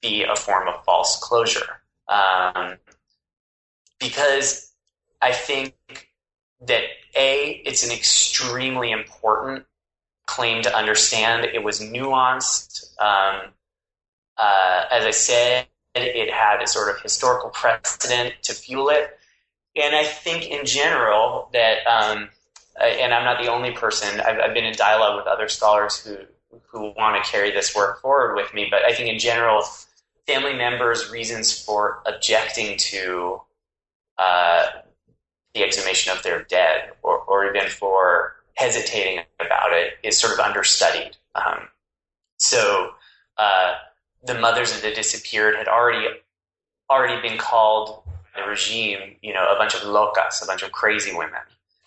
be 0.00 0.24
a 0.24 0.34
form 0.34 0.66
of 0.66 0.84
false 0.84 1.18
closure. 1.22 1.82
Um, 2.08 2.76
because 4.00 4.72
I 5.20 5.32
think 5.32 5.74
that 6.66 6.82
A, 7.14 7.62
it's 7.64 7.84
an 7.84 7.92
extremely 7.92 8.90
important 8.90 9.64
claim 10.26 10.62
to 10.62 10.74
understand. 10.74 11.44
It 11.44 11.62
was 11.62 11.80
nuanced. 11.80 12.98
Um, 13.00 13.52
uh, 14.36 14.84
as 14.90 15.04
I 15.04 15.10
said, 15.10 15.66
it 15.94 16.32
had 16.32 16.62
a 16.62 16.66
sort 16.66 16.94
of 16.94 17.02
historical 17.02 17.50
precedent 17.50 18.34
to 18.42 18.54
fuel 18.54 18.88
it. 18.88 19.18
And 19.76 19.94
I 19.94 20.04
think 20.04 20.46
in 20.46 20.64
general 20.64 21.50
that, 21.52 21.86
um, 21.86 22.30
and 22.80 23.12
I'm 23.12 23.24
not 23.24 23.42
the 23.42 23.50
only 23.50 23.72
person, 23.72 24.20
I've, 24.20 24.38
I've, 24.38 24.54
been 24.54 24.64
in 24.64 24.74
dialogue 24.74 25.16
with 25.16 25.26
other 25.26 25.48
scholars 25.48 25.98
who, 25.98 26.16
who 26.68 26.92
want 26.96 27.22
to 27.22 27.30
carry 27.30 27.50
this 27.50 27.74
work 27.74 28.00
forward 28.00 28.34
with 28.34 28.52
me, 28.54 28.68
but 28.70 28.82
I 28.84 28.94
think 28.94 29.08
in 29.08 29.18
general, 29.18 29.62
family 30.26 30.54
members' 30.54 31.10
reasons 31.10 31.52
for 31.52 32.02
objecting 32.06 32.76
to 32.78 33.40
uh, 34.18 34.66
the 35.54 35.62
exhumation 35.62 36.16
of 36.16 36.22
their 36.22 36.44
dead 36.44 36.92
or, 37.02 37.18
or 37.18 37.54
even 37.54 37.68
for 37.68 38.36
hesitating 38.54 39.24
about 39.40 39.72
it 39.72 39.94
is 40.02 40.18
sort 40.18 40.32
of 40.32 40.38
understudied. 40.38 41.16
Um, 41.34 41.68
so 42.36 42.92
uh, 43.38 43.74
the 44.24 44.38
mothers 44.38 44.74
of 44.74 44.82
the 44.82 44.92
disappeared 44.92 45.56
had 45.56 45.68
already 45.68 46.06
already 46.90 47.26
been 47.26 47.38
called 47.38 48.02
the 48.36 48.42
regime, 48.42 49.16
you 49.22 49.32
know, 49.32 49.46
a 49.50 49.56
bunch 49.56 49.74
of 49.74 49.80
locas, 49.82 50.42
a 50.42 50.46
bunch 50.46 50.62
of 50.62 50.72
crazy 50.72 51.14
women. 51.14 51.40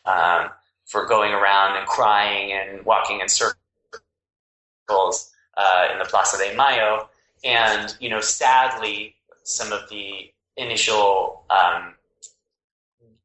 Um, 0.06 0.50
for 0.86 1.06
going 1.06 1.34
around 1.34 1.78
and 1.78 1.88
crying 1.88 2.52
and 2.54 2.86
walking 2.86 3.20
in 3.20 3.28
circles 3.28 3.58
uh, 5.58 5.88
in 5.92 6.00
the 6.00 6.06
Plaza 6.06 6.38
de 6.38 6.56
Mayo. 6.56 7.10
And, 7.44 7.96
you 8.00 8.10
know, 8.10 8.22
sadly, 8.22 9.16
some 9.44 9.72
of 9.72 9.90
the 9.90 10.32
initial 10.58 11.44
um, 11.50 11.96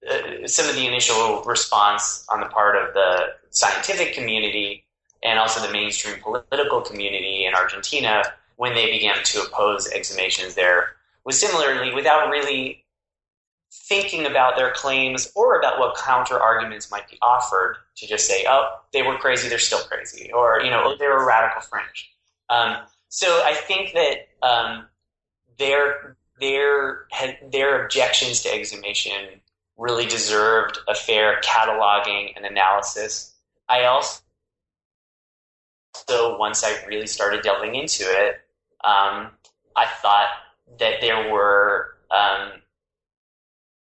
uh, 0.08 0.46
some 0.46 0.68
of 0.68 0.74
the 0.74 0.86
initial 0.86 1.42
response 1.42 2.24
on 2.30 2.40
the 2.40 2.46
part 2.46 2.74
of 2.74 2.94
the 2.94 3.34
scientific 3.50 4.14
community 4.14 4.84
and 5.22 5.38
also 5.38 5.64
the 5.64 5.72
mainstream 5.72 6.18
political 6.20 6.80
community 6.80 7.44
in 7.44 7.54
Argentina 7.54 8.22
when 8.56 8.74
they 8.74 8.90
began 8.90 9.22
to 9.24 9.42
oppose 9.42 9.88
exhumations 9.90 10.54
there 10.54 10.96
was 11.24 11.38
similarly 11.38 11.94
without 11.94 12.30
really 12.30 12.82
thinking 13.72 14.26
about 14.26 14.56
their 14.56 14.72
claims 14.72 15.30
or 15.34 15.58
about 15.58 15.78
what 15.78 15.96
counter 15.96 16.38
arguments 16.38 16.90
might 16.90 17.08
be 17.08 17.16
offered 17.22 17.76
to 17.96 18.06
just 18.06 18.26
say, 18.26 18.44
oh, 18.48 18.68
they 18.92 19.02
were 19.02 19.16
crazy, 19.16 19.48
they're 19.48 19.58
still 19.58 19.80
crazy, 19.80 20.30
or, 20.32 20.60
you 20.60 20.70
know, 20.70 20.96
they 20.98 21.06
were 21.06 21.24
radical 21.24 21.62
fringe. 21.62 22.10
Um, 22.48 22.78
so 23.08 23.42
I 23.44 23.54
think 23.54 23.92
that 23.92 24.46
um, 24.46 24.86
their, 25.58 26.16
their, 26.40 27.06
their 27.52 27.84
objections 27.84 28.42
to 28.42 28.48
exhumation 28.54 29.40
really 29.76 30.06
deserved 30.06 30.78
a 30.88 30.94
fair 30.94 31.40
cataloging 31.42 32.32
and 32.36 32.44
analysis. 32.44 33.34
I 33.68 33.84
also, 33.84 34.20
so 36.08 36.36
once 36.38 36.64
I 36.64 36.84
really 36.86 37.06
started 37.06 37.42
delving 37.42 37.76
into 37.76 38.04
it, 38.04 38.40
um, 38.82 39.30
I 39.76 39.86
thought 40.02 40.28
that 40.78 41.00
there 41.00 41.32
were 41.32 41.96
um, 42.10 42.60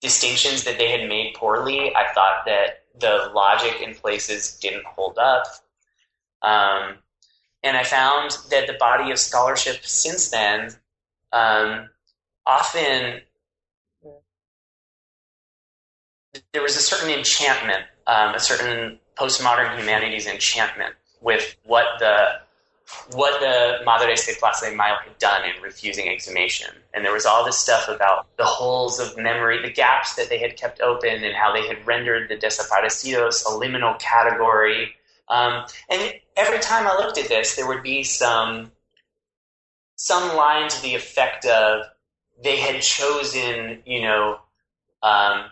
distinctions 0.00 0.64
that 0.64 0.78
they 0.78 0.90
had 0.90 1.08
made 1.08 1.34
poorly. 1.34 1.94
I 1.94 2.12
thought 2.14 2.44
that 2.46 2.84
the 2.98 3.30
logic 3.34 3.80
in 3.80 3.94
places 3.94 4.58
didn't 4.58 4.84
hold 4.84 5.18
up. 5.18 5.44
Um, 6.42 6.96
and 7.62 7.76
I 7.76 7.82
found 7.82 8.36
that 8.50 8.66
the 8.66 8.76
body 8.78 9.10
of 9.10 9.18
scholarship 9.18 9.84
since 9.84 10.30
then 10.30 10.74
um, 11.32 11.90
often 12.46 13.20
there 16.52 16.62
was 16.62 16.76
a 16.76 16.80
certain 16.80 17.10
enchantment, 17.10 17.84
um, 18.06 18.34
a 18.34 18.40
certain 18.40 18.98
postmodern 19.16 19.76
humanities 19.76 20.26
enchantment 20.26 20.94
with 21.20 21.56
what 21.64 21.86
the 21.98 22.40
what 23.12 23.40
the 23.40 23.84
Madres 23.84 24.26
de 24.26 24.34
Plaza 24.34 24.70
de 24.70 24.76
Mayo 24.76 24.96
had 25.02 25.18
done 25.18 25.42
in 25.44 25.62
refusing 25.62 26.08
exhumation. 26.08 26.74
And 26.94 27.04
there 27.04 27.12
was 27.12 27.26
all 27.26 27.44
this 27.44 27.58
stuff 27.58 27.88
about 27.88 28.26
the 28.36 28.44
holes 28.44 28.98
of 28.98 29.16
memory, 29.16 29.60
the 29.62 29.72
gaps 29.72 30.14
that 30.16 30.28
they 30.28 30.38
had 30.38 30.56
kept 30.56 30.80
open, 30.80 31.22
and 31.22 31.34
how 31.34 31.52
they 31.52 31.66
had 31.66 31.86
rendered 31.86 32.28
the 32.28 32.36
desaparecidos 32.36 33.44
a 33.46 33.50
liminal 33.50 33.98
category. 33.98 34.94
Um, 35.28 35.64
and 35.90 36.14
every 36.36 36.60
time 36.60 36.86
I 36.86 36.94
looked 36.96 37.18
at 37.18 37.28
this, 37.28 37.56
there 37.56 37.66
would 37.66 37.82
be 37.82 38.02
some 38.02 38.72
some 39.96 40.36
line 40.36 40.68
to 40.68 40.80
the 40.82 40.94
effect 40.94 41.44
of 41.44 41.82
they 42.40 42.56
had 42.56 42.80
chosen, 42.80 43.82
you 43.84 44.00
know, 44.00 44.38
um, 45.02 45.46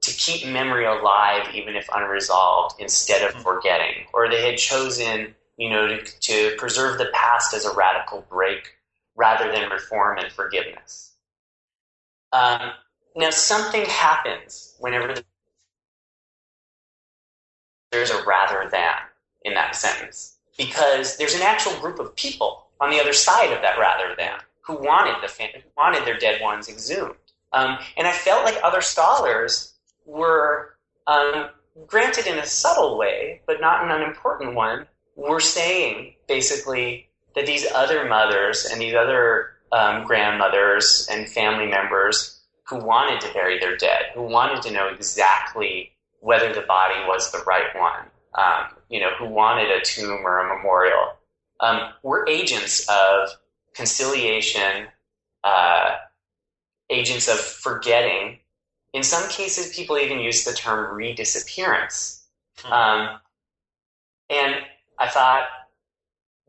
to 0.00 0.10
keep 0.10 0.44
memory 0.46 0.84
alive 0.84 1.54
even 1.54 1.76
if 1.76 1.88
unresolved 1.94 2.80
instead 2.80 3.22
of 3.22 3.34
hmm. 3.34 3.42
forgetting, 3.42 4.06
or 4.12 4.28
they 4.28 4.44
had 4.44 4.58
chosen 4.58 5.34
you 5.56 5.70
know, 5.70 5.88
to, 5.88 6.20
to 6.20 6.56
preserve 6.56 6.98
the 6.98 7.10
past 7.12 7.54
as 7.54 7.64
a 7.64 7.74
radical 7.74 8.24
break 8.28 8.74
rather 9.14 9.52
than 9.52 9.70
reform 9.70 10.18
and 10.18 10.32
forgiveness. 10.32 11.12
Um, 12.32 12.70
now, 13.14 13.30
something 13.30 13.84
happens 13.84 14.74
whenever 14.78 15.14
there's 17.90 18.10
a 18.10 18.24
rather 18.24 18.68
than 18.70 18.94
in 19.44 19.54
that 19.54 19.76
sentence, 19.76 20.38
because 20.56 21.18
there's 21.18 21.34
an 21.34 21.42
actual 21.42 21.78
group 21.78 21.98
of 21.98 22.16
people 22.16 22.66
on 22.80 22.90
the 22.90 23.00
other 23.00 23.12
side 23.12 23.52
of 23.52 23.60
that 23.62 23.78
rather 23.78 24.14
than 24.16 24.38
who 24.62 24.76
wanted 24.76 25.22
the 25.22 25.28
fam- 25.28 25.50
who 25.54 25.68
wanted 25.76 26.06
their 26.06 26.18
dead 26.18 26.40
ones 26.40 26.68
exhumed. 26.68 27.14
Um, 27.52 27.78
and 27.98 28.06
I 28.06 28.12
felt 28.12 28.44
like 28.44 28.58
other 28.62 28.80
scholars 28.80 29.74
were, 30.06 30.76
um, 31.06 31.50
granted 31.86 32.26
in 32.26 32.38
a 32.38 32.46
subtle 32.46 32.96
way, 32.96 33.42
but 33.46 33.60
not 33.60 33.84
an 33.84 33.90
unimportant 33.90 34.54
one, 34.54 34.86
we're 35.16 35.40
saying 35.40 36.14
basically 36.26 37.08
that 37.34 37.46
these 37.46 37.66
other 37.74 38.08
mothers 38.08 38.64
and 38.64 38.80
these 38.80 38.94
other 38.94 39.50
um, 39.72 40.04
grandmothers 40.04 41.06
and 41.10 41.28
family 41.28 41.66
members 41.66 42.40
who 42.64 42.76
wanted 42.76 43.20
to 43.20 43.32
bury 43.32 43.58
their 43.58 43.76
dead, 43.76 44.06
who 44.14 44.22
wanted 44.22 44.62
to 44.62 44.70
know 44.70 44.88
exactly 44.88 45.92
whether 46.20 46.52
the 46.52 46.62
body 46.62 47.00
was 47.06 47.32
the 47.32 47.42
right 47.46 47.74
one, 47.76 48.06
um, 48.34 48.76
you 48.88 49.00
know, 49.00 49.10
who 49.18 49.26
wanted 49.26 49.70
a 49.70 49.80
tomb 49.82 50.20
or 50.24 50.38
a 50.38 50.56
memorial, 50.56 51.16
um, 51.60 51.92
were 52.02 52.26
agents 52.28 52.88
of 52.88 53.30
conciliation, 53.74 54.86
uh, 55.44 55.96
agents 56.90 57.28
of 57.28 57.38
forgetting. 57.38 58.38
In 58.92 59.02
some 59.02 59.28
cases, 59.30 59.74
people 59.74 59.98
even 59.98 60.20
use 60.20 60.44
the 60.44 60.52
term 60.52 60.94
redisappearance. 60.96 62.22
Hmm. 62.58 62.72
Um, 62.72 63.20
and 64.30 64.56
I 65.02 65.08
thought 65.08 65.48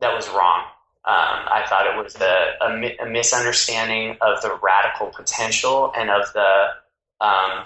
that 0.00 0.14
was 0.14 0.28
wrong. 0.28 0.60
Um, 1.06 1.48
I 1.50 1.64
thought 1.68 1.86
it 1.86 2.02
was 2.02 2.14
a, 2.16 2.54
a, 2.62 3.04
a, 3.04 3.10
misunderstanding 3.10 4.16
of 4.22 4.40
the 4.42 4.58
radical 4.62 5.08
potential 5.08 5.92
and 5.94 6.08
of 6.08 6.32
the 6.32 6.66
um, 7.20 7.64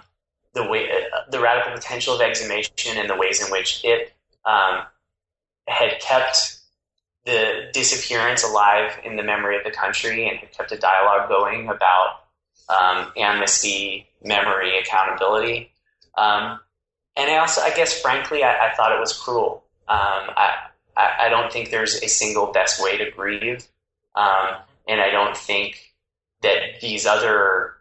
the 0.54 0.64
way 0.64 0.88
the 1.30 1.40
radical 1.40 1.72
potential 1.72 2.14
of 2.14 2.20
exhumation 2.20 2.96
and 2.96 3.08
the 3.08 3.16
ways 3.16 3.44
in 3.44 3.52
which 3.52 3.84
it 3.84 4.12
um, 4.44 4.82
had 5.68 6.00
kept 6.00 6.58
the 7.26 7.68
disappearance 7.72 8.42
alive 8.42 8.98
in 9.04 9.16
the 9.16 9.22
memory 9.22 9.58
of 9.58 9.64
the 9.64 9.70
country 9.70 10.26
and 10.26 10.38
had 10.38 10.50
kept 10.52 10.72
a 10.72 10.78
dialogue 10.78 11.28
going 11.28 11.68
about 11.68 12.24
um, 12.70 13.12
amnesty, 13.16 14.08
memory, 14.24 14.78
accountability. 14.78 15.70
Um, 16.16 16.58
and 17.14 17.30
I 17.30 17.36
also, 17.36 17.60
I 17.60 17.74
guess, 17.76 18.00
frankly, 18.00 18.42
I, 18.42 18.70
I 18.70 18.74
thought 18.74 18.90
it 18.90 19.00
was 19.00 19.12
cruel. 19.12 19.64
Um, 19.88 20.30
I, 20.36 20.67
I, 20.98 21.26
I, 21.26 21.28
don't 21.28 21.52
think 21.52 21.70
there's 21.70 22.02
a 22.02 22.08
single 22.08 22.52
best 22.52 22.82
way 22.82 22.98
to 22.98 23.10
grieve. 23.10 23.66
Um, 24.14 24.56
and 24.88 25.00
I 25.00 25.10
don't 25.10 25.36
think 25.36 25.94
that 26.42 26.80
these 26.80 27.06
other 27.06 27.74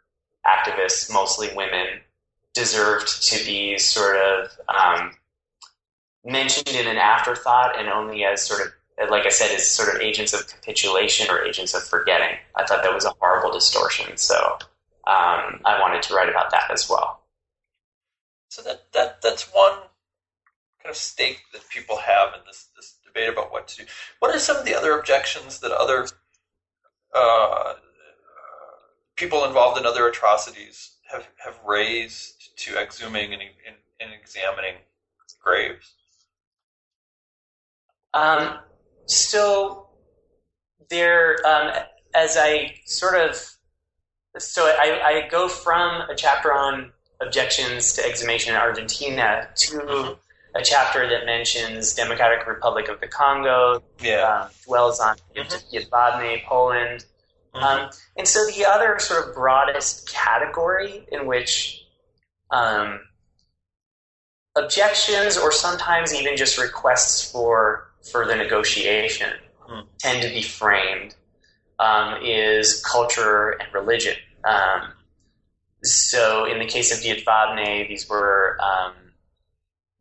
activists, 0.46 1.12
mostly 1.12 1.50
women, 1.56 1.88
deserved 2.54 3.24
to 3.24 3.46
be 3.46 3.78
sort 3.78 4.18
of 4.18 4.52
um, 4.68 5.12
mentioned 6.24 6.76
in 6.76 6.88
an 6.88 6.98
afterthought 6.98 7.78
and 7.78 7.90
only 7.90 8.24
as 8.24 8.46
sort 8.46 8.62
of, 8.62 9.10
like 9.10 9.26
I 9.26 9.30
said, 9.30 9.54
as 9.56 9.68
sort 9.68 9.94
of 9.94 10.02
agents 10.02 10.34
of 10.34 10.48
capitulation 10.48 11.30
or 11.30 11.44
agents 11.44 11.74
of 11.74 11.84
forgetting. 11.84 12.38
I 12.56 12.66
thought 12.66 12.84
that 12.84 12.94
was 12.94 13.06
a 13.06 13.14
horrible 13.20 13.52
distortion. 13.52 14.18
So 14.18 14.36
um, 15.08 15.62
I 15.66 15.80
wanted 15.80 16.02
to 16.04 16.16
write 16.16 16.30
about 16.30 16.52
that 16.52 16.70
as 16.72 16.90
well. 16.90 17.22
So 18.50 18.62
that, 18.64 18.92
that 18.94 19.22
that's 19.22 19.44
one 19.54 19.74
kind 20.82 20.90
of 20.90 20.96
stake 20.96 21.42
that 21.54 21.68
people 21.70 21.98
have 21.98 22.34
in 22.34 22.42
this 22.46 22.70
this 22.76 22.96
debate 23.18 23.34
about 23.34 23.52
what 23.52 23.68
to 23.70 23.78
do. 23.78 23.84
What 24.20 24.34
are 24.36 24.40
some 24.40 24.58
of 24.58 24.66
the 24.66 24.76
other 24.76 24.98
objections 24.98 25.60
that 25.60 25.72
other 25.72 26.08
uh, 27.14 27.74
people 29.16 29.46
involved 29.46 29.80
in 29.80 29.86
other 29.86 30.08
atrocities 30.08 30.98
have, 31.12 31.28
have 31.44 31.60
raised 31.66 32.58
to 32.58 32.74
exhuming 32.74 33.34
and, 33.34 33.42
and, 33.42 33.76
and 34.00 34.12
examining 34.20 34.76
graves? 35.44 35.94
Um, 38.14 38.60
so 39.06 39.90
there, 40.90 41.38
um, 41.46 41.72
as 42.16 42.38
I 42.38 42.76
sort 42.86 43.16
of, 43.16 43.40
so 44.38 44.64
I, 44.64 45.02
I, 45.04 45.28
go 45.30 45.48
from 45.48 46.10
a 46.10 46.16
chapter 46.16 46.54
on 46.54 46.92
objections 47.22 47.94
to 47.94 48.06
exhumation 48.06 48.54
in 48.54 48.60
Argentina 48.60 49.50
to 49.56 49.78
mm-hmm 49.78 50.14
a 50.56 50.64
chapter 50.64 51.08
that 51.08 51.26
mentions 51.26 51.94
Democratic 51.94 52.48
Republic 52.48 52.88
of 52.90 53.00
the 53.00 53.08
Congo, 53.08 53.84
yeah. 54.02 54.44
um, 54.44 54.50
dwells 54.66 55.00
on 55.00 55.18
mm 55.36 56.44
Poland. 56.46 57.06
Mm-hmm. 57.54 57.64
Um, 57.64 57.90
and 58.18 58.28
so 58.28 58.46
the 58.48 58.66
other 58.66 59.00
sort 59.00 59.28
of 59.28 59.36
broadest 59.36 60.10
category 60.12 61.06
in 61.12 61.28
which 61.28 61.84
um, 62.52 63.00
objections 64.56 65.38
or 65.38 65.52
sometimes 65.52 66.14
even 66.14 66.36
just 66.36 66.58
requests 66.58 67.32
for 67.32 67.92
further 68.12 68.36
negotiation 68.36 69.32
mm. 69.70 69.86
tend 70.00 70.22
to 70.24 70.30
be 70.30 70.42
framed 70.42 71.16
um, 71.80 72.22
is 72.24 72.84
culture 72.84 73.52
and 73.52 73.74
religion. 73.74 74.16
Um, 74.44 74.94
so 75.84 76.46
in 76.46 76.60
the 76.60 76.66
case 76.66 76.92
of 76.92 77.04
Jedwabne, 77.04 77.88
these 77.88 78.10
were 78.10 78.58
um, 78.62 78.94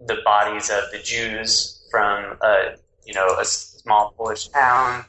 the 0.01 0.17
bodies 0.25 0.71
of 0.71 0.85
the 0.93 0.99
Jews 0.99 1.83
from 1.91 2.39
a 2.43 2.77
you 3.05 3.15
know 3.15 3.39
a 3.39 3.45
small 3.45 4.13
Polish 4.17 4.49
town 4.49 5.05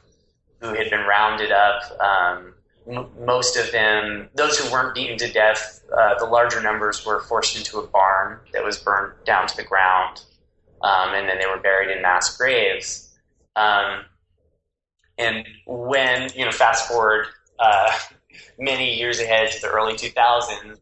who 0.62 0.74
had 0.74 0.90
been 0.90 1.02
rounded 1.06 1.52
up. 1.52 1.84
Um, 2.02 2.54
m- 2.90 3.10
most 3.26 3.58
of 3.58 3.72
them, 3.72 4.30
those 4.36 4.58
who 4.58 4.72
weren't 4.72 4.96
beaten 4.96 5.18
to 5.20 5.32
death, 5.32 5.84
uh, 5.98 6.16
the 6.20 6.26
larger 6.26 6.62
numbers 6.62 7.06
were 7.06 7.22
forced 7.22 7.58
into 7.58 7.80
a 7.80 7.88
barn 7.88 8.40
that 8.54 8.64
was 8.64 8.78
burned 8.78 9.14
down 9.26 9.48
to 9.48 9.56
the 9.58 9.64
ground. 9.64 10.22
um, 10.82 11.14
and 11.14 11.28
then 11.28 11.40
they 11.40 11.48
were 11.48 11.60
buried 11.60 11.90
in 11.96 12.02
mass 12.02 12.36
graves. 12.38 13.16
Um, 13.56 14.06
and 15.18 15.48
when 15.66 16.30
you 16.36 16.46
know, 16.46 16.52
fast 16.52 16.88
forward 16.88 17.28
uh, 17.60 17.98
many 18.60 18.96
years 18.96 19.20
ahead 19.20 19.52
to 19.52 19.62
the 19.62 19.68
early 19.70 19.94
2000s, 19.94 20.80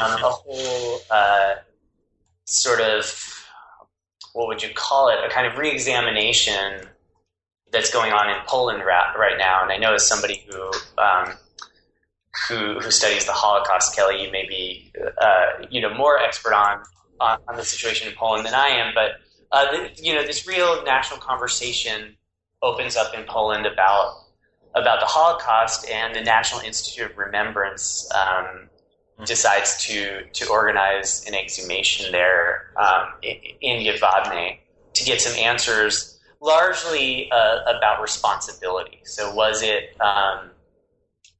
um, 0.00 0.12
a 0.24 0.28
whole 0.28 1.00
uh, 1.10 1.54
sort 2.46 2.80
of 2.80 3.44
what 4.32 4.48
would 4.48 4.62
you 4.62 4.68
call 4.74 5.08
it? 5.08 5.16
A 5.24 5.30
kind 5.30 5.46
of 5.46 5.56
reexamination 5.56 6.86
that's 7.72 7.90
going 7.90 8.12
on 8.12 8.28
in 8.28 8.36
Poland 8.46 8.84
right 8.84 9.36
now. 9.38 9.62
And 9.62 9.72
I 9.72 9.78
know 9.78 9.94
as 9.94 10.06
somebody 10.06 10.44
who 10.48 10.70
um, 10.98 11.34
who, 12.48 12.78
who 12.80 12.90
studies 12.90 13.24
the 13.24 13.32
Holocaust, 13.32 13.96
Kelly, 13.96 14.22
you 14.22 14.30
may 14.30 14.46
be 14.46 14.92
uh, 15.20 15.66
you 15.70 15.80
know 15.80 15.92
more 15.94 16.18
expert 16.18 16.52
on, 16.52 16.82
on, 17.20 17.56
the 17.56 17.64
situation 17.64 18.08
in 18.08 18.14
Poland 18.14 18.44
than 18.44 18.54
I 18.54 18.68
am, 18.68 18.92
but 18.94 19.12
uh, 19.52 19.88
you 19.96 20.14
know 20.14 20.24
this 20.24 20.46
real 20.46 20.84
national 20.84 21.18
conversation 21.20 22.16
opens 22.62 22.94
up 22.94 23.14
in 23.14 23.24
Poland 23.24 23.64
about 23.64 24.16
about 24.74 25.00
the 25.00 25.06
Holocaust, 25.06 25.88
and 25.88 26.14
the 26.14 26.20
National 26.20 26.60
Institute 26.60 27.10
of 27.10 27.16
Remembrance 27.16 28.06
um, 28.14 28.68
decides 29.24 29.82
to 29.86 30.24
to 30.32 30.48
organize 30.48 31.24
an 31.26 31.34
exhumation 31.34 32.12
there 32.12 32.72
um, 32.76 33.12
in 33.22 33.84
Jedwabne 33.84 34.58
to 34.96 35.04
get 35.04 35.20
some 35.20 35.36
answers, 35.38 36.18
largely 36.40 37.30
uh, 37.30 37.60
about 37.66 38.02
responsibility. 38.02 39.00
So, 39.04 39.34
was 39.34 39.62
it, 39.62 39.98
um, 40.00 40.50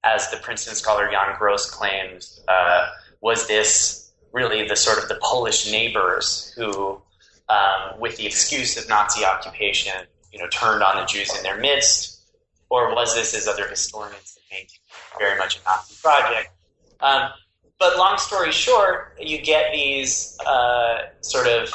as 0.04 0.30
the 0.30 0.36
Princeton 0.38 0.74
scholar 0.74 1.10
Jan 1.10 1.36
Gross 1.38 1.68
claims, 1.70 2.40
uh, 2.48 2.88
was 3.20 3.46
this 3.46 4.12
really 4.32 4.68
the 4.68 4.76
sort 4.76 4.98
of 4.98 5.08
the 5.08 5.18
Polish 5.22 5.70
neighbors 5.70 6.52
who, 6.56 7.00
um, 7.48 7.98
with 7.98 8.16
the 8.16 8.26
excuse 8.26 8.76
of 8.76 8.88
Nazi 8.88 9.24
occupation, 9.24 9.94
you 10.32 10.38
know, 10.38 10.48
turned 10.48 10.82
on 10.82 10.96
the 10.96 11.06
Jews 11.06 11.34
in 11.36 11.42
their 11.42 11.58
midst, 11.58 12.20
or 12.68 12.94
was 12.94 13.14
this, 13.14 13.34
as 13.34 13.48
other 13.48 13.66
historians 13.66 14.38
think, 14.50 14.68
very 15.18 15.38
much 15.38 15.58
a 15.58 15.64
Nazi 15.64 15.94
project? 16.02 16.50
But 17.78 17.98
long 17.98 18.16
story 18.18 18.52
short, 18.52 19.18
you 19.20 19.40
get 19.42 19.72
these 19.72 20.38
uh, 20.46 21.08
sort 21.20 21.46
of 21.46 21.72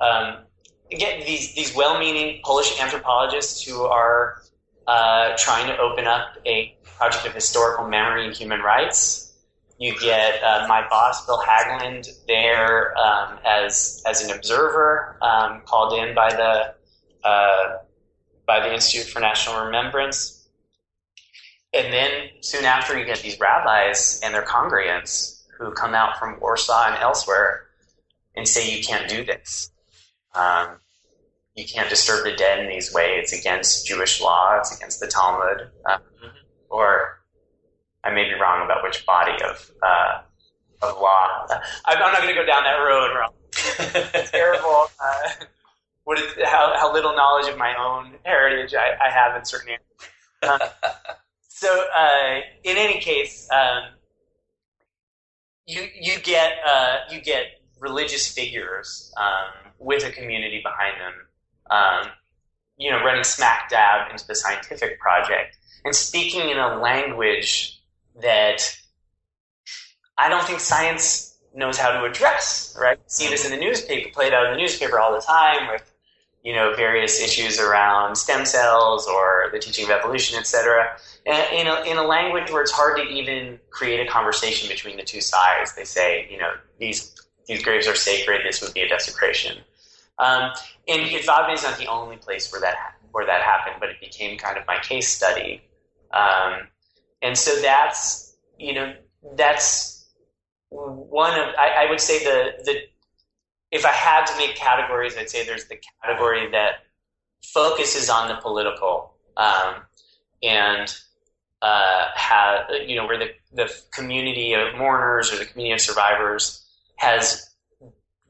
um, 0.00 0.44
get 0.90 1.24
these 1.26 1.54
these 1.54 1.74
well-meaning 1.74 2.40
Polish 2.44 2.78
anthropologists 2.80 3.62
who 3.62 3.82
are 3.84 4.42
uh, 4.86 5.34
trying 5.38 5.66
to 5.68 5.78
open 5.78 6.06
up 6.06 6.36
a 6.46 6.76
project 6.84 7.26
of 7.26 7.32
historical 7.32 7.88
memory 7.88 8.26
and 8.26 8.36
human 8.36 8.60
rights. 8.60 9.32
You 9.78 9.98
get 9.98 10.42
uh, 10.42 10.66
my 10.68 10.86
boss 10.90 11.24
Bill 11.24 11.40
Haglund 11.40 12.06
there 12.26 12.96
um, 12.98 13.38
as 13.46 14.02
as 14.06 14.22
an 14.22 14.36
observer, 14.36 15.16
um, 15.22 15.62
called 15.64 15.98
in 15.98 16.14
by 16.14 16.28
the 16.30 16.74
uh, 17.26 17.78
by 18.46 18.60
the 18.60 18.74
Institute 18.74 19.06
for 19.06 19.20
National 19.20 19.64
Remembrance. 19.64 20.39
And 21.72 21.92
then 21.92 22.10
soon 22.40 22.64
after, 22.64 22.98
you 22.98 23.04
get 23.04 23.20
these 23.20 23.38
rabbis 23.38 24.20
and 24.24 24.34
their 24.34 24.44
congregants 24.44 25.42
who 25.58 25.72
come 25.72 25.94
out 25.94 26.18
from 26.18 26.40
Warsaw 26.40 26.88
and 26.88 26.96
elsewhere 26.96 27.66
and 28.34 28.46
say, 28.46 28.76
you 28.76 28.82
can't 28.82 29.08
do 29.08 29.24
this. 29.24 29.70
Um, 30.34 30.78
you 31.54 31.64
can't 31.64 31.88
disturb 31.88 32.24
the 32.24 32.32
dead 32.32 32.60
in 32.60 32.68
these 32.68 32.92
ways. 32.92 33.32
It's 33.32 33.40
against 33.40 33.86
Jewish 33.86 34.20
law. 34.20 34.58
It's 34.58 34.76
against 34.76 35.00
the 35.00 35.06
Talmud. 35.06 35.70
Uh, 35.84 35.98
or 36.70 37.20
I 38.02 38.10
may 38.10 38.24
be 38.24 38.34
wrong 38.34 38.64
about 38.64 38.82
which 38.82 39.04
body 39.04 39.36
of 39.44 39.70
uh, 39.82 40.22
of 40.82 40.98
law. 41.00 41.46
I'm, 41.84 41.98
not 41.98 42.16
going 42.16 42.28
to 42.28 42.34
go 42.34 42.46
down 42.46 42.64
that 42.64 42.78
road. 42.78 43.10
Terrible. 44.30 44.86
Uh, 44.98 45.44
what 46.04 46.18
is, 46.18 46.32
how, 46.44 46.72
how 46.76 46.92
little 46.92 47.14
knowledge 47.14 47.48
of 47.48 47.58
my 47.58 47.74
own 47.78 48.14
heritage 48.24 48.74
I, 48.74 48.92
I 49.06 49.10
have 49.10 49.36
in 49.36 49.44
certain 49.44 49.76
areas. 50.42 50.72
So, 51.60 51.84
uh, 51.94 52.40
in 52.64 52.78
any 52.78 53.00
case, 53.00 53.46
um, 53.52 53.82
you 55.66 55.86
you 55.94 56.18
get 56.20 56.52
uh, 56.66 57.00
you 57.10 57.20
get 57.20 57.60
religious 57.78 58.26
figures 58.26 59.12
um, 59.18 59.70
with 59.78 60.02
a 60.06 60.10
community 60.10 60.62
behind 60.64 60.98
them, 60.98 61.12
um, 61.70 62.12
you 62.78 62.90
know, 62.90 63.04
running 63.04 63.24
smack 63.24 63.68
dab 63.68 64.10
into 64.10 64.26
the 64.26 64.34
scientific 64.34 64.98
project 65.00 65.58
and 65.84 65.94
speaking 65.94 66.48
in 66.48 66.56
a 66.56 66.78
language 66.78 67.78
that 68.22 68.62
I 70.16 70.30
don't 70.30 70.44
think 70.44 70.60
science 70.60 71.36
knows 71.54 71.76
how 71.76 71.90
to 71.92 72.06
address. 72.06 72.74
Right? 72.80 72.98
see 73.06 73.28
this 73.28 73.44
in 73.44 73.50
the 73.50 73.58
newspaper, 73.58 74.08
played 74.14 74.32
out 74.32 74.46
in 74.46 74.52
the 74.52 74.58
newspaper 74.58 74.98
all 74.98 75.12
the 75.12 75.20
time 75.20 75.68
with 75.70 75.89
you 76.42 76.54
know 76.54 76.74
various 76.74 77.20
issues 77.20 77.60
around 77.60 78.16
stem 78.16 78.44
cells 78.44 79.06
or 79.06 79.48
the 79.52 79.58
teaching 79.58 79.84
of 79.84 79.90
evolution, 79.90 80.38
etc 80.38 80.96
in 81.26 81.66
a, 81.66 81.82
in 81.82 81.96
a 81.96 82.02
language 82.02 82.50
where 82.50 82.62
it's 82.62 82.72
hard 82.72 82.96
to 82.96 83.02
even 83.02 83.58
create 83.70 84.06
a 84.06 84.10
conversation 84.10 84.68
between 84.68 84.96
the 84.96 85.02
two 85.02 85.20
sides. 85.20 85.74
They 85.74 85.84
say, 85.84 86.28
you 86.30 86.38
know, 86.38 86.52
these 86.78 87.14
these 87.46 87.62
graves 87.62 87.86
are 87.86 87.94
sacred. 87.94 88.42
This 88.44 88.62
would 88.62 88.72
be 88.74 88.80
a 88.80 88.88
desecration. 88.88 89.58
Um, 90.18 90.52
and 90.86 91.02
Jedwabne 91.02 91.54
is 91.54 91.62
not 91.62 91.78
the 91.78 91.86
only 91.86 92.16
place 92.16 92.50
where 92.52 92.60
that 92.60 92.76
where 93.10 93.26
that 93.26 93.42
happened, 93.42 93.76
but 93.80 93.90
it 93.90 94.00
became 94.00 94.38
kind 94.38 94.56
of 94.56 94.66
my 94.66 94.78
case 94.78 95.08
study. 95.08 95.62
Um, 96.12 96.68
and 97.22 97.36
so 97.36 97.60
that's 97.60 98.36
you 98.58 98.74
know 98.74 98.94
that's 99.36 100.08
one 100.70 101.38
of 101.38 101.54
I, 101.58 101.86
I 101.86 101.90
would 101.90 102.00
say 102.00 102.24
the 102.24 102.62
the 102.64 102.80
if 103.70 103.84
I 103.84 103.92
had 103.92 104.26
to 104.26 104.36
make 104.36 104.56
categories, 104.56 105.16
I'd 105.16 105.30
say 105.30 105.44
there's 105.44 105.66
the 105.66 105.78
category 106.02 106.50
that 106.50 106.84
focuses 107.42 108.10
on 108.10 108.28
the 108.28 108.36
political 108.36 109.14
um, 109.36 109.76
and 110.42 110.94
uh, 111.62 112.08
have 112.14 112.66
you 112.86 112.96
know 112.96 113.06
where 113.06 113.18
the 113.18 113.30
the 113.52 113.70
community 113.92 114.54
of 114.54 114.74
mourners 114.76 115.32
or 115.32 115.36
the 115.36 115.44
community 115.44 115.74
of 115.74 115.80
survivors 115.80 116.64
has 116.96 117.50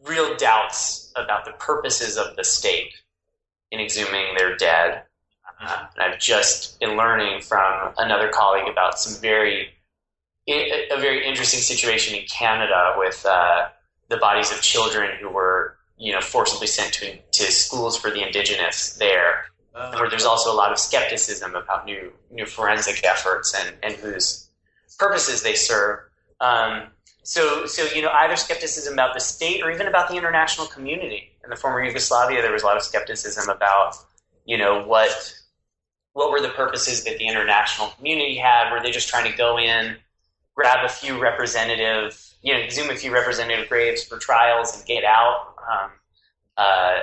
real 0.04 0.36
doubts 0.36 1.12
about 1.16 1.44
the 1.44 1.52
purposes 1.52 2.16
of 2.16 2.36
the 2.36 2.44
state 2.44 2.94
in 3.70 3.80
exhuming 3.80 4.36
their 4.36 4.56
dead. 4.56 5.02
Uh, 5.60 5.86
and 5.94 6.02
I've 6.02 6.18
just 6.18 6.80
been 6.80 6.96
learning 6.96 7.42
from 7.42 7.92
another 7.98 8.28
colleague 8.28 8.68
about 8.70 8.98
some 8.98 9.20
very 9.20 9.70
a 10.48 10.96
very 10.98 11.24
interesting 11.24 11.60
situation 11.60 12.16
in 12.18 12.24
Canada 12.26 12.94
with 12.96 13.24
uh, 13.26 13.68
the 14.10 14.18
bodies 14.18 14.52
of 14.52 14.60
children 14.60 15.10
who 15.20 15.30
were 15.30 15.76
you 15.96 16.12
know 16.12 16.20
forcibly 16.20 16.66
sent 16.66 16.92
to 16.92 17.16
to 17.32 17.50
schools 17.50 17.96
for 17.96 18.10
the 18.10 18.24
indigenous 18.24 18.94
there 18.98 19.46
uh, 19.74 19.94
where 19.94 20.10
there's 20.10 20.24
also 20.24 20.52
a 20.52 20.54
lot 20.54 20.72
of 20.72 20.78
skepticism 20.78 21.54
about 21.54 21.86
new 21.86 22.12
new 22.30 22.46
forensic 22.46 23.02
efforts 23.04 23.54
and, 23.54 23.74
and 23.82 23.94
whose 23.94 24.48
purposes 24.98 25.42
they 25.42 25.54
serve. 25.54 26.00
Um, 26.40 26.88
so, 27.22 27.66
so 27.66 27.84
you 27.94 28.02
know, 28.02 28.10
either 28.10 28.36
skepticism 28.36 28.92
about 28.92 29.14
the 29.14 29.20
state 29.20 29.62
or 29.62 29.70
even 29.70 29.86
about 29.86 30.08
the 30.08 30.16
international 30.16 30.66
community. 30.66 31.32
In 31.44 31.50
the 31.50 31.56
former 31.56 31.82
Yugoslavia, 31.82 32.42
there 32.42 32.52
was 32.52 32.62
a 32.62 32.66
lot 32.66 32.76
of 32.76 32.82
skepticism 32.82 33.48
about, 33.48 33.96
you 34.44 34.58
know, 34.58 34.84
what 34.84 35.34
what 36.12 36.30
were 36.30 36.40
the 36.40 36.48
purposes 36.50 37.04
that 37.04 37.18
the 37.18 37.26
international 37.26 37.88
community 37.96 38.36
had? 38.36 38.72
Were 38.72 38.82
they 38.82 38.90
just 38.90 39.08
trying 39.08 39.30
to 39.30 39.36
go 39.36 39.58
in, 39.58 39.96
grab 40.54 40.84
a 40.84 40.88
few 40.88 41.20
representative, 41.20 42.29
you 42.42 42.52
know, 42.52 42.60
exhume 42.60 42.90
a 42.90 42.96
few 42.96 43.12
representative 43.12 43.68
graves 43.68 44.04
for 44.04 44.18
trials 44.18 44.76
and 44.76 44.86
get 44.86 45.04
out? 45.04 45.54
Um, 45.70 45.90
uh, 46.56 46.94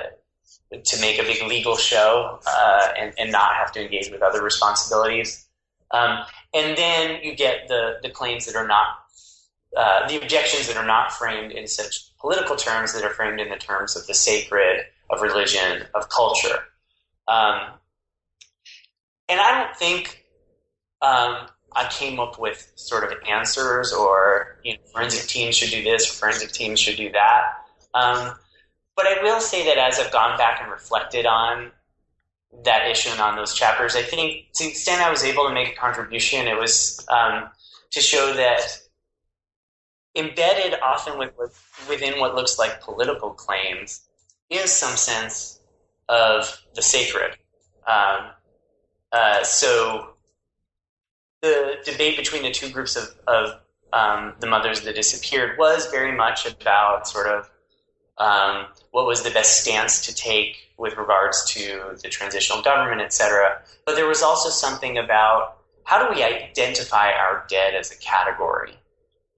to 0.84 1.00
make 1.00 1.18
a 1.18 1.22
big 1.22 1.42
legal 1.48 1.76
show 1.76 2.38
uh, 2.46 2.88
and, 2.98 3.14
and 3.18 3.32
not 3.32 3.54
have 3.54 3.72
to 3.72 3.80
engage 3.82 4.10
with 4.10 4.22
other 4.22 4.42
responsibilities. 4.42 5.46
Um, 5.90 6.24
and 6.52 6.76
then 6.76 7.20
you 7.22 7.34
get 7.34 7.68
the, 7.68 7.94
the 8.02 8.10
claims 8.10 8.44
that 8.46 8.54
are 8.54 8.66
not, 8.66 8.86
uh, 9.76 10.06
the 10.08 10.20
objections 10.20 10.68
that 10.68 10.76
are 10.76 10.86
not 10.86 11.12
framed 11.12 11.52
in 11.52 11.66
such 11.66 12.16
political 12.20 12.56
terms 12.56 12.92
that 12.92 13.02
are 13.02 13.14
framed 13.14 13.40
in 13.40 13.48
the 13.48 13.56
terms 13.56 13.96
of 13.96 14.06
the 14.06 14.14
sacred, 14.14 14.80
of 15.10 15.22
religion, 15.22 15.84
of 15.94 16.08
culture. 16.10 16.58
Um, 17.26 17.72
and 19.30 19.40
I 19.40 19.62
don't 19.62 19.76
think 19.76 20.24
um, 21.00 21.46
I 21.72 21.88
came 21.88 22.18
up 22.18 22.38
with 22.38 22.72
sort 22.76 23.04
of 23.04 23.12
answers 23.28 23.92
or 23.92 24.58
you 24.64 24.74
know, 24.74 24.78
forensic 24.92 25.28
teams 25.28 25.56
should 25.56 25.70
do 25.70 25.82
this, 25.82 26.06
forensic 26.06 26.52
teams 26.52 26.80
should 26.80 26.96
do 26.96 27.10
that. 27.12 27.42
Um, 27.94 28.34
but 28.96 29.06
I 29.06 29.22
will 29.22 29.40
say 29.40 29.64
that 29.66 29.78
as 29.78 29.98
I've 29.98 30.12
gone 30.12 30.36
back 30.38 30.60
and 30.60 30.70
reflected 30.70 31.26
on 31.26 31.70
that 32.64 32.90
issue 32.90 33.10
and 33.10 33.20
on 33.20 33.36
those 33.36 33.54
chapters, 33.54 33.94
I 33.94 34.02
think 34.02 34.52
to 34.54 34.64
the 34.64 34.70
extent 34.70 35.02
I 35.02 35.10
was 35.10 35.22
able 35.22 35.46
to 35.46 35.54
make 35.54 35.68
a 35.68 35.76
contribution, 35.76 36.48
it 36.48 36.58
was 36.58 37.06
um, 37.08 37.48
to 37.90 38.00
show 38.00 38.32
that 38.34 38.60
embedded 40.16 40.80
often 40.80 41.18
with, 41.18 41.30
within 41.88 42.18
what 42.18 42.34
looks 42.34 42.58
like 42.58 42.80
political 42.80 43.30
claims 43.30 44.08
is 44.50 44.72
some 44.72 44.96
sense 44.96 45.60
of 46.08 46.60
the 46.74 46.82
sacred. 46.82 47.36
Um, 47.86 48.30
uh, 49.12 49.44
so 49.44 50.14
the 51.42 51.76
debate 51.84 52.16
between 52.16 52.42
the 52.42 52.50
two 52.50 52.70
groups 52.70 52.96
of, 52.96 53.14
of 53.26 53.60
um, 53.92 54.34
the 54.40 54.46
mothers 54.46 54.82
that 54.82 54.94
disappeared 54.94 55.58
was 55.58 55.86
very 55.86 56.12
much 56.12 56.46
about 56.46 57.08
sort 57.08 57.26
of 57.26 57.50
um, 58.18 58.66
what 58.90 59.06
was 59.06 59.22
the 59.22 59.30
best 59.30 59.62
stance 59.62 60.04
to 60.06 60.14
take 60.14 60.72
with 60.76 60.96
regards 60.96 61.44
to 61.52 61.96
the 62.02 62.08
transitional 62.08 62.62
government, 62.62 63.00
etc. 63.00 63.62
But 63.86 63.94
there 63.94 64.06
was 64.06 64.22
also 64.22 64.48
something 64.48 64.98
about 64.98 65.58
how 65.84 66.06
do 66.06 66.14
we 66.14 66.22
identify 66.22 67.12
our 67.12 67.46
dead 67.48 67.74
as 67.74 67.90
a 67.90 67.96
category, 67.96 68.74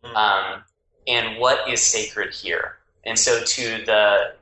mm. 0.03 0.15
um, 0.15 0.63
and 1.07 1.39
what 1.39 1.69
is 1.69 1.83
sacred 1.83 2.35
here. 2.35 2.77
And 3.05 3.19
so, 3.19 3.43
to 3.43 3.85
the 3.85 4.35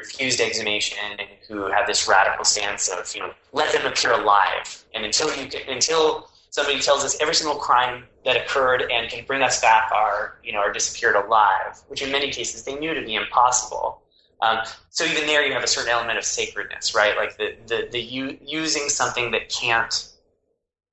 refused 0.00 0.40
exhumation 0.40 0.98
and 1.18 1.28
who 1.46 1.66
have 1.70 1.86
this 1.86 2.08
radical 2.08 2.44
stance 2.44 2.88
of 2.88 3.14
you 3.14 3.20
know 3.20 3.32
let 3.52 3.72
them 3.72 3.86
appear 3.86 4.12
alive. 4.12 4.84
And 4.94 5.04
until 5.04 5.34
you 5.36 5.48
until 5.68 6.28
somebody 6.50 6.80
tells 6.80 7.04
us 7.04 7.20
every 7.20 7.34
single 7.34 7.56
crime 7.56 8.08
that 8.24 8.36
occurred 8.36 8.90
and 8.90 9.10
can 9.10 9.24
bring 9.24 9.42
us 9.42 9.60
back 9.60 9.90
are 9.92 10.38
you 10.42 10.52
know 10.52 10.58
are 10.58 10.72
disappeared 10.72 11.16
alive 11.16 11.80
which 11.88 12.02
in 12.02 12.10
many 12.10 12.30
cases 12.30 12.64
they 12.64 12.74
knew 12.74 12.94
to 12.94 13.04
be 13.04 13.14
impossible. 13.14 14.02
Um, 14.42 14.60
so 14.88 15.04
even 15.04 15.26
there 15.26 15.44
you 15.44 15.52
have 15.52 15.62
a 15.62 15.66
certain 15.66 15.90
element 15.90 16.18
of 16.18 16.24
sacredness 16.24 16.94
right? 16.94 17.16
Like 17.16 17.36
the 17.36 17.56
the, 17.66 17.88
the 17.90 18.00
u- 18.00 18.38
using 18.40 18.88
something 18.88 19.30
that 19.32 19.48
can't 19.48 20.08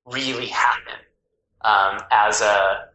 really 0.06 0.46
happen 0.46 1.00
um, 1.62 2.00
as 2.10 2.40
a 2.40 2.88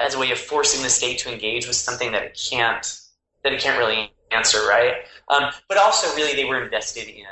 as 0.00 0.14
a 0.14 0.18
way 0.18 0.32
of 0.32 0.38
forcing 0.38 0.82
the 0.82 0.90
state 0.90 1.18
to 1.18 1.32
engage 1.32 1.66
with 1.66 1.76
something 1.76 2.12
that 2.12 2.22
it 2.22 2.40
can't 2.50 3.00
that 3.42 3.52
it 3.52 3.60
can't 3.60 3.78
really 3.78 4.12
answer, 4.34 4.58
right? 4.68 4.94
Um, 5.28 5.50
but 5.68 5.78
also, 5.78 6.14
really, 6.16 6.34
they 6.34 6.44
were 6.44 6.62
invested 6.62 7.08
in 7.08 7.24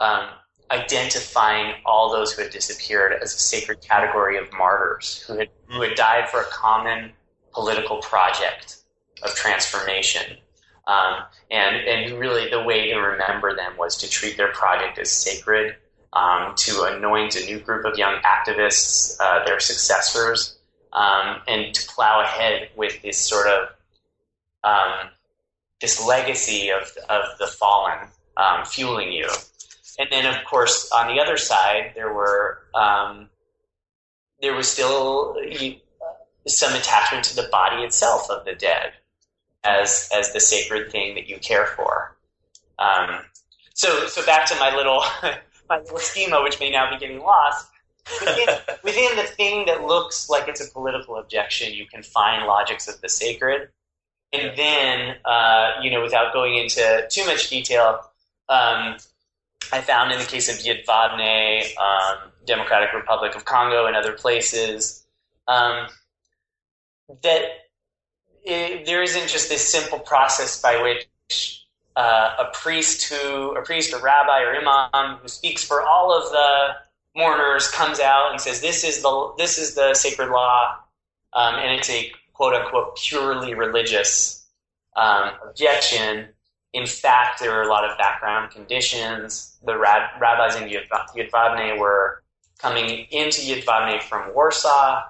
um, 0.00 0.28
identifying 0.70 1.74
all 1.84 2.12
those 2.12 2.32
who 2.32 2.42
had 2.42 2.52
disappeared 2.52 3.14
as 3.22 3.34
a 3.34 3.38
sacred 3.38 3.80
category 3.80 4.36
of 4.38 4.52
martyrs 4.52 5.24
who 5.26 5.38
had 5.38 5.48
who 5.68 5.82
had 5.82 5.94
died 5.94 6.28
for 6.28 6.40
a 6.40 6.46
common 6.46 7.12
political 7.52 7.98
project 7.98 8.78
of 9.22 9.34
transformation. 9.34 10.36
Um, 10.86 11.24
and 11.50 11.76
and 11.76 12.18
really, 12.18 12.48
the 12.50 12.62
way 12.62 12.90
to 12.90 12.96
remember 12.96 13.54
them 13.54 13.76
was 13.76 13.96
to 13.98 14.08
treat 14.08 14.36
their 14.36 14.52
project 14.52 14.98
as 14.98 15.10
sacred, 15.10 15.76
um, 16.12 16.54
to 16.56 16.84
anoint 16.84 17.36
a 17.36 17.44
new 17.44 17.58
group 17.58 17.84
of 17.84 17.98
young 17.98 18.20
activists, 18.22 19.16
uh, 19.20 19.44
their 19.44 19.58
successors, 19.58 20.56
um, 20.92 21.40
and 21.48 21.74
to 21.74 21.86
plow 21.88 22.20
ahead 22.20 22.70
with 22.76 23.02
this 23.02 23.18
sort 23.18 23.48
of 23.48 23.68
um, 24.62 25.10
this 25.80 26.04
legacy 26.06 26.70
of, 26.70 26.90
of 27.08 27.38
the 27.38 27.46
fallen 27.46 27.98
um, 28.36 28.64
fueling 28.64 29.12
you. 29.12 29.28
And 29.98 30.08
then, 30.10 30.26
of 30.26 30.44
course, 30.44 30.90
on 30.92 31.14
the 31.14 31.20
other 31.20 31.36
side, 31.36 31.92
there 31.94 32.12
were 32.12 32.60
um, 32.74 33.28
there 34.42 34.54
was 34.54 34.68
still 34.68 35.36
some 36.46 36.74
attachment 36.74 37.24
to 37.24 37.36
the 37.36 37.48
body 37.50 37.82
itself 37.82 38.30
of 38.30 38.44
the 38.44 38.54
dead 38.54 38.92
as 39.64 40.08
as 40.14 40.32
the 40.32 40.40
sacred 40.40 40.92
thing 40.92 41.14
that 41.14 41.28
you 41.28 41.38
care 41.38 41.66
for. 41.66 42.16
Um, 42.78 43.22
so, 43.74 44.06
so 44.06 44.24
back 44.24 44.46
to 44.46 44.54
my 44.56 44.74
little 44.74 45.02
my 45.68 45.78
little 45.78 45.98
schema, 45.98 46.42
which 46.42 46.60
may 46.60 46.70
now 46.70 46.90
be 46.90 46.98
getting 46.98 47.20
lost. 47.20 47.68
Within, 48.20 48.46
within 48.84 49.16
the 49.16 49.24
thing 49.24 49.66
that 49.66 49.82
looks 49.82 50.30
like 50.30 50.46
it's 50.46 50.64
a 50.64 50.72
political 50.72 51.16
objection, 51.16 51.74
you 51.74 51.86
can 51.86 52.04
find 52.04 52.46
logics 52.46 52.86
of 52.86 53.00
the 53.00 53.08
sacred 53.08 53.68
and 54.32 54.56
then, 54.56 55.16
uh, 55.24 55.72
you 55.82 55.90
know, 55.90 56.02
without 56.02 56.32
going 56.32 56.56
into 56.56 57.06
too 57.10 57.24
much 57.26 57.48
detail, 57.48 58.00
um, 58.48 58.96
I 59.72 59.80
found 59.80 60.12
in 60.12 60.18
the 60.18 60.24
case 60.24 60.48
of 60.48 60.64
Jedwabne, 60.64 61.76
um, 61.78 62.30
Democratic 62.44 62.92
Republic 62.94 63.34
of 63.34 63.44
Congo, 63.44 63.86
and 63.86 63.96
other 63.96 64.12
places, 64.12 65.04
um, 65.48 65.88
that 67.22 67.42
it, 68.44 68.86
there 68.86 69.02
isn't 69.02 69.28
just 69.28 69.48
this 69.48 69.70
simple 69.70 69.98
process 69.98 70.60
by 70.60 70.80
which 70.82 71.66
uh, 71.96 72.36
a 72.38 72.44
priest 72.52 73.08
who, 73.08 73.56
a 73.56 73.62
priest, 73.62 73.92
a 73.92 73.98
rabbi, 73.98 74.42
or 74.42 74.54
imam 74.56 75.16
who 75.16 75.28
speaks 75.28 75.64
for 75.64 75.82
all 75.82 76.16
of 76.16 76.30
the 76.30 76.76
mourners 77.16 77.68
comes 77.70 77.98
out 77.98 78.30
and 78.30 78.40
says, 78.40 78.60
"This 78.60 78.84
is 78.84 79.02
the 79.02 79.32
this 79.38 79.58
is 79.58 79.74
the 79.74 79.94
sacred 79.94 80.30
law," 80.30 80.76
um, 81.32 81.54
and 81.56 81.78
it's 81.78 81.90
a 81.90 82.12
quote 82.36 82.54
unquote 82.54 82.96
purely 82.96 83.54
religious 83.54 84.46
um, 84.94 85.30
objection. 85.48 86.28
In 86.72 86.86
fact, 86.86 87.40
there 87.40 87.52
were 87.52 87.62
a 87.62 87.68
lot 87.68 87.88
of 87.88 87.96
background 87.96 88.50
conditions. 88.50 89.56
The 89.64 89.78
rab- 89.78 90.20
rabbis 90.20 90.56
in 90.56 90.68
Jedwabne 90.68 91.78
were 91.78 92.22
coming 92.58 93.06
into 93.10 93.40
Jedwabne 93.40 94.02
from 94.02 94.34
Warsaw, 94.34 95.04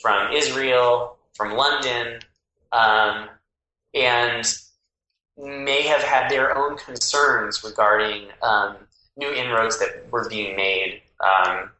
from 0.00 0.32
Israel, 0.32 1.16
from 1.34 1.56
London, 1.56 2.20
um, 2.72 3.28
and 3.94 4.44
may 5.36 5.82
have 5.82 6.02
had 6.02 6.30
their 6.30 6.56
own 6.56 6.76
concerns 6.76 7.62
regarding 7.62 8.28
um, 8.42 8.76
new 9.16 9.32
inroads 9.32 9.78
that 9.78 10.10
were 10.10 10.28
being 10.28 10.56
made 10.56 11.02
um, 11.20 11.70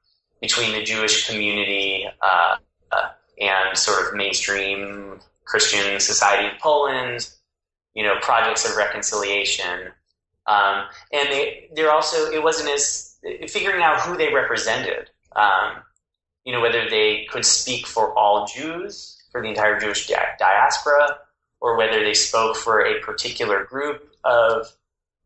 between 0.40 0.72
the 0.72 0.82
Jewish 0.82 1.28
community 1.28 2.06
uh, 2.20 2.56
and 3.40 3.76
sort 3.76 4.06
of 4.06 4.14
mainstream 4.14 5.20
Christian 5.44 5.98
society 6.00 6.48
in 6.48 6.54
Poland, 6.60 7.28
you 7.94 8.02
know, 8.02 8.14
projects 8.20 8.68
of 8.68 8.76
reconciliation. 8.76 9.92
Um, 10.46 10.86
and 11.12 11.28
they, 11.30 11.68
they're 11.74 11.92
also, 11.92 12.30
it 12.30 12.42
wasn't 12.42 12.70
as, 12.70 13.16
figuring 13.48 13.82
out 13.82 14.00
who 14.00 14.16
they 14.16 14.32
represented, 14.32 15.10
um, 15.36 15.76
you 16.44 16.52
know, 16.52 16.60
whether 16.60 16.88
they 16.88 17.26
could 17.30 17.44
speak 17.44 17.86
for 17.86 18.16
all 18.18 18.46
Jews, 18.46 19.16
for 19.30 19.40
the 19.40 19.48
entire 19.48 19.78
Jewish 19.78 20.08
di- 20.08 20.34
diaspora, 20.38 21.18
or 21.60 21.76
whether 21.76 22.02
they 22.02 22.14
spoke 22.14 22.56
for 22.56 22.84
a 22.84 23.00
particular 23.00 23.64
group 23.64 24.12
of, 24.24 24.66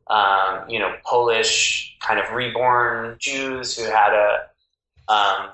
um, 0.09 0.69
you 0.69 0.79
know, 0.79 0.95
Polish 1.05 1.97
kind 2.01 2.21
of 2.21 2.31
reborn 2.33 3.17
Jews 3.19 3.77
who 3.77 3.85
had 3.85 4.13
a, 4.13 5.13
um, 5.13 5.51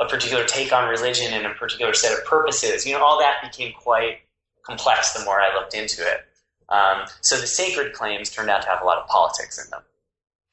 a 0.00 0.06
particular 0.06 0.44
take 0.44 0.72
on 0.72 0.88
religion 0.88 1.32
and 1.32 1.46
a 1.46 1.50
particular 1.50 1.94
set 1.94 2.16
of 2.16 2.24
purposes. 2.24 2.86
You 2.86 2.94
know, 2.94 3.04
all 3.04 3.18
that 3.20 3.42
became 3.42 3.72
quite 3.72 4.20
complex 4.62 5.12
the 5.12 5.24
more 5.24 5.40
I 5.40 5.54
looked 5.54 5.74
into 5.74 6.02
it. 6.02 6.26
Um, 6.68 7.06
so 7.20 7.38
the 7.38 7.46
sacred 7.46 7.92
claims 7.92 8.30
turned 8.30 8.48
out 8.48 8.62
to 8.62 8.68
have 8.68 8.82
a 8.82 8.84
lot 8.84 8.98
of 8.98 9.06
politics 9.08 9.62
in 9.62 9.70
them. 9.70 9.82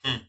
Hmm. 0.03 0.23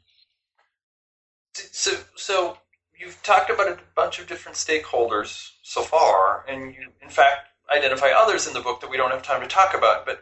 So, 1.55 1.97
so 2.15 2.59
you've 2.99 3.21
talked 3.23 3.51
about 3.51 3.69
a 3.69 3.79
bunch 3.97 4.19
of 4.19 4.27
different 4.27 4.57
stakeholders 4.57 5.51
so 5.63 5.83
far, 5.83 6.45
and 6.49 6.75
you, 6.75 6.93
in 7.03 7.09
fact, 7.09 7.49
identify 7.75 8.11
others 8.11 8.47
in 8.47 8.55
the 8.55 8.61
book 8.61 8.81
that 8.81 8.91
we 8.91 8.97
don't 8.97 9.11
have 9.11 9.23
time 9.23 9.41
to 9.41 9.49
talk 9.49 9.75
about. 9.75 10.07
But, 10.07 10.21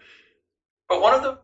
but 0.89 1.03
one 1.03 1.15
of 1.15 1.23
the 1.23 1.39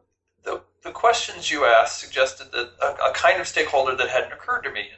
the, 0.45 0.61
the 0.83 0.91
questions 0.91 1.51
you 1.51 1.65
asked 1.65 2.01
suggested 2.01 2.51
that 2.53 2.71
a, 2.81 3.11
a 3.11 3.13
kind 3.13 3.41
of 3.41 3.47
stakeholder 3.47 3.97
that 3.97 4.09
hadn't 4.09 4.33
occurred 4.33 4.63
to 4.63 4.73
me, 4.73 4.89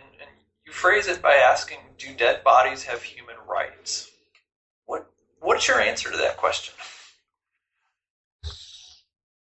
you 0.66 0.72
phrase 0.72 1.06
it 1.06 1.22
by 1.22 1.34
asking, 1.34 1.78
"Do 1.98 2.14
dead 2.14 2.42
bodies 2.44 2.84
have 2.84 3.02
human 3.02 3.36
rights?" 3.46 4.10
What 4.86 5.10
What's 5.40 5.68
your 5.68 5.80
answer 5.80 6.10
to 6.10 6.16
that 6.16 6.36
question? 6.36 6.74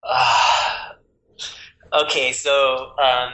Uh, 0.03 0.93
okay, 1.93 2.31
so 2.31 2.91
um, 2.97 3.33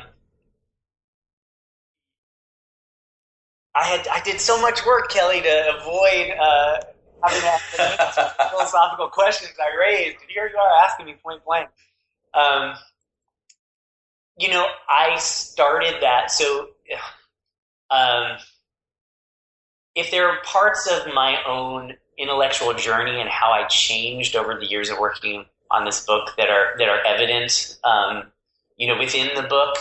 I 3.75 3.85
had 3.85 4.07
I 4.07 4.21
did 4.23 4.39
so 4.39 4.61
much 4.61 4.85
work, 4.85 5.09
Kelly, 5.09 5.41
to 5.41 5.77
avoid 5.79 6.31
uh, 6.39 6.79
having 7.23 7.41
to 7.41 8.35
philosophical 8.49 9.07
questions 9.09 9.53
I 9.59 9.75
raised. 9.79 10.17
Here 10.29 10.47
you 10.47 10.57
are 10.57 10.85
asking 10.85 11.07
me 11.07 11.15
point 11.23 11.43
blank. 11.43 11.69
Um, 12.33 12.75
you 14.37 14.49
know, 14.49 14.65
I 14.89 15.17
started 15.17 15.95
that 16.01 16.31
so. 16.31 16.69
Um, 17.89 18.37
if 19.95 20.11
there 20.11 20.27
are 20.27 20.41
parts 20.43 20.89
of 20.89 21.13
my 21.13 21.37
own 21.45 21.93
intellectual 22.17 22.73
journey 22.73 23.19
and 23.19 23.29
how 23.29 23.51
I 23.51 23.67
changed 23.67 24.35
over 24.35 24.59
the 24.59 24.65
years 24.65 24.89
of 24.89 24.99
working 24.99 25.45
on 25.71 25.85
this 25.85 26.05
book 26.05 26.29
that 26.37 26.49
are 26.49 26.75
that 26.77 26.89
are 26.89 27.03
evident, 27.05 27.77
um, 27.83 28.31
you 28.77 28.87
know, 28.87 28.97
within 28.97 29.29
the 29.35 29.43
book, 29.43 29.75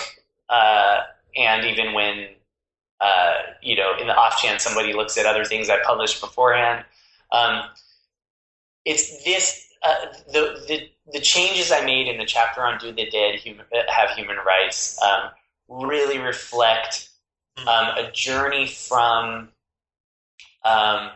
uh, 0.48 1.00
and 1.36 1.64
even 1.64 1.92
when 1.94 2.28
uh, 3.02 3.38
you 3.60 3.74
know, 3.74 3.94
in 4.00 4.06
the 4.06 4.14
off 4.14 4.40
chance 4.40 4.62
somebody 4.62 4.92
looks 4.92 5.18
at 5.18 5.26
other 5.26 5.44
things 5.44 5.68
I 5.68 5.82
published 5.82 6.20
beforehand, 6.20 6.84
um, 7.32 7.64
it's 8.84 9.24
this 9.24 9.66
uh, 9.82 10.06
the, 10.32 10.64
the 10.68 10.88
the 11.12 11.20
changes 11.20 11.72
I 11.72 11.84
made 11.84 12.06
in 12.06 12.18
the 12.18 12.24
chapter 12.24 12.64
on 12.64 12.78
"Do 12.78 12.92
the 12.92 13.10
Dead 13.10 13.34
human, 13.34 13.66
Have 13.88 14.10
Human 14.10 14.36
Rights" 14.46 15.00
um, 15.02 15.30
really 15.68 16.18
reflect 16.18 17.08
um, 17.58 17.88
a 17.96 18.10
journey 18.12 18.66
from 18.66 19.48
um, 20.64 21.10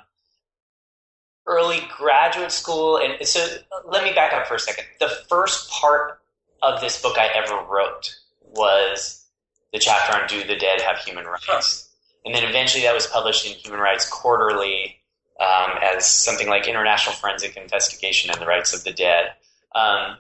early 1.47 1.81
graduate 1.97 2.53
school. 2.53 2.99
And 2.99 3.27
so 3.27 3.47
let 3.87 4.05
me 4.05 4.13
back 4.13 4.33
up 4.33 4.47
for 4.47 4.55
a 4.55 4.59
second. 4.61 4.85
The 5.01 5.11
first 5.29 5.71
part 5.71 6.21
of 6.63 6.81
this 6.81 7.01
book 7.01 7.17
I 7.19 7.29
ever 7.35 7.63
wrote 7.71 8.15
was 8.43 9.25
the 9.73 9.79
chapter 9.79 10.17
on 10.19 10.29
Do 10.29 10.45
the 10.47 10.57
Dead 10.57 10.81
Have 10.81 10.99
Human 10.99 11.25
Rights? 11.25 11.91
And 12.25 12.35
then 12.35 12.45
eventually 12.45 12.83
that 12.85 12.95
was 12.95 13.07
published 13.07 13.47
in 13.47 13.53
Human 13.53 13.81
Rights 13.81 14.09
Quarterly 14.09 14.97
um, 15.41 15.79
as 15.83 16.07
something 16.07 16.49
like 16.49 16.67
International 16.67 17.15
Forensic 17.15 17.57
Investigation 17.57 18.31
and 18.31 18.41
the 18.41 18.47
Rights 18.47 18.75
of 18.75 18.85
the 18.85 18.93
Dead. 18.93 19.33
Um, 19.75 20.17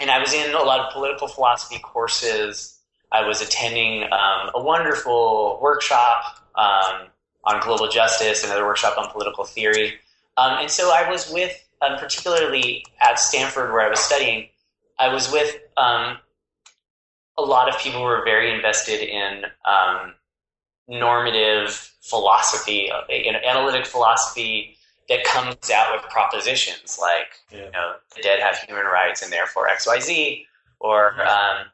and 0.00 0.10
I 0.10 0.18
was 0.18 0.32
in 0.32 0.54
a 0.54 0.62
lot 0.62 0.80
of 0.80 0.92
political 0.92 1.28
philosophy 1.28 1.78
courses. 1.78 2.73
I 3.14 3.24
was 3.24 3.40
attending 3.40 4.02
um, 4.12 4.50
a 4.56 4.60
wonderful 4.60 5.60
workshop 5.62 6.44
um, 6.56 7.06
on 7.44 7.60
global 7.62 7.88
justice, 7.88 8.42
another 8.42 8.66
workshop 8.66 8.98
on 8.98 9.08
political 9.12 9.44
theory. 9.44 9.94
Um, 10.36 10.58
and 10.58 10.68
so 10.68 10.92
I 10.92 11.08
was 11.08 11.30
with, 11.30 11.64
um, 11.80 11.96
particularly 11.96 12.84
at 13.00 13.20
Stanford 13.20 13.72
where 13.72 13.82
I 13.82 13.88
was 13.88 14.00
studying, 14.00 14.48
I 14.98 15.14
was 15.14 15.30
with 15.30 15.56
um, 15.76 16.18
a 17.38 17.42
lot 17.42 17.68
of 17.72 17.80
people 17.80 18.00
who 18.00 18.06
were 18.06 18.24
very 18.24 18.52
invested 18.52 19.00
in 19.00 19.44
um, 19.64 20.14
normative 20.88 21.92
philosophy, 22.00 22.90
uh, 22.90 23.02
analytic 23.48 23.86
philosophy 23.86 24.76
that 25.08 25.22
comes 25.22 25.70
out 25.70 25.94
with 25.94 26.10
propositions 26.10 26.98
like, 27.00 27.28
yeah. 27.52 27.66
you 27.66 27.70
know, 27.70 27.94
the 28.16 28.22
dead 28.22 28.40
have 28.40 28.56
human 28.58 28.86
rights 28.86 29.22
and 29.22 29.32
therefore 29.32 29.68
X, 29.68 29.86
Y, 29.86 30.00
Z, 30.00 30.46
or 30.80 31.12
mm-hmm. 31.12 31.68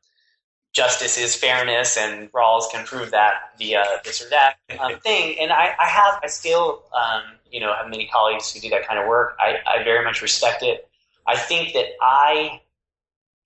Justice 0.72 1.18
is 1.18 1.34
fairness 1.34 1.96
and 1.96 2.30
Rawls 2.32 2.70
can 2.70 2.86
prove 2.86 3.10
that 3.10 3.52
via 3.58 3.84
this 4.04 4.22
or 4.22 4.28
that 4.30 4.56
um, 4.78 4.98
thing. 5.04 5.36
And 5.40 5.52
I, 5.52 5.74
I, 5.80 5.86
have, 5.86 6.20
I 6.22 6.28
still, 6.28 6.84
um, 6.94 7.22
you 7.50 7.60
know, 7.60 7.74
have 7.74 7.90
many 7.90 8.06
colleagues 8.06 8.52
who 8.52 8.60
do 8.60 8.68
that 8.70 8.86
kind 8.86 9.00
of 9.00 9.08
work. 9.08 9.36
I, 9.40 9.56
I 9.66 9.82
very 9.82 10.04
much 10.04 10.22
respect 10.22 10.62
it. 10.62 10.88
I 11.26 11.36
think 11.36 11.72
that 11.74 11.86
I, 12.00 12.60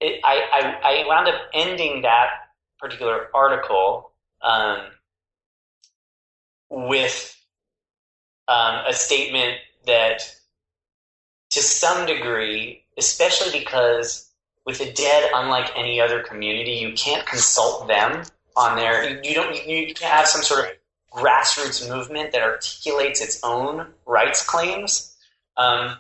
it, 0.01 0.21
I, 0.25 0.43
I, 0.83 1.03
I 1.03 1.07
wound 1.07 1.29
up 1.29 1.41
ending 1.55 2.03
that 2.03 2.29
particular 2.79 3.29
article 3.35 4.11
um, 4.43 4.81
with 6.69 7.35
um, 8.49 8.83
a 8.87 8.93
statement 8.93 9.59
that, 9.87 10.23
to 11.51 11.61
some 11.63 12.07
degree, 12.07 12.85
especially 12.99 13.59
because 13.59 14.31
with 14.67 14.79
the 14.79 14.91
dead, 14.93 15.31
unlike 15.35 15.71
any 15.77 16.01
other 16.01 16.23
community, 16.23 16.73
you 16.73 16.93
can't 16.95 17.27
consult 17.27 17.87
them 17.89 18.25
on 18.57 18.77
their. 18.77 19.23
You, 19.23 19.35
don't. 19.35 19.55
You, 19.67 19.95
can't 19.95 20.13
have 20.13 20.27
some 20.27 20.43
sort 20.43 20.65
of 20.65 20.71
grassroots 21.13 21.89
movement 21.89 22.33
that 22.33 22.43
articulates 22.43 23.21
its 23.21 23.41
own 23.43 23.87
rights 24.07 24.45
claims. 24.45 25.15
Um, 25.57 25.97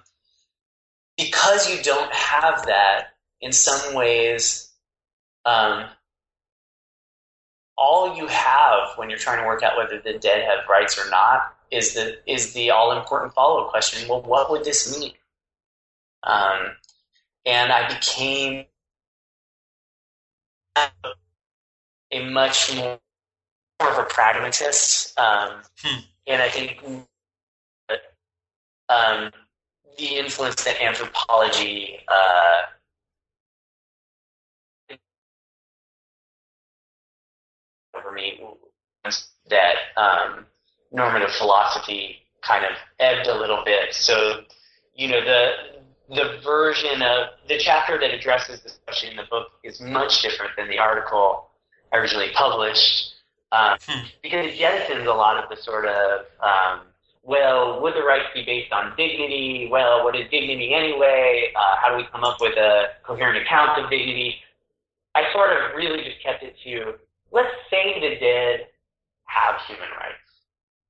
because 1.16 1.70
you 1.70 1.82
don't 1.82 2.12
have 2.12 2.66
that, 2.66 3.14
in 3.40 3.52
some 3.52 3.94
ways, 3.94 4.72
um, 5.44 5.84
all 7.76 8.16
you 8.16 8.26
have 8.26 8.96
when 8.96 9.10
you're 9.10 9.18
trying 9.18 9.40
to 9.40 9.46
work 9.46 9.62
out 9.62 9.76
whether 9.76 10.00
the 10.00 10.18
dead 10.18 10.44
have 10.44 10.68
rights 10.68 10.98
or 10.98 11.08
not 11.10 11.54
is 11.70 11.94
the 11.94 12.18
is 12.30 12.52
the 12.52 12.70
all 12.70 12.96
important 12.96 13.34
follow 13.34 13.64
up 13.64 13.70
question. 13.70 14.08
Well, 14.08 14.22
what 14.22 14.50
would 14.50 14.64
this 14.64 14.98
mean? 14.98 15.12
Um, 16.22 16.76
and 17.46 17.72
I 17.72 17.88
became 17.88 18.66
a 20.76 22.30
much 22.30 22.74
more, 22.74 22.98
of 23.80 23.98
a 23.98 24.04
pragmatist, 24.04 25.18
um, 25.18 25.60
hmm. 25.82 26.00
and 26.26 26.40
I 26.40 26.48
think 26.48 26.82
um, 28.88 29.30
the 29.98 30.16
influence 30.16 30.62
that 30.64 30.80
anthropology 30.80 31.98
uh, 32.08 32.62
over 37.96 38.12
me 38.12 38.40
that 39.50 39.74
um, 39.96 40.46
normative 40.92 41.30
philosophy 41.30 42.22
kind 42.42 42.64
of 42.64 42.72
ebbed 42.98 43.26
a 43.26 43.38
little 43.38 43.62
bit. 43.64 43.94
So, 43.94 44.40
you 44.94 45.08
know, 45.08 45.24
the 45.24 45.52
the 46.08 46.38
version 46.42 47.02
of 47.02 47.28
the 47.48 47.58
chapter 47.58 47.98
that 47.98 48.12
addresses 48.12 48.60
this 48.62 48.78
question 48.84 49.10
in 49.10 49.16
the 49.16 49.24
book 49.30 49.48
is 49.62 49.80
much 49.80 50.22
different 50.22 50.52
than 50.56 50.68
the 50.68 50.78
article 50.78 51.48
originally 51.92 52.30
published 52.34 53.14
um, 53.52 53.78
hmm. 53.86 54.04
because 54.22 54.46
it 54.46 54.58
jettisons 54.58 55.06
a 55.06 55.16
lot 55.16 55.42
of 55.42 55.48
the 55.48 55.56
sort 55.62 55.86
of 55.86 56.26
um, 56.42 56.80
well, 57.22 57.80
would 57.80 57.94
the 57.94 58.02
rights 58.02 58.26
be 58.34 58.44
based 58.44 58.70
on 58.70 58.92
dignity? 58.98 59.68
Well, 59.70 60.04
what 60.04 60.14
is 60.14 60.28
dignity 60.30 60.74
anyway? 60.74 61.52
Uh, 61.56 61.76
how 61.80 61.90
do 61.90 61.96
we 61.96 62.04
come 62.12 62.22
up 62.22 62.36
with 62.38 62.54
a 62.58 62.88
coherent 63.02 63.42
account 63.42 63.82
of 63.82 63.88
dignity? 63.88 64.36
I 65.14 65.32
sort 65.32 65.50
of 65.50 65.74
really 65.74 66.04
just 66.04 66.22
kept 66.22 66.42
it 66.42 66.54
to 66.64 66.94
let's 67.32 67.54
say 67.70 67.98
the 68.00 68.16
dead 68.20 68.66
have 69.24 69.60
human 69.66 69.88
rights. 69.98 70.18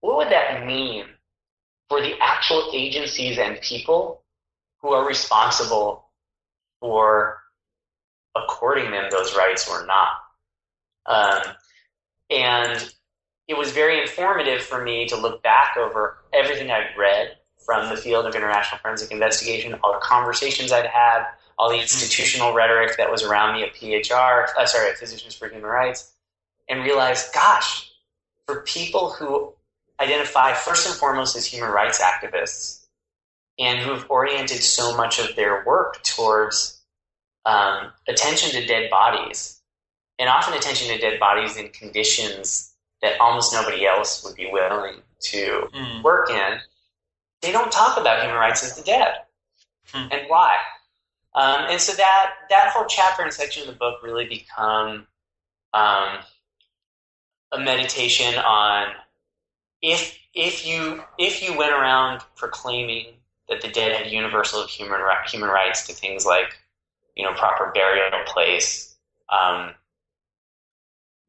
What 0.01 0.17
would 0.17 0.31
that 0.31 0.67
mean 0.67 1.07
for 1.89 2.01
the 2.01 2.15
actual 2.21 2.71
agencies 2.75 3.39
and 3.39 3.61
people 3.61 4.24
who 4.85 4.93
are 4.93 5.09
responsible 5.09 6.05
for 6.79 7.39
according 8.37 8.91
them 8.91 9.07
those 9.11 9.35
rights 9.35 9.67
or 9.67 9.87
not? 9.87 10.09
Um, 11.07 11.55
and 12.29 12.93
it 13.49 13.57
was 13.57 13.73
very 13.73 14.03
informative 14.03 14.61
for 14.61 14.85
me 14.85 15.07
to 15.07 15.17
look 15.17 15.43
back 15.43 15.79
over 15.79 16.19
everything 16.35 16.71
I'd 16.71 16.91
read 16.99 17.37
from 17.65 17.89
the 17.89 17.97
field 17.97 18.27
of 18.27 18.35
international 18.35 18.79
forensic 18.79 19.11
investigation, 19.11 19.75
all 19.83 19.95
the 19.95 20.01
conversations 20.01 20.71
I'd 20.71 20.85
had, 20.85 21.25
all 21.59 21.71
the 21.71 21.81
institutional 21.81 22.53
rhetoric 22.53 22.99
that 22.99 23.11
was 23.11 23.23
around 23.23 23.55
me 23.55 23.63
at 23.63 23.75
PHR, 23.75 24.49
uh, 24.59 24.67
sorry, 24.67 24.91
at 24.91 24.99
Physicians 24.99 25.35
for 25.35 25.49
Human 25.49 25.63
Rights, 25.71 26.13
and 26.69 26.83
realize, 26.83 27.31
gosh, 27.31 27.91
for 28.47 28.61
people 28.63 29.13
who 29.13 29.55
identify 29.99 30.53
first 30.53 30.87
and 30.87 30.95
foremost 30.95 31.37
as 31.37 31.47
human 31.47 31.71
rights 31.71 32.03
activists 32.03 32.84
and 33.59 33.79
who've 33.79 34.09
oriented 34.11 34.63
so 34.63 34.97
much 34.97 35.19
of 35.19 35.37
their 35.37 35.65
work 35.65 36.03
towards 36.03 36.81
um, 37.45 37.93
attention 38.09 38.51
to 38.51 38.67
dead 38.67 38.91
bodies, 38.91 39.61
and 40.19 40.29
often 40.29 40.55
attention 40.55 40.89
to 40.89 40.99
dead 40.99 41.21
bodies 41.21 41.57
in 41.57 41.69
conditions 41.69 42.73
that 43.03 43.21
almost 43.21 43.53
nobody 43.53 43.87
else 43.87 44.25
would 44.25 44.35
be 44.35 44.49
willing 44.51 44.97
to 45.21 45.69
mm. 45.75 46.03
work 46.03 46.31
in, 46.31 46.59
they 47.43 47.53
don't 47.53 47.71
talk 47.71 47.99
about 47.99 48.23
human 48.23 48.37
rights 48.37 48.65
as 48.65 48.77
the 48.77 48.83
dead 48.83 49.15
mm. 49.93 50.09
and 50.11 50.29
why. 50.29 50.57
Um, 51.35 51.67
and 51.69 51.81
so 51.81 51.93
that 51.95 52.31
that 52.51 52.73
whole 52.73 52.87
chapter 52.87 53.23
and 53.23 53.33
section 53.33 53.63
of 53.63 53.69
the 53.69 53.79
book 53.79 54.03
really 54.03 54.27
become 54.27 55.07
um, 55.73 56.19
a 57.53 57.59
meditation 57.59 58.35
on 58.37 58.89
if 59.83 60.17
if 60.33 60.67
you 60.67 61.03
if 61.19 61.43
you 61.43 61.57
went 61.57 61.73
around 61.73 62.23
proclaiming 62.37 63.15
that 63.49 63.61
the 63.61 63.69
dead 63.69 63.93
had 63.93 64.11
universal 64.11 64.67
human 64.67 65.01
human 65.27 65.49
rights 65.49 65.87
to 65.87 65.93
things 65.93 66.25
like 66.25 66.57
you 67.17 67.25
know 67.25 67.33
proper 67.35 67.71
burial 67.75 68.11
place, 68.27 68.97
um, 69.31 69.75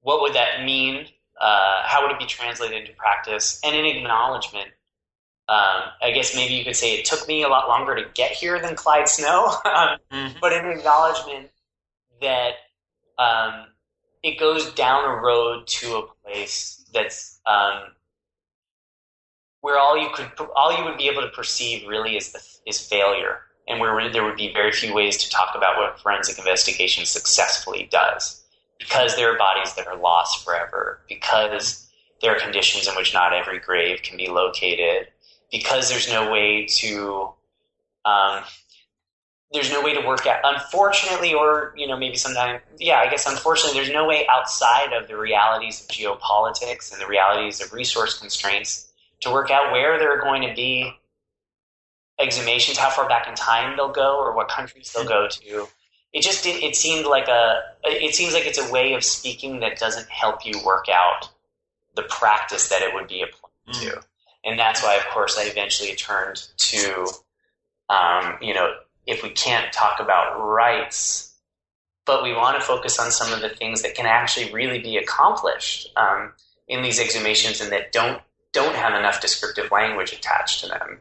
what 0.02 0.22
would 0.22 0.34
that 0.34 0.64
mean? 0.64 1.08
Uh, 1.40 1.82
how 1.84 2.02
would 2.02 2.12
it 2.12 2.20
be 2.20 2.26
translated 2.26 2.80
into 2.80 2.94
practice? 2.94 3.60
And 3.64 3.76
an 3.76 3.86
acknowledgement. 3.86 4.70
Um, 5.48 5.92
I 6.02 6.12
guess 6.12 6.36
maybe 6.36 6.56
you 6.56 6.64
could 6.64 6.76
say 6.76 6.96
it 6.96 7.06
took 7.06 7.28
me 7.28 7.44
a 7.44 7.48
lot 7.48 7.68
longer 7.68 7.96
to 7.96 8.06
get 8.16 8.32
here 8.32 8.60
than 8.60 8.76
Clyde 8.76 9.08
Snow, 9.08 9.46
um, 9.66 9.98
mm-hmm. 10.12 10.38
but 10.42 10.54
an 10.54 10.66
acknowledgement 10.66 11.52
that 12.22 12.54
um, 13.20 13.68
it 14.24 14.40
goes 14.40 14.72
down 14.74 15.06
a 15.06 15.22
road 15.22 15.68
to 15.68 15.98
a 15.98 16.08
place 16.24 16.84
that's 16.94 17.40
um, 17.46 17.84
where 19.66 19.80
all 19.80 19.98
you 19.98 20.10
could 20.14 20.30
all 20.56 20.78
you 20.78 20.86
would 20.86 20.96
be 20.96 21.10
able 21.10 21.24
to 21.24 21.28
perceive 21.30 21.88
really 21.88 22.16
is 22.16 22.32
the, 22.34 22.70
is 22.70 22.80
failure, 22.80 23.40
and 23.68 23.80
where 23.80 24.12
there 24.12 24.24
would 24.24 24.36
be 24.36 24.54
very 24.54 24.72
few 24.72 24.94
ways 24.94 25.18
to 25.18 25.28
talk 25.28 25.56
about 25.56 25.76
what 25.76 26.00
forensic 26.00 26.38
investigation 26.38 27.04
successfully 27.04 27.90
does, 27.92 28.44
because 28.78 29.16
there 29.16 29.34
are 29.34 29.40
bodies 29.40 29.74
that 29.74 29.88
are 29.88 29.98
lost 29.98 30.46
forever, 30.46 31.00
because 31.10 31.90
there 32.22 32.36
are 32.36 32.40
conditions 32.40 32.88
in 32.88 32.94
which 32.94 33.12
not 33.12 33.34
every 33.34 33.60
grave 33.60 34.04
can 34.04 34.16
be 34.18 34.28
located, 34.28 35.08
because 35.52 35.90
there's 35.90 36.08
no 36.10 36.32
way 36.32 36.68
to 36.68 37.34
um, 38.06 38.44
there's 39.52 39.72
no 39.72 39.82
way 39.82 39.96
to 40.00 40.06
work 40.06 40.28
out 40.28 40.42
unfortunately 40.44 41.34
or 41.34 41.74
you 41.76 41.88
know 41.88 41.98
maybe 41.98 42.18
sometimes 42.18 42.62
yeah 42.78 43.00
i 43.00 43.10
guess 43.10 43.26
unfortunately 43.26 43.80
there's 43.80 43.92
no 43.92 44.06
way 44.06 44.28
outside 44.30 44.94
of 44.94 45.08
the 45.08 45.18
realities 45.18 45.82
of 45.82 45.88
geopolitics 45.88 46.92
and 46.92 47.02
the 47.02 47.08
realities 47.08 47.62
of 47.62 47.74
resource 47.74 48.20
constraints 48.20 48.92
to 49.26 49.32
work 49.32 49.52
out 49.52 49.72
where 49.72 50.00
there 50.00 50.18
are 50.18 50.22
going 50.22 50.42
to 50.48 50.54
be 50.54 50.92
exhumations 52.20 52.78
how 52.78 52.90
far 52.90 53.08
back 53.10 53.28
in 53.28 53.36
time 53.36 53.76
they'll 53.76 53.92
go 53.92 54.18
or 54.18 54.34
what 54.34 54.48
countries 54.48 54.92
they'll 54.94 55.08
go 55.08 55.28
to 55.28 55.68
it 56.14 56.22
just 56.22 56.46
did, 56.46 56.64
it 56.64 56.78
seemed 56.78 57.06
like 57.06 57.28
a 57.28 57.62
it 57.84 58.16
seems 58.16 58.34
like 58.34 58.46
it's 58.46 58.58
a 58.58 58.72
way 58.72 58.94
of 58.94 59.04
speaking 59.04 59.60
that 59.60 59.78
doesn't 59.78 60.08
help 60.10 60.46
you 60.46 60.54
work 60.66 60.86
out 60.90 61.30
the 61.96 62.04
practice 62.04 62.70
that 62.70 62.82
it 62.82 62.94
would 62.94 63.08
be 63.08 63.22
applied 63.22 63.52
mm. 63.68 63.82
to 63.82 64.02
and 64.46 64.58
that's 64.58 64.82
why 64.82 64.96
of 64.96 65.06
course 65.08 65.38
i 65.38 65.44
eventually 65.44 65.94
turned 65.96 66.48
to 66.58 67.06
um, 67.90 68.38
you 68.42 68.54
know 68.54 68.74
if 69.08 69.24
we 69.24 69.30
can't 69.30 69.72
talk 69.72 70.00
about 70.00 70.40
rights, 70.40 71.34
but 72.06 72.24
we 72.24 72.34
want 72.34 72.60
to 72.60 72.66
focus 72.66 73.00
on 73.00 73.12
some 73.12 73.32
of 73.34 73.42
the 73.42 73.50
things 73.50 73.82
that 73.82 73.96
can 73.96 74.06
actually 74.06 74.52
really 74.52 74.80
be 74.80 74.98
accomplished 74.98 75.92
um, 75.96 76.34
in 76.68 76.82
these 76.82 77.00
exhumations 77.00 77.62
and 77.62 77.72
that 77.72 77.92
don't 77.92 78.22
don't 78.56 78.76
have 78.76 78.98
enough 78.98 79.20
descriptive 79.20 79.70
language 79.70 80.14
attached 80.14 80.62
to 80.62 80.68
them, 80.70 81.00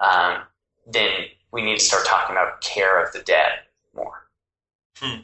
um, 0.00 0.42
then 0.86 1.10
we 1.52 1.62
need 1.62 1.78
to 1.78 1.84
start 1.84 2.06
talking 2.06 2.36
about 2.36 2.60
care 2.60 3.02
of 3.02 3.12
the 3.12 3.18
dead 3.20 3.52
more. 3.94 4.28
Hmm. 4.98 5.22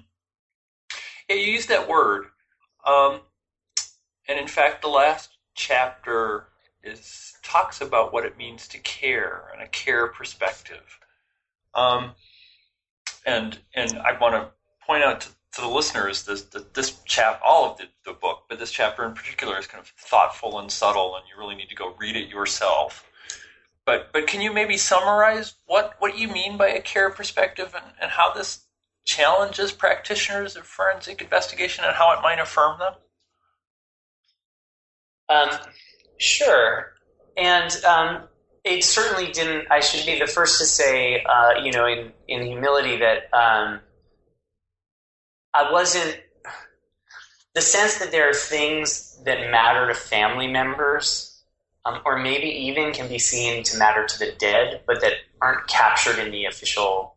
Yeah, 1.28 1.36
you 1.36 1.52
use 1.52 1.66
that 1.66 1.88
word. 1.88 2.26
Um, 2.84 3.20
and 4.28 4.40
in 4.40 4.48
fact, 4.48 4.82
the 4.82 4.88
last 4.88 5.30
chapter 5.54 6.48
is 6.82 7.34
talks 7.44 7.80
about 7.80 8.12
what 8.12 8.26
it 8.26 8.36
means 8.36 8.66
to 8.68 8.78
care 8.78 9.44
and 9.52 9.62
a 9.62 9.68
care 9.68 10.08
perspective. 10.08 10.98
Um, 11.74 12.12
and 13.24 13.56
and 13.74 13.98
I 13.98 14.18
want 14.18 14.34
to 14.34 14.50
point 14.84 15.04
out 15.04 15.20
to, 15.20 15.28
to 15.52 15.60
the 15.60 15.68
listeners 15.68 16.24
this 16.24 16.46
this 16.72 16.98
chap 17.04 17.40
all 17.44 17.70
of 17.70 17.78
the, 17.78 17.84
the 18.04 18.12
book, 18.12 18.44
but 18.48 18.58
this 18.58 18.70
chapter 18.70 19.04
in 19.04 19.14
particular 19.14 19.58
is 19.58 19.66
kind 19.66 19.80
of 19.80 19.88
thoughtful 19.88 20.58
and 20.58 20.70
subtle, 20.70 21.16
and 21.16 21.24
you 21.28 21.38
really 21.40 21.54
need 21.54 21.68
to 21.68 21.74
go 21.74 21.94
read 21.98 22.16
it 22.16 22.28
yourself. 22.28 23.08
But 23.84 24.12
but 24.12 24.26
can 24.26 24.40
you 24.40 24.52
maybe 24.52 24.76
summarize 24.76 25.54
what, 25.66 25.96
what 25.98 26.16
you 26.16 26.28
mean 26.28 26.56
by 26.56 26.68
a 26.68 26.80
care 26.80 27.10
perspective 27.10 27.74
and, 27.74 27.84
and 28.00 28.10
how 28.10 28.32
this 28.32 28.64
challenges 29.04 29.72
practitioners 29.72 30.56
of 30.56 30.64
forensic 30.64 31.20
investigation 31.20 31.84
and 31.84 31.94
how 31.94 32.12
it 32.16 32.22
might 32.22 32.38
affirm 32.38 32.78
them? 32.78 32.94
Um, 35.28 35.48
sure. 36.18 36.92
And 37.36 37.72
um, 37.84 38.28
it 38.64 38.84
certainly 38.84 39.32
didn't. 39.32 39.70
I 39.70 39.80
should 39.80 40.06
be 40.06 40.18
the 40.18 40.26
first 40.26 40.58
to 40.60 40.64
say, 40.64 41.24
uh, 41.24 41.54
you 41.62 41.72
know, 41.72 41.86
in, 41.86 42.12
in 42.28 42.46
humility, 42.46 42.98
that 42.98 43.32
um, 43.34 43.80
I 45.54 45.72
wasn't. 45.72 46.20
The 47.54 47.60
sense 47.60 47.98
that 47.98 48.10
there 48.10 48.30
are 48.30 48.34
things 48.34 49.20
that 49.24 49.50
matter 49.50 49.86
to 49.88 49.94
family 49.94 50.46
members, 50.46 51.42
um, 51.84 52.00
or 52.06 52.18
maybe 52.18 52.46
even 52.46 52.92
can 52.92 53.08
be 53.08 53.18
seen 53.18 53.62
to 53.64 53.76
matter 53.76 54.06
to 54.06 54.18
the 54.18 54.32
dead, 54.38 54.80
but 54.86 55.02
that 55.02 55.14
aren't 55.40 55.66
captured 55.68 56.18
in 56.18 56.30
the 56.30 56.46
official. 56.46 57.16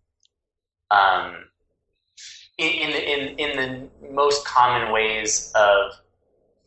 Um, 0.91 1.45
in, 2.57 2.91
in, 2.91 3.39
in 3.39 3.57
the 3.57 4.09
most 4.11 4.45
common 4.45 4.91
ways 4.91 5.51
of 5.55 5.91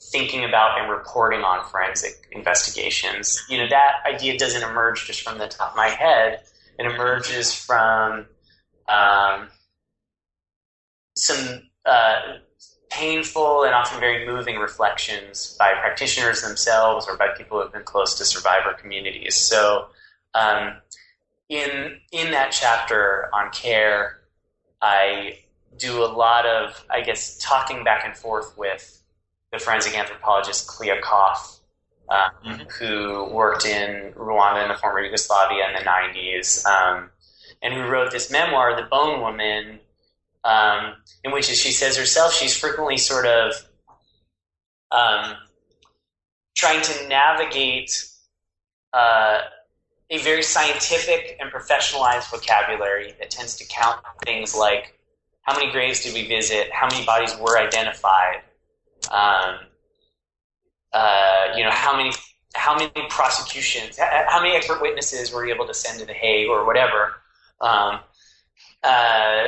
thinking 0.01 0.45
about 0.45 0.81
and 0.81 0.91
reporting 0.91 1.41
on 1.41 1.65
forensic 1.65 2.29
investigations. 2.33 3.43
You 3.49 3.59
know, 3.59 3.69
that 3.69 3.95
idea 4.07 4.39
doesn't 4.39 4.63
emerge 4.63 5.07
just 5.07 5.23
from 5.23 5.39
the 5.39 5.49
top 5.49 5.73
of 5.73 5.77
my 5.77 5.89
head. 5.89 6.43
It 6.79 6.87
emerges 6.87 7.55
from 7.55 8.27
um, 8.89 9.49
some 11.19 11.63
uh, 11.85 12.21
painful 12.91 13.65
and 13.65 13.75
often 13.75 14.01
very 14.01 14.27
moving 14.27 14.57
reflections 14.57 15.57
by 15.59 15.73
practitioners 15.75 16.43
themselves 16.43 17.07
or 17.09 17.17
by 17.17 17.29
people 17.37 17.59
who 17.59 17.65
have 17.65 17.73
been 17.73 17.83
close 17.83 18.15
to 18.17 18.25
survivor 18.25 18.75
communities. 18.79 19.35
So, 19.35 19.87
um, 20.35 20.75
in 21.49 21.99
in 22.13 22.31
that 22.33 22.53
chapter 22.53 23.31
on 23.33 23.51
care, 23.53 24.21
I 24.83 25.39
do 25.77 26.05
a 26.05 26.07
lot 26.07 26.47
of, 26.47 26.85
I 26.91 27.01
guess, 27.01 27.39
talking 27.39 27.85
back 27.85 28.05
and 28.05 28.17
forth 28.17 28.57
with 28.57 29.03
the 29.53 29.59
forensic 29.59 29.97
anthropologist 29.97 30.67
Clea 30.67 31.01
Koff, 31.03 31.61
uh, 32.09 32.29
mm-hmm. 32.45 32.63
who 32.69 33.33
worked 33.33 33.65
in 33.65 34.13
Rwanda 34.13 34.63
and 34.63 34.71
the 34.71 34.75
former 34.75 35.01
Yugoslavia 35.01 35.69
in 35.69 35.75
the 35.75 35.89
90s, 35.89 36.67
um, 36.67 37.11
and 37.63 37.73
who 37.75 37.83
wrote 37.83 38.11
this 38.11 38.31
memoir, 38.31 38.77
The 38.77 38.89
Bone 38.89 39.21
Woman, 39.21 39.81
um, 40.45 40.95
in 41.25 41.33
which, 41.33 41.51
as 41.51 41.59
she 41.59 41.73
says 41.73 41.97
herself, 41.97 42.33
she's 42.33 42.57
frequently 42.57 42.97
sort 42.97 43.27
of 43.27 43.53
um, 44.91 45.37
trying 46.57 46.83
to 46.83 47.09
navigate 47.09 48.07
uh, 48.93 49.41
a 50.11 50.19
very 50.19 50.43
scientific 50.43 51.37
and 51.41 51.53
professionalized 51.53 52.31
vocabulary 52.31 53.15
that 53.19 53.31
tends 53.31 53.57
to 53.57 53.67
count 53.67 54.01
things 54.25 54.55
like 54.55 54.99
how 55.43 55.59
many 55.59 55.71
graves 55.71 56.03
did 56.03 56.15
we 56.15 56.27
visit, 56.27 56.71
how 56.73 56.87
many 56.91 57.05
bodies 57.05 57.35
were 57.39 57.59
identified, 57.59 58.43
um, 59.11 59.59
uh, 60.93 61.47
you 61.57 61.65
know, 61.65 61.71
how 61.71 61.97
many 61.97 62.13
how 62.55 62.75
many 62.75 62.91
prosecutions, 63.11 63.99
how 63.99 64.41
many 64.43 64.57
expert 64.57 64.81
witnesses 64.81 65.33
were 65.33 65.47
you 65.47 65.55
able 65.55 65.67
to 65.67 65.75
send 65.75 66.01
to 66.01 66.07
the 66.07 66.15
Hague 66.15 66.49
or 66.49 66.67
whatever. 66.67 67.13
Um, 67.61 68.01
uh, 68.83 69.45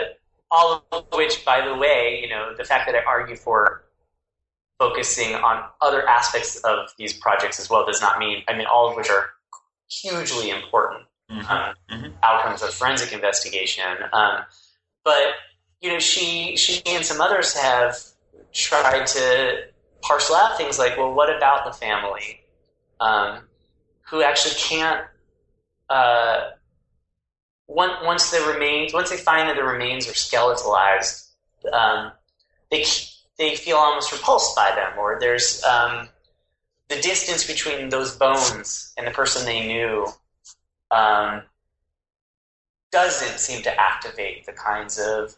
all 0.51 0.84
of 0.92 1.07
which, 1.12 1.44
by 1.44 1.66
the 1.66 1.74
way, 1.74 2.20
you 2.22 2.28
know, 2.28 2.55
the 2.57 2.64
fact 2.64 2.86
that 2.86 2.94
I 2.94 3.05
argue 3.05 3.36
for 3.36 3.84
focusing 4.78 5.34
on 5.34 5.64
other 5.80 6.09
aspects 6.09 6.57
of 6.64 6.88
these 6.98 7.12
projects 7.12 7.61
as 7.61 7.68
well 7.68 7.84
does 7.86 8.01
not 8.01 8.18
mean, 8.18 8.42
I 8.48 8.57
mean, 8.57 8.66
all 8.66 8.90
of 8.90 8.96
which 8.96 9.11
are 9.11 9.30
hugely 9.90 10.51
important 10.51 11.05
mm-hmm. 11.30 11.40
Um, 11.40 11.74
mm-hmm. 11.90 12.12
outcomes 12.22 12.62
of 12.62 12.72
forensic 12.72 13.12
investigation. 13.12 13.84
Um, 14.12 14.40
but, 15.05 15.34
you 15.80 15.90
know, 15.90 15.98
she, 15.98 16.57
she 16.57 16.82
and 16.86 17.05
some 17.05 17.20
others 17.20 17.55
have 17.55 17.96
tried 18.53 19.07
to 19.09 19.64
parcel 20.03 20.34
out 20.34 20.57
things 20.57 20.78
like, 20.78 20.96
well, 20.96 21.12
what 21.12 21.34
about 21.34 21.64
the 21.66 21.72
family 21.72 22.40
um, 23.01 23.40
who 24.09 24.22
actually 24.22 24.55
can't, 24.55 25.05
uh, 25.90 26.51
once 27.70 28.30
the 28.30 28.40
remains, 28.52 28.92
once 28.92 29.10
they 29.10 29.16
find 29.16 29.48
that 29.48 29.56
the 29.56 29.62
remains 29.62 30.08
are 30.08 30.12
skeletalized, 30.12 31.28
um, 31.72 32.12
they 32.70 32.84
they 33.38 33.54
feel 33.56 33.76
almost 33.76 34.12
repulsed 34.12 34.56
by 34.56 34.72
them, 34.74 34.98
or 34.98 35.18
there's 35.20 35.62
um, 35.64 36.08
the 36.88 37.00
distance 37.00 37.46
between 37.46 37.88
those 37.88 38.16
bones 38.16 38.92
and 38.96 39.06
the 39.06 39.12
person 39.12 39.46
they 39.46 39.66
knew 39.66 40.06
um, 40.90 41.42
doesn't 42.90 43.38
seem 43.38 43.62
to 43.62 43.80
activate 43.80 44.44
the 44.46 44.52
kinds 44.52 44.98
of 44.98 45.36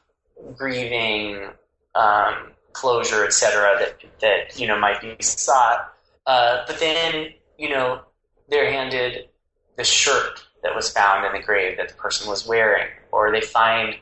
grieving, 0.57 1.51
um, 1.95 2.53
closure, 2.72 3.24
et 3.24 3.33
cetera, 3.33 3.78
that, 3.78 4.03
that, 4.20 4.59
you 4.59 4.66
know, 4.66 4.78
might 4.78 5.01
be 5.03 5.14
sought. 5.20 5.93
Uh, 6.26 6.64
but 6.66 6.80
then, 6.80 7.28
you 7.59 7.68
know, 7.68 8.01
they're 8.49 8.72
handed 8.72 9.28
the 9.76 9.85
shirt 9.85 10.41
that 10.63 10.75
was 10.75 10.91
found 10.91 11.27
in 11.27 11.33
the 11.33 11.45
grave 11.45 11.77
that 11.77 11.89
the 11.89 11.95
person 11.95 12.29
was 12.29 12.47
wearing, 12.47 12.89
or 13.11 13.33
they 13.33 13.41
find 13.41 13.97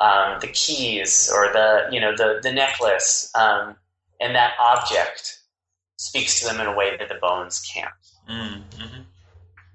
um, 0.00 0.38
the 0.40 0.48
keys 0.48 1.30
or 1.34 1.52
the, 1.52 1.88
you 1.90 2.00
know, 2.00 2.14
the, 2.16 2.40
the 2.42 2.52
necklace, 2.52 3.30
um, 3.34 3.76
and 4.20 4.34
that 4.34 4.52
object 4.60 5.38
speaks 5.98 6.40
to 6.40 6.46
them 6.46 6.60
in 6.60 6.66
a 6.66 6.74
way 6.74 6.96
that 6.96 7.08
the 7.08 7.14
bones 7.20 7.60
can't. 7.60 7.90
Mm-hmm. 8.28 9.02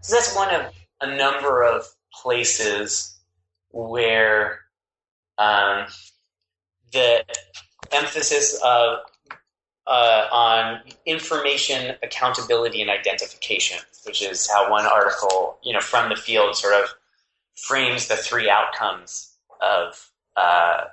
So 0.01 0.15
that's 0.15 0.35
one 0.35 0.53
of 0.53 0.73
a 1.01 1.15
number 1.15 1.63
of 1.63 1.85
places 2.21 3.19
where 3.69 4.59
um, 5.37 5.85
the 6.91 7.23
emphasis 7.91 8.59
of, 8.63 8.99
uh, 9.87 10.27
on 10.31 10.81
information 11.05 11.95
accountability 12.03 12.81
and 12.81 12.89
identification, 12.89 13.79
which 14.05 14.21
is 14.21 14.49
how 14.49 14.69
one 14.71 14.85
article, 14.85 15.57
you 15.63 15.73
know, 15.73 15.79
from 15.79 16.09
the 16.09 16.15
field 16.15 16.55
sort 16.55 16.73
of 16.73 16.89
frames 17.55 18.07
the 18.07 18.15
three 18.15 18.49
outcomes 18.49 19.35
of 19.61 20.09
uh, 20.35 20.85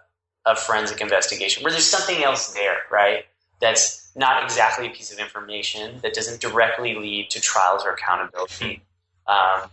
of 0.47 0.59
forensic 0.59 1.01
investigation, 1.01 1.63
where 1.63 1.73
there's 1.73 1.85
something 1.85 2.23
else 2.23 2.53
there, 2.55 2.79
right? 2.91 3.25
That's 3.61 4.11
not 4.17 4.43
exactly 4.43 4.87
a 4.87 4.91
piece 4.91 5.13
of 5.13 5.19
information 5.19 6.01
that 6.03 6.15
doesn't 6.15 6.41
directly 6.41 6.95
lead 6.95 7.31
to 7.31 7.41
trials 7.41 7.85
or 7.85 7.91
accountability. 7.91 8.83
Um, 9.27 9.71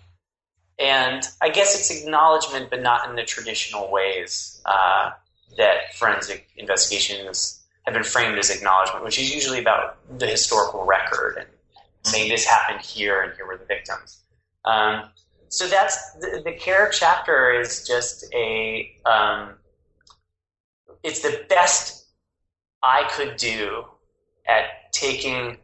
and 0.77 1.23
I 1.41 1.49
guess 1.49 1.79
it's 1.79 2.01
acknowledgement, 2.01 2.69
but 2.69 2.81
not 2.81 3.09
in 3.09 3.15
the 3.15 3.23
traditional 3.23 3.89
ways. 3.91 4.61
Uh, 4.65 5.11
that 5.57 5.93
forensic 5.95 6.49
investigations 6.57 7.61
have 7.83 7.93
been 7.93 8.03
framed 8.03 8.37
as 8.37 8.49
acknowledgement, 8.49 9.03
which 9.03 9.19
is 9.19 9.33
usually 9.33 9.59
about 9.59 9.97
the 10.19 10.27
historical 10.27 10.83
record 10.85 11.37
and 11.37 11.47
saying 12.05 12.29
this 12.29 12.45
happened 12.45 12.81
here 12.81 13.21
and 13.21 13.33
here 13.35 13.45
were 13.45 13.57
the 13.57 13.65
victims. 13.65 14.23
Um, 14.65 15.09
so 15.47 15.67
that's 15.67 16.13
the, 16.13 16.41
the 16.43 16.53
care 16.53 16.89
chapter 16.89 17.51
is 17.59 17.87
just 17.87 18.25
a 18.33 18.95
um, 19.05 19.55
it's 21.03 21.21
the 21.21 21.45
best 21.49 22.07
I 22.83 23.07
could 23.11 23.37
do 23.37 23.85
at 24.47 24.91
taking 24.91 25.57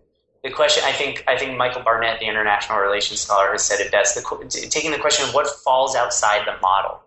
the 0.44 0.52
question. 0.52 0.84
I 0.86 0.92
think 0.92 1.24
I 1.28 1.38
think 1.38 1.58
Michael 1.58 1.82
Barnett, 1.82 2.20
the 2.20 2.28
international 2.28 2.80
relations 2.80 3.20
scholar, 3.22 3.52
has 3.52 3.66
said 3.66 3.80
it 3.80 3.92
best. 3.92 4.16
The, 4.16 4.68
taking 4.70 4.92
the 4.92 5.00
question 5.00 5.28
of 5.28 5.34
what 5.34 5.48
falls 5.64 5.96
outside 5.96 6.46
the 6.46 6.60
model. 6.62 7.02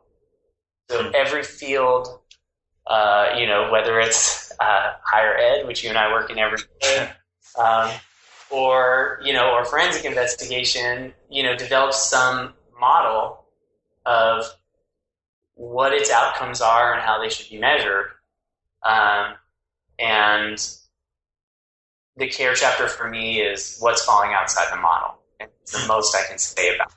So 0.91 1.11
every 1.15 1.43
field 1.43 2.21
uh, 2.87 3.35
you 3.37 3.47
know, 3.47 3.71
whether 3.71 3.99
it's 4.01 4.53
uh, 4.61 4.93
higher 5.03 5.37
ed, 5.37 5.67
which 5.67 5.83
you 5.83 5.89
and 5.89 5.99
I 5.99 6.13
work 6.13 6.31
in 6.31 6.39
every 6.39 6.59
day, 6.81 7.11
um, 7.59 7.91
or 8.55 9.21
you 9.25 9.33
know, 9.33 9.51
or 9.53 9.65
forensic 9.65 10.05
investigation, 10.05 11.13
you 11.29 11.43
know, 11.43 11.57
develop 11.57 11.93
some 11.93 12.55
model 12.79 13.45
of 14.07 14.45
what 15.55 15.93
its 15.93 16.11
outcomes 16.11 16.61
are 16.61 16.93
and 16.95 17.03
how 17.03 17.21
they 17.21 17.29
should 17.29 17.49
be 17.51 17.59
measured, 17.59 18.07
um, 18.83 19.35
and 19.99 20.77
the 22.17 22.29
care 22.29 22.55
chapter 22.55 22.87
for 22.87 23.09
me 23.09 23.41
is 23.41 23.79
what's 23.81 24.05
falling 24.05 24.33
outside 24.33 24.71
the 24.73 24.81
model. 24.81 25.19
It's 25.41 25.73
the 25.73 25.87
most 25.89 26.15
I 26.15 26.23
can 26.29 26.39
say 26.39 26.75
about. 26.75 26.89
It. 26.89 26.95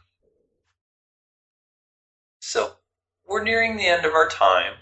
So 2.39 2.73
we're 3.27 3.43
nearing 3.43 3.77
the 3.77 3.87
end 3.87 4.05
of 4.05 4.13
our 4.13 4.29
time. 4.29 4.73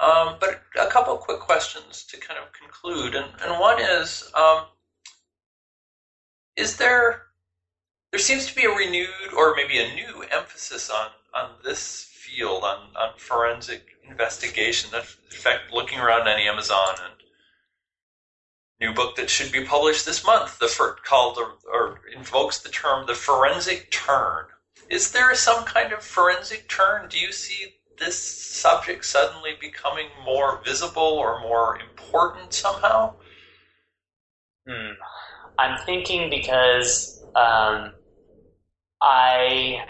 Um, 0.00 0.36
but 0.38 0.62
a 0.80 0.86
couple 0.86 1.16
quick 1.16 1.40
questions 1.40 2.04
to 2.10 2.18
kind 2.18 2.38
of 2.38 2.52
conclude, 2.52 3.16
and, 3.16 3.26
and 3.42 3.58
one 3.58 3.80
is, 3.80 4.30
um, 4.34 4.66
is 6.58 6.76
there 6.76 7.22
there 8.10 8.20
seems 8.20 8.46
to 8.46 8.54
be 8.54 8.64
a 8.64 8.70
renewed 8.70 9.32
or 9.36 9.54
maybe 9.54 9.78
a 9.78 9.94
new 9.94 10.22
emphasis 10.30 10.90
on 10.90 11.08
on 11.32 11.50
this 11.64 12.02
field 12.10 12.64
on 12.64 12.94
on 12.96 13.16
forensic 13.16 13.86
investigation. 14.02 14.90
That 14.92 15.06
In 15.30 15.38
fact, 15.38 15.72
looking 15.72 16.00
around 16.00 16.26
any 16.28 16.48
Amazon 16.48 16.96
and 17.04 17.14
new 18.80 18.92
book 18.92 19.16
that 19.16 19.30
should 19.30 19.52
be 19.52 19.64
published 19.64 20.04
this 20.04 20.24
month, 20.24 20.58
the 20.58 20.68
for, 20.68 20.96
called 21.04 21.38
or, 21.38 21.54
or 21.70 22.00
invokes 22.14 22.58
the 22.58 22.68
term 22.68 23.06
the 23.06 23.14
forensic 23.14 23.90
turn. 23.90 24.46
Is 24.88 25.10
there 25.12 25.34
some 25.34 25.64
kind 25.64 25.92
of 25.92 26.02
forensic 26.02 26.68
turn? 26.68 27.08
Do 27.08 27.18
you 27.18 27.32
see 27.32 27.74
this 27.98 28.18
subject 28.18 29.04
suddenly 29.04 29.52
becoming 29.60 30.08
more 30.24 30.60
visible 30.64 31.02
or 31.02 31.40
more 31.40 31.78
important 31.78 32.52
somehow? 32.52 33.14
Hmm. 34.66 34.92
I'm 35.58 35.78
thinking 35.84 36.30
because 36.30 37.22
um, 37.34 37.92
I 39.02 39.84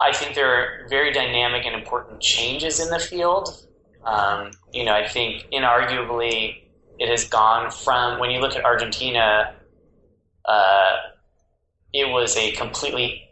I 0.00 0.12
think 0.12 0.34
there 0.34 0.48
are 0.52 0.88
very 0.88 1.12
dynamic 1.12 1.64
and 1.64 1.74
important 1.74 2.20
changes 2.20 2.80
in 2.80 2.88
the 2.88 2.98
field. 2.98 3.66
Um, 4.04 4.50
you 4.72 4.84
know, 4.84 4.94
I 4.94 5.06
think 5.06 5.44
inarguably 5.52 6.62
it 6.98 7.08
has 7.08 7.28
gone 7.28 7.70
from 7.70 8.18
when 8.18 8.30
you 8.30 8.40
look 8.40 8.56
at 8.56 8.64
Argentina, 8.64 9.54
uh, 10.44 10.96
it 11.92 12.08
was 12.08 12.36
a 12.36 12.52
completely 12.52 13.28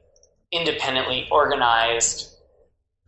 independently 0.53 1.27
organized, 1.31 2.37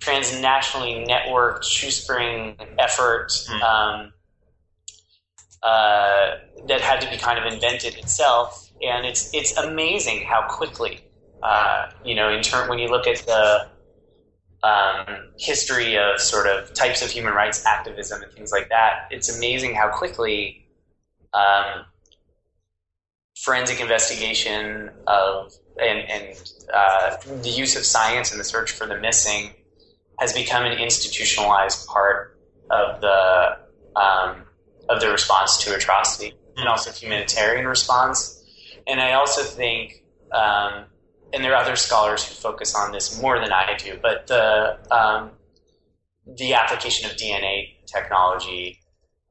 transnationally 0.00 1.06
networked 1.06 1.64
shoestring 1.64 2.56
effort 2.78 3.28
mm. 3.30 3.62
um, 3.62 4.12
uh, 5.62 6.38
that 6.66 6.80
had 6.80 7.00
to 7.00 7.10
be 7.10 7.16
kind 7.16 7.38
of 7.38 7.52
invented 7.52 7.94
itself. 7.96 8.70
And 8.82 9.06
it's 9.06 9.32
it's 9.32 9.56
amazing 9.56 10.24
how 10.24 10.42
quickly, 10.48 11.00
uh, 11.42 11.90
you 12.04 12.14
know, 12.14 12.30
in 12.30 12.42
turn 12.42 12.68
when 12.68 12.78
you 12.78 12.88
look 12.88 13.06
at 13.06 13.18
the 13.26 13.68
um, 14.62 15.30
history 15.38 15.96
of 15.96 16.20
sort 16.20 16.46
of 16.46 16.72
types 16.74 17.02
of 17.02 17.10
human 17.10 17.32
rights 17.32 17.64
activism 17.64 18.22
and 18.22 18.32
things 18.32 18.52
like 18.52 18.68
that, 18.70 19.08
it's 19.10 19.36
amazing 19.36 19.74
how 19.74 19.88
quickly 19.88 20.66
um, 21.32 21.84
forensic 23.36 23.80
investigation 23.80 24.90
of 25.06 25.52
and, 25.80 25.98
and 26.10 26.52
uh, 26.72 27.16
the 27.42 27.48
use 27.48 27.76
of 27.76 27.84
science 27.84 28.30
and 28.30 28.38
the 28.38 28.44
search 28.44 28.70
for 28.72 28.86
the 28.86 28.98
missing 28.98 29.52
has 30.18 30.32
become 30.32 30.64
an 30.64 30.72
institutionalized 30.78 31.86
part 31.88 32.36
of 32.70 33.00
the 33.00 33.58
um, 33.96 34.44
of 34.88 35.00
the 35.00 35.08
response 35.08 35.58
to 35.64 35.74
atrocity 35.74 36.34
and 36.56 36.68
also 36.68 36.90
humanitarian 36.90 37.66
response. 37.66 38.42
And 38.86 39.00
I 39.00 39.12
also 39.12 39.42
think, 39.42 40.04
um, 40.32 40.84
and 41.32 41.42
there 41.42 41.52
are 41.52 41.62
other 41.62 41.76
scholars 41.76 42.24
who 42.24 42.34
focus 42.34 42.74
on 42.74 42.92
this 42.92 43.20
more 43.20 43.38
than 43.38 43.52
I 43.52 43.76
do, 43.76 43.98
but 44.02 44.26
the 44.26 44.78
um, 44.90 45.30
the 46.36 46.54
application 46.54 47.10
of 47.10 47.16
DNA 47.16 47.74
technology 47.86 48.78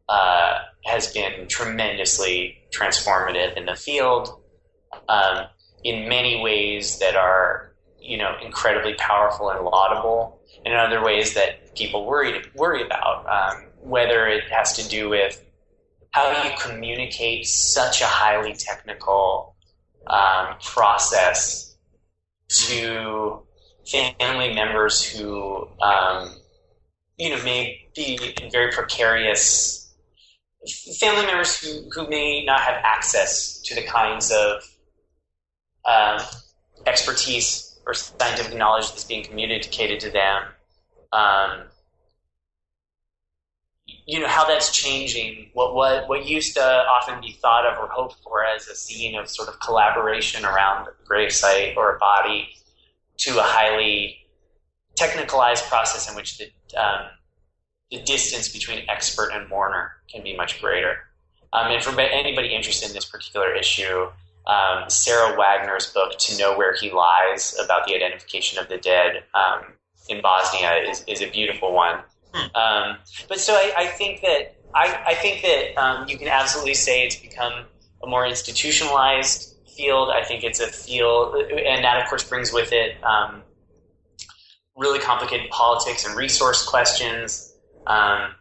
uh, 0.09 0.59
has 0.85 1.13
been 1.13 1.47
tremendously 1.47 2.57
transformative 2.71 3.55
in 3.55 3.65
the 3.65 3.75
field 3.75 4.41
um, 5.07 5.45
in 5.83 6.09
many 6.09 6.41
ways 6.41 6.99
that 6.99 7.15
are 7.15 7.73
you 7.99 8.17
know 8.17 8.35
incredibly 8.43 8.93
powerful 8.95 9.49
and 9.49 9.63
laudable, 9.63 10.39
and 10.65 10.73
in 10.73 10.79
other 10.79 11.03
ways 11.03 11.33
that 11.35 11.75
people 11.75 12.05
worry 12.05 12.41
worry 12.55 12.83
about. 12.83 13.25
Um, 13.29 13.70
whether 13.83 14.27
it 14.27 14.43
has 14.51 14.73
to 14.77 14.87
do 14.87 15.09
with 15.09 15.43
how 16.11 16.43
you 16.43 16.51
communicate 16.59 17.47
such 17.47 18.01
a 18.01 18.05
highly 18.05 18.53
technical 18.53 19.55
um, 20.07 20.55
process 20.61 21.75
to 22.49 23.41
family 23.89 24.53
members 24.53 25.03
who 25.03 25.67
um, 25.81 26.35
you 27.17 27.29
know 27.29 27.41
may 27.43 27.87
be 27.95 28.19
in 28.41 28.51
very 28.51 28.71
precarious 28.71 29.81
family 30.99 31.25
members 31.25 31.57
who, 31.57 31.89
who 31.91 32.07
may 32.09 32.43
not 32.45 32.61
have 32.61 32.75
access 32.83 33.59
to 33.61 33.75
the 33.75 33.83
kinds 33.83 34.31
of 34.31 34.63
um, 35.85 36.19
expertise 36.85 37.79
or 37.85 37.93
scientific 37.93 38.55
knowledge 38.55 38.89
that's 38.89 39.03
being 39.03 39.23
communicated 39.23 39.99
to 39.99 40.09
them. 40.11 40.43
Um, 41.11 41.63
you 44.05 44.19
know 44.19 44.27
how 44.27 44.45
that's 44.45 44.71
changing. 44.71 45.49
What 45.53 45.75
what 45.75 46.09
what 46.09 46.25
used 46.25 46.55
to 46.55 46.63
often 46.63 47.21
be 47.21 47.33
thought 47.33 47.65
of 47.65 47.77
or 47.77 47.87
hoped 47.87 48.17
for 48.23 48.43
as 48.45 48.67
a 48.67 48.75
scene 48.75 49.15
of 49.15 49.29
sort 49.29 49.49
of 49.49 49.59
collaboration 49.59 50.45
around 50.45 50.87
a 50.87 51.09
gravesite 51.09 51.77
or 51.77 51.95
a 51.95 51.99
body, 51.99 52.49
to 53.17 53.39
a 53.39 53.43
highly 53.43 54.17
technicalized 54.95 55.67
process 55.69 56.09
in 56.09 56.15
which 56.15 56.37
the 56.37 56.45
um, 56.79 57.07
the 57.89 58.01
distance 58.01 58.49
between 58.49 58.89
expert 58.89 59.31
and 59.33 59.49
mourner 59.49 59.91
can 60.09 60.23
be 60.23 60.35
much 60.35 60.61
greater. 60.61 60.97
Um, 61.53 61.71
and 61.71 61.83
for 61.83 61.99
anybody 61.99 62.55
interested 62.55 62.89
in 62.89 62.95
this 62.95 63.05
particular 63.05 63.53
issue, 63.53 64.07
um, 64.47 64.89
Sarah 64.89 65.37
Wagner's 65.37 65.87
book 65.87 66.17
"To 66.17 66.37
Know 66.37 66.57
Where 66.57 66.73
He 66.73 66.91
Lies" 66.91 67.57
about 67.63 67.85
the 67.87 67.95
identification 67.95 68.57
of 68.57 68.69
the 68.69 68.77
dead 68.77 69.23
um, 69.33 69.73
in 70.09 70.21
Bosnia 70.21 70.75
is, 70.89 71.03
is 71.07 71.21
a 71.21 71.29
beautiful 71.29 71.73
one. 71.73 71.99
Um, 72.33 72.97
but 73.27 73.39
so 73.39 73.53
I, 73.53 73.73
I, 73.77 73.87
think 73.87 74.21
that 74.21 74.55
I, 74.73 75.03
I 75.07 75.15
think 75.15 75.41
that 75.41 75.77
um, 75.81 76.07
you 76.07 76.17
can 76.17 76.27
absolutely 76.27 76.73
say 76.73 77.03
it's 77.03 77.15
become 77.15 77.65
a 78.03 78.07
more 78.07 78.25
institutionalized 78.25 79.55
field. 79.75 80.09
I 80.09 80.23
think 80.23 80.43
it's 80.43 80.59
a 80.59 80.67
field, 80.67 81.35
and 81.35 81.83
that 81.83 82.01
of 82.01 82.07
course 82.09 82.23
brings 82.23 82.53
with 82.53 82.71
it 82.71 83.01
um, 83.03 83.43
really 84.75 84.99
complicated 84.99 85.49
politics 85.49 86.05
and 86.05 86.15
resource 86.15 86.65
questions. 86.65 87.53
Um, 87.87 88.31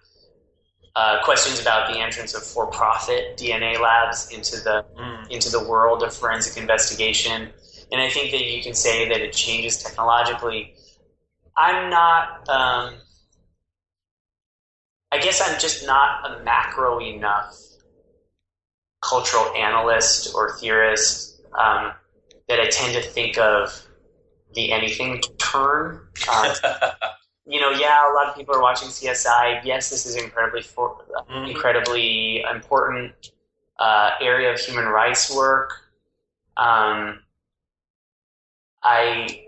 uh, 0.96 1.22
questions 1.22 1.60
about 1.60 1.92
the 1.92 2.00
entrance 2.00 2.34
of 2.34 2.42
for-profit 2.42 3.36
DNA 3.36 3.80
labs 3.80 4.30
into 4.32 4.56
the 4.60 4.84
mm. 4.98 5.30
into 5.30 5.48
the 5.48 5.62
world 5.62 6.02
of 6.02 6.12
forensic 6.12 6.60
investigation, 6.60 7.48
and 7.92 8.00
I 8.00 8.10
think 8.10 8.32
that 8.32 8.44
you 8.44 8.60
can 8.62 8.74
say 8.74 9.08
that 9.08 9.20
it 9.20 9.32
changes 9.32 9.82
technologically. 9.82 10.74
I'm 11.56 11.90
not. 11.90 12.48
Um, 12.48 12.94
I 15.12 15.18
guess 15.18 15.40
I'm 15.44 15.58
just 15.58 15.86
not 15.86 16.30
a 16.30 16.44
macro 16.44 17.00
enough 17.00 17.56
cultural 19.02 19.52
analyst 19.54 20.34
or 20.34 20.56
theorist 20.58 21.40
um, 21.58 21.92
that 22.48 22.60
I 22.60 22.68
tend 22.68 22.94
to 22.94 23.02
think 23.02 23.38
of 23.38 23.86
the 24.54 24.72
anything 24.72 25.20
turn. 25.38 26.00
Um, 26.32 26.52
you 27.46 27.60
know, 27.60 27.70
yeah, 27.70 28.10
a 28.10 28.14
lot 28.14 28.28
of 28.28 28.36
people 28.36 28.54
are 28.54 28.62
watching 28.62 28.88
CSI. 28.88 29.64
Yes, 29.64 29.90
this 29.90 30.06
is 30.06 30.16
incredibly 30.16 30.62
for, 30.62 31.04
mm-hmm. 31.30 31.50
incredibly 31.50 32.42
important 32.42 33.12
uh, 33.78 34.10
area 34.20 34.52
of 34.52 34.60
human 34.60 34.86
rights 34.86 35.34
work. 35.34 35.72
Um, 36.56 37.20
I 38.82 39.46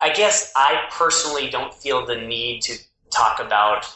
I 0.00 0.12
guess 0.12 0.52
I 0.56 0.86
personally 0.90 1.50
don't 1.50 1.74
feel 1.74 2.06
the 2.06 2.16
need 2.16 2.62
to 2.62 2.78
talk 3.10 3.40
about 3.40 3.86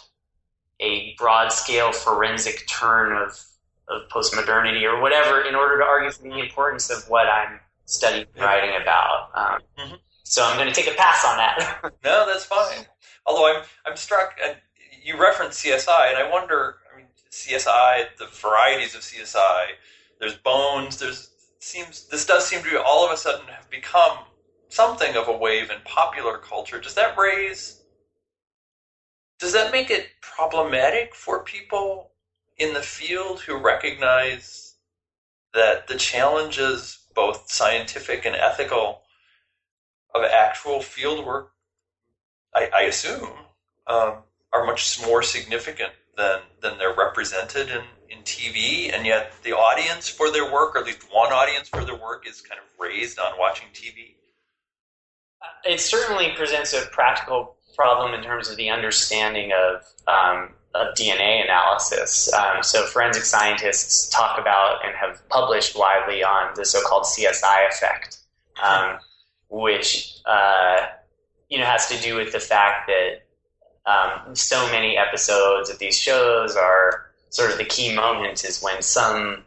a 0.81 1.15
broad 1.19 1.53
scale 1.53 1.93
forensic 1.93 2.67
turn 2.69 3.17
of, 3.17 3.45
of 3.89 4.09
postmodernity 4.11 4.83
or 4.83 5.01
whatever 5.01 5.41
in 5.43 5.55
order 5.55 5.79
to 5.79 5.85
argue 5.85 6.11
for 6.11 6.23
the 6.23 6.39
importance 6.39 6.91
of 6.91 7.09
what 7.09 7.27
I'm 7.27 7.61
studying 7.85 8.27
and 8.35 8.45
writing 8.45 8.81
about. 8.81 9.31
Um, 9.35 9.61
mm-hmm. 9.79 9.95
So 10.25 10.45
I'm 10.45 10.57
going 10.57 10.69
to 10.69 10.75
take 10.75 10.93
a 10.93 10.97
pass 10.97 11.25
on 11.25 11.37
that. 11.37 11.81
no, 12.05 12.27
that's 12.27 12.45
fine. 12.45 12.87
Although 13.27 13.55
I'm 13.55 13.63
I'm 13.87 13.97
struck, 13.97 14.35
and 14.43 14.57
you 15.03 15.21
referenced 15.21 15.65
CSI, 15.65 16.09
and 16.11 16.19
I 16.19 16.29
wonder. 16.31 16.77
I 16.93 16.97
mean, 16.97 17.07
CSI, 17.31 18.07
the 18.19 18.27
varieties 18.27 18.95
of 18.95 19.03
CSI. 19.03 19.67
There's 20.21 20.35
Bones. 20.35 20.99
There's 20.99 21.31
seems 21.59 22.07
this 22.09 22.27
does 22.27 22.47
seem 22.47 22.63
to 22.63 22.83
all 22.83 23.07
of 23.07 23.13
a 23.13 23.17
sudden 23.17 23.47
have 23.49 23.71
become 23.71 24.19
something 24.69 25.17
of 25.17 25.29
a 25.29 25.37
wave 25.37 25.71
in 25.71 25.79
popular 25.85 26.39
culture. 26.39 26.81
Does 26.81 26.95
that 26.95 27.17
raise 27.17 27.84
does 29.45 29.53
that 29.53 29.73
make 29.73 29.91
it 29.91 30.07
problematic 30.23 31.15
for 31.15 31.45
people 31.45 32.13
in 32.57 32.73
the 32.73 32.81
field 32.81 33.41
who 33.41 33.59
recognize 33.59 34.77
that 35.53 35.87
the 35.87 35.97
challenges, 35.97 37.01
both 37.15 37.51
scientific 37.51 38.25
and 38.25 38.35
ethical, 38.35 39.03
of 40.15 40.23
actual 40.25 40.81
field 40.81 41.27
work, 41.27 41.53
I, 42.55 42.71
I 42.75 42.83
assume, 42.85 43.29
um, 43.87 44.23
are 44.51 44.65
much 44.65 44.99
more 45.05 45.23
significant 45.23 45.93
than 46.17 46.41
than 46.63 46.79
they're 46.79 46.95
represented 46.95 47.69
in, 47.69 47.83
in 48.09 48.23
TV, 48.23 48.95
and 48.95 49.05
yet 49.05 49.33
the 49.43 49.53
audience 49.53 50.09
for 50.09 50.31
their 50.31 50.51
work, 50.51 50.75
or 50.75 50.79
at 50.79 50.87
least 50.87 51.05
one 51.13 51.35
audience 51.35 51.69
for 51.69 51.85
their 51.85 52.01
work, 52.01 52.27
is 52.27 52.41
kind 52.41 52.59
of 52.59 52.65
raised 52.81 53.19
on 53.19 53.39
watching 53.39 53.69
TV. 53.75 54.15
It 55.67 55.81
certainly 55.81 56.33
presents 56.35 56.73
a 56.73 56.87
practical 56.87 57.54
problem 57.75 58.15
in 58.15 58.23
terms 58.23 58.49
of 58.49 58.57
the 58.57 58.71
understanding 58.71 59.53
of 59.53 59.83
um, 60.07 60.51
of 60.75 60.95
DNA 60.97 61.45
analysis. 61.45 62.33
Um, 62.33 62.63
so 62.63 62.85
forensic 62.87 63.25
scientists 63.25 64.09
talk 64.09 64.41
about 64.41 64.85
and 64.85 64.95
have 64.97 65.27
published 65.29 65.79
widely 65.79 66.25
on 66.25 66.53
the 66.57 66.65
so-called 66.65 67.05
CSI 67.05 67.69
effect, 67.69 68.19
um, 68.63 68.99
which 69.49 70.19
uh, 70.27 70.87
you 71.49 71.59
know 71.59 71.65
has 71.65 71.87
to 71.89 72.01
do 72.01 72.17
with 72.17 72.33
the 72.33 72.41
fact 72.41 72.89
that 72.89 73.25
um, 73.91 74.35
so 74.35 74.67
many 74.71 74.97
episodes 74.97 75.71
of 75.71 75.79
these 75.79 75.99
shows 75.99 76.57
are 76.57 77.11
sort 77.31 77.51
of 77.51 77.59
the 77.59 77.65
key 77.65 77.95
moment 77.95 78.45
is 78.45 78.63
when 78.63 78.83
some 78.83 79.45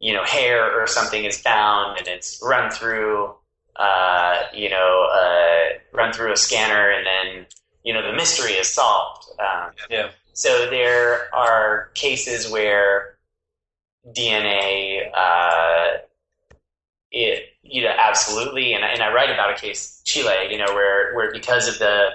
you 0.00 0.12
know 0.12 0.24
hair 0.24 0.80
or 0.80 0.86
something 0.86 1.24
is 1.24 1.38
found 1.38 1.98
and 1.98 2.08
it's 2.08 2.40
run 2.42 2.70
through 2.70 3.34
uh, 3.76 4.42
you 4.54 4.68
know 4.68 5.08
uh, 5.12 5.78
run 5.92 6.12
through 6.12 6.32
a 6.32 6.36
scanner 6.36 6.90
and 6.90 7.06
then 7.06 7.46
you 7.84 7.92
know 7.92 8.02
the 8.02 8.12
mystery 8.12 8.52
is 8.52 8.68
solved. 8.68 9.26
Um, 9.40 9.72
yeah. 9.88 10.10
So 10.32 10.70
there 10.70 11.34
are 11.34 11.90
cases 11.94 12.50
where 12.50 13.18
DNA, 14.06 15.10
uh, 15.14 15.98
it 17.10 17.44
you 17.62 17.82
know 17.82 17.92
absolutely, 17.96 18.72
and, 18.72 18.84
and 18.84 19.02
I 19.02 19.12
write 19.12 19.30
about 19.30 19.50
a 19.50 19.60
case 19.60 20.00
Chile, 20.04 20.48
you 20.50 20.58
know, 20.58 20.72
where 20.74 21.14
where 21.14 21.32
because 21.32 21.68
of 21.68 21.78
the 21.78 22.10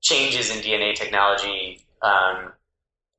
changes 0.00 0.54
in 0.54 0.62
DNA 0.62 0.94
technology, 0.94 1.80
um, 2.02 2.52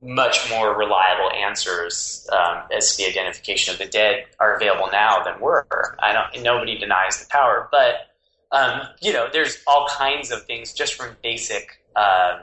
much 0.07 0.49
more 0.49 0.77
reliable 0.77 1.29
answers 1.31 2.27
um, 2.31 2.63
as 2.71 2.95
to 2.95 3.03
the 3.03 3.09
identification 3.09 3.73
of 3.73 3.77
the 3.77 3.85
dead 3.85 4.25
are 4.39 4.55
available 4.55 4.88
now 4.89 5.21
than 5.21 5.38
were. 5.41 5.67
I 5.99 6.13
don't. 6.13 6.43
Nobody 6.43 6.77
denies 6.77 7.19
the 7.19 7.29
power, 7.29 7.67
but 7.71 8.07
um, 8.51 8.84
you 9.01 9.11
know, 9.11 9.27
there's 9.31 9.61
all 9.67 9.88
kinds 9.89 10.31
of 10.31 10.45
things 10.45 10.73
just 10.73 10.93
from 10.93 11.17
basic, 11.21 11.84
uh, 11.97 12.39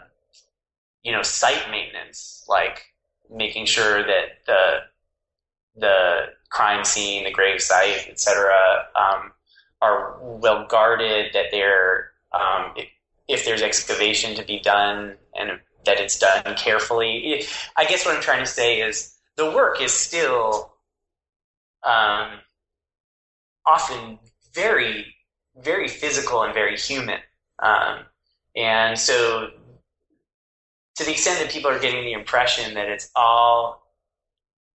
you 1.02 1.10
know, 1.10 1.22
site 1.22 1.70
maintenance, 1.70 2.44
like 2.48 2.82
making 3.30 3.64
sure 3.64 4.02
that 4.02 4.44
the 4.46 4.78
the 5.76 6.20
crime 6.50 6.84
scene, 6.84 7.24
the 7.24 7.32
grave 7.32 7.62
site, 7.62 8.06
etc., 8.08 8.52
um, 8.94 9.32
are 9.80 10.18
well 10.20 10.66
guarded. 10.68 11.32
That 11.32 11.46
they're 11.50 12.10
um, 12.32 12.74
if, 12.76 12.88
if 13.26 13.44
there's 13.46 13.62
excavation 13.62 14.36
to 14.36 14.44
be 14.44 14.60
done 14.60 15.14
and 15.34 15.60
that 15.84 16.00
it's 16.00 16.18
done 16.18 16.54
carefully. 16.56 17.44
I 17.76 17.84
guess 17.84 18.04
what 18.04 18.16
I'm 18.16 18.22
trying 18.22 18.40
to 18.40 18.50
say 18.50 18.80
is 18.80 19.14
the 19.36 19.50
work 19.50 19.80
is 19.80 19.92
still 19.92 20.72
um, 21.84 22.30
often 23.66 24.18
very 24.54 25.14
very 25.62 25.88
physical 25.88 26.42
and 26.42 26.52
very 26.52 26.76
human. 26.76 27.18
Um, 27.60 28.00
and 28.56 28.98
so, 28.98 29.50
to 30.96 31.04
the 31.04 31.12
extent 31.12 31.40
that 31.40 31.50
people 31.50 31.70
are 31.70 31.78
getting 31.78 32.04
the 32.04 32.12
impression 32.12 32.74
that 32.74 32.88
it's 32.88 33.10
all, 33.16 33.82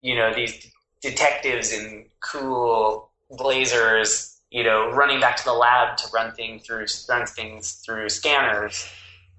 you 0.02 0.16
know, 0.16 0.34
these 0.34 0.72
detectives 1.02 1.72
in 1.72 2.06
cool 2.20 3.12
blazers, 3.32 4.40
you 4.50 4.64
know, 4.64 4.92
running 4.92 5.20
back 5.20 5.38
to 5.38 5.44
the 5.44 5.54
lab 5.54 5.98
to 5.98 6.08
run 6.14 6.32
things 6.34 6.66
through 6.66 6.86
run 7.10 7.26
things 7.28 7.74
through 7.86 8.10
scanners, 8.10 8.88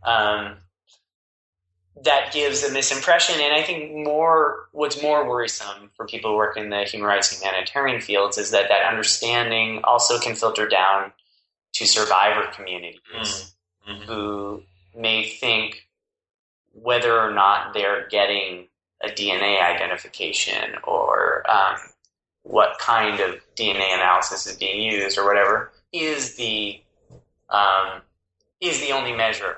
um, 0.05 0.57
that 2.05 2.33
gives 2.33 2.63
a 2.63 2.69
misimpression. 2.69 3.41
And 3.41 3.55
I 3.55 3.63
think 3.63 3.93
more, 3.93 4.69
what's 4.73 5.03
more 5.03 5.29
worrisome 5.29 5.91
for 5.97 6.07
people 6.07 6.31
who 6.31 6.37
work 6.37 6.57
in 6.57 6.71
the 6.71 6.85
human 6.85 7.09
rights 7.09 7.41
humanitarian 7.41 8.01
fields 8.01 8.39
is 8.39 8.51
that 8.51 8.69
that 8.69 8.89
understanding 8.89 9.81
also 9.85 10.19
can 10.19 10.35
filter 10.35 10.69
down 10.69 11.13
to 11.75 11.87
survivor 11.87 12.49
communities 12.55 13.55
Mm-hmm. 13.89 14.03
who 14.03 14.63
may 14.95 15.27
think 15.27 15.87
whether 16.75 17.19
or 17.19 17.33
not 17.33 17.73
they're 17.73 18.07
getting 18.09 18.67
a 19.03 19.09
DNA 19.09 19.63
identification 19.63 20.75
or 20.85 21.43
um, 21.51 21.77
what 22.43 22.79
kind 22.79 23.21
of 23.21 23.37
DNA 23.57 23.95
analysis 23.95 24.47
is 24.47 24.57
being 24.57 24.83
used 24.83 25.17
or 25.17 25.25
whatever 25.25 25.73
is 25.93 26.37
the 26.37 26.81
um, 27.49 28.03
is 28.61 28.81
the 28.81 28.93
only 28.93 29.13
measure 29.13 29.57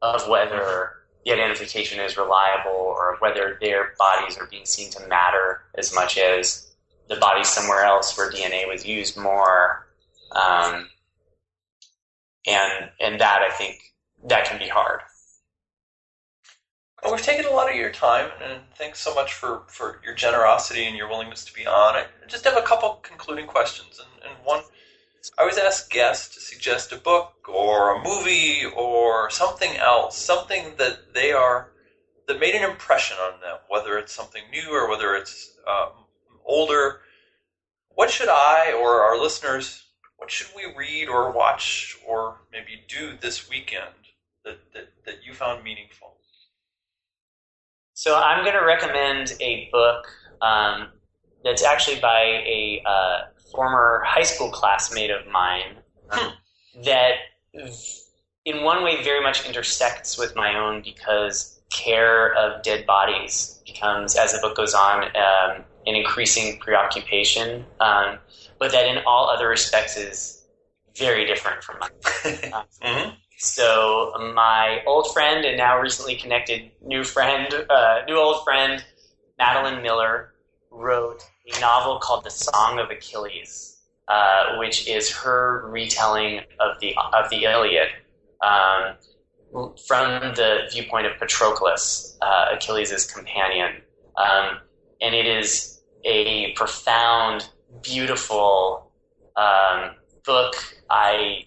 of 0.00 0.28
whether 0.28 0.92
the 1.26 1.32
identification 1.32 1.98
is 1.98 2.16
reliable 2.16 2.70
or 2.70 3.16
whether 3.18 3.58
their 3.60 3.94
bodies 3.98 4.38
are 4.38 4.46
being 4.46 4.64
seen 4.64 4.90
to 4.92 5.06
matter 5.08 5.62
as 5.76 5.92
much 5.92 6.16
as 6.16 6.72
the 7.08 7.16
bodies 7.16 7.48
somewhere 7.48 7.84
else 7.84 8.16
where 8.16 8.30
DNA 8.30 8.66
was 8.68 8.86
used 8.86 9.16
more. 9.16 9.88
Um, 10.30 10.88
and 12.46 12.90
and 13.00 13.20
that 13.20 13.42
I 13.42 13.52
think 13.52 13.80
that 14.28 14.44
can 14.44 14.60
be 14.60 14.68
hard. 14.68 15.00
Well, 17.02 17.12
we've 17.12 17.22
taken 17.22 17.44
a 17.44 17.50
lot 17.50 17.68
of 17.68 17.76
your 17.76 17.90
time, 17.90 18.30
and 18.40 18.62
thanks 18.76 19.00
so 19.00 19.14
much 19.14 19.34
for, 19.34 19.62
for 19.68 20.00
your 20.04 20.14
generosity 20.14 20.86
and 20.86 20.96
your 20.96 21.08
willingness 21.08 21.44
to 21.44 21.52
be 21.52 21.66
on. 21.66 21.94
I 21.94 22.06
just 22.26 22.44
have 22.44 22.56
a 22.56 22.62
couple 22.62 23.00
concluding 23.02 23.46
questions, 23.46 24.00
and, 24.00 24.30
and 24.30 24.44
one, 24.44 24.62
I 25.36 25.42
always 25.42 25.58
ask 25.58 25.90
guests 25.90 26.34
to 26.34 26.40
suggest 26.40 26.92
a 26.92 26.96
book 26.96 27.32
or 27.48 27.96
a 27.96 28.02
movie 28.02 28.64
or 28.64 29.30
something 29.30 29.76
else, 29.76 30.16
something 30.16 30.74
that 30.78 31.12
they 31.14 31.32
are 31.32 31.72
that 32.26 32.40
made 32.40 32.54
an 32.54 32.68
impression 32.68 33.16
on 33.18 33.40
them, 33.40 33.58
whether 33.68 33.98
it's 33.98 34.12
something 34.12 34.42
new 34.50 34.70
or 34.70 34.88
whether 34.88 35.14
it's 35.14 35.56
um, 35.66 36.06
older. 36.44 37.00
What 37.90 38.10
should 38.10 38.28
I 38.28 38.72
or 38.72 39.02
our 39.02 39.18
listeners 39.18 39.86
what 40.16 40.30
should 40.30 40.48
we 40.56 40.72
read 40.76 41.08
or 41.08 41.30
watch 41.30 41.96
or 42.06 42.40
maybe 42.50 42.82
do 42.88 43.16
this 43.20 43.48
weekend 43.48 44.10
that, 44.44 44.58
that, 44.72 44.88
that 45.04 45.24
you 45.24 45.34
found 45.34 45.62
meaningful? 45.62 46.16
So 47.94 48.16
I'm 48.16 48.44
going 48.44 48.56
to 48.56 48.64
recommend 48.64 49.34
a 49.40 49.68
book 49.72 50.06
um, 50.42 50.88
that's 51.44 51.64
actually 51.64 52.00
by 52.00 52.20
a 52.22 52.82
uh, 52.84 53.20
former 53.52 54.02
high 54.06 54.22
school 54.22 54.50
classmate 54.50 55.10
of 55.10 55.26
mine 55.30 55.76
um, 56.10 56.32
that, 56.84 57.12
in 58.44 58.62
one 58.62 58.82
way, 58.82 59.02
very 59.02 59.22
much 59.22 59.46
intersects 59.46 60.18
with 60.18 60.34
my 60.36 60.58
own 60.58 60.82
because 60.82 61.60
care 61.70 62.34
of 62.34 62.62
dead 62.62 62.86
bodies 62.86 63.60
becomes, 63.66 64.16
as 64.16 64.32
the 64.32 64.38
book 64.38 64.56
goes 64.56 64.74
on, 64.74 65.04
um, 65.04 65.64
an 65.86 65.94
increasing 65.94 66.58
preoccupation. 66.58 67.64
Um, 67.80 68.18
but 68.58 68.72
that 68.72 68.86
in 68.86 69.02
all 69.06 69.28
other 69.28 69.48
respects 69.48 69.96
is 69.96 70.46
very 70.96 71.26
different 71.26 71.62
from 71.62 71.78
mine. 71.78 71.90
mm-hmm. 72.02 73.10
So 73.38 74.12
my 74.34 74.80
old 74.86 75.12
friend 75.12 75.44
and 75.44 75.58
now 75.58 75.78
recently 75.78 76.16
connected 76.16 76.70
new 76.82 77.04
friend, 77.04 77.52
uh, 77.68 78.00
new 78.06 78.16
old 78.16 78.42
friend, 78.44 78.82
Madeline 79.38 79.82
Miller, 79.82 80.32
wrote 80.70 81.22
a 81.54 81.60
novel 81.60 81.98
called 81.98 82.24
The 82.24 82.30
Song 82.30 82.78
of 82.78 82.90
Achilles, 82.90 83.78
uh, 84.08 84.56
which 84.56 84.88
is 84.88 85.10
her 85.10 85.68
retelling 85.68 86.40
of 86.60 86.78
the 86.80 86.94
of 87.12 87.30
the 87.30 87.44
Iliad 87.44 87.88
um, 88.42 88.96
from 89.86 90.34
the 90.34 90.68
viewpoint 90.70 91.06
of 91.06 91.12
Patroclus, 91.18 92.16
uh, 92.20 92.46
Achilles' 92.52 93.10
companion, 93.10 93.82
um, 94.16 94.58
and 95.00 95.14
it 95.14 95.26
is 95.26 95.80
a 96.04 96.52
profound 96.52 97.48
beautiful 97.82 98.90
um, 99.36 99.92
book. 100.24 100.54
I 100.90 101.46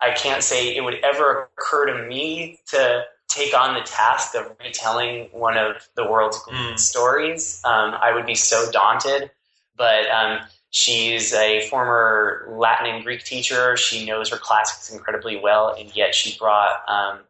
I 0.00 0.12
can't 0.12 0.42
say 0.42 0.74
it 0.76 0.82
would 0.82 0.96
ever 1.04 1.50
occur 1.58 1.86
to 1.86 2.06
me 2.06 2.60
to 2.68 3.04
take 3.28 3.54
on 3.54 3.74
the 3.74 3.82
task 3.82 4.34
of 4.34 4.50
retelling 4.60 5.28
one 5.32 5.56
of 5.56 5.88
the 5.94 6.04
world's 6.04 6.38
Mm. 6.38 6.78
stories. 6.78 7.60
Um, 7.64 7.94
I 7.94 8.12
would 8.12 8.26
be 8.26 8.34
so 8.34 8.70
daunted. 8.72 9.30
But 9.80 10.10
um, 10.10 10.40
she's 10.68 11.32
a 11.32 11.66
former 11.70 12.46
Latin 12.50 12.94
and 12.94 13.02
Greek 13.02 13.24
teacher. 13.24 13.78
She 13.78 14.04
knows 14.04 14.28
her 14.28 14.36
classics 14.36 14.92
incredibly 14.92 15.38
well, 15.38 15.74
and 15.74 15.90
yet 15.96 16.14
she 16.14 16.36
brought 16.38 16.86
um, 16.86 17.20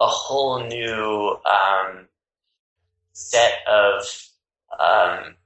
a 0.00 0.06
whole 0.08 0.58
new 0.66 1.38
um, 1.46 2.08
set 3.12 3.60
of 3.68 4.02
um, 4.80 5.36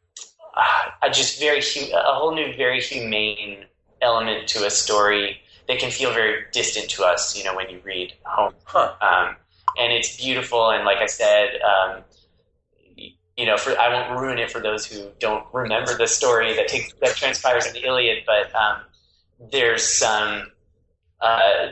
a 1.03 1.11
just 1.11 1.39
very 1.39 1.61
hu- 1.61 1.95
a 1.95 2.15
whole 2.15 2.35
new, 2.35 2.57
very 2.57 2.81
humane 2.81 3.67
element 4.01 4.49
to 4.49 4.65
a 4.65 4.71
story 4.71 5.43
that 5.69 5.79
can 5.79 5.91
feel 5.91 6.15
very 6.15 6.47
distant 6.51 6.89
to 6.89 7.05
us. 7.05 7.37
You 7.37 7.45
know, 7.45 7.55
when 7.55 7.69
you 7.69 7.83
read 7.85 8.15
Homer, 8.25 8.55
Huh. 8.65 8.95
um, 9.03 9.37
and 9.79 9.93
it's 9.93 10.17
beautiful. 10.17 10.71
And 10.71 10.87
like 10.87 10.99
I 10.99 11.07
said, 11.07 11.61
um, 11.61 12.05
you 13.39 13.47
know, 13.47 13.57
for 13.57 13.79
I 13.79 13.89
won't 13.89 14.21
ruin 14.21 14.39
it 14.39 14.51
for 14.51 14.61
those 14.61 14.85
who 14.85 15.11
don't 15.21 15.47
remember 15.53 15.97
the 15.97 16.09
story 16.09 16.57
that 16.57 16.67
takes 16.67 16.93
that 16.95 17.15
transpires 17.15 17.67
in 17.67 17.73
the 17.73 17.87
Iliad, 17.87 18.25
but 18.27 18.53
um, 18.53 18.81
there's 19.53 19.85
some 19.85 20.51
uh, 21.21 21.69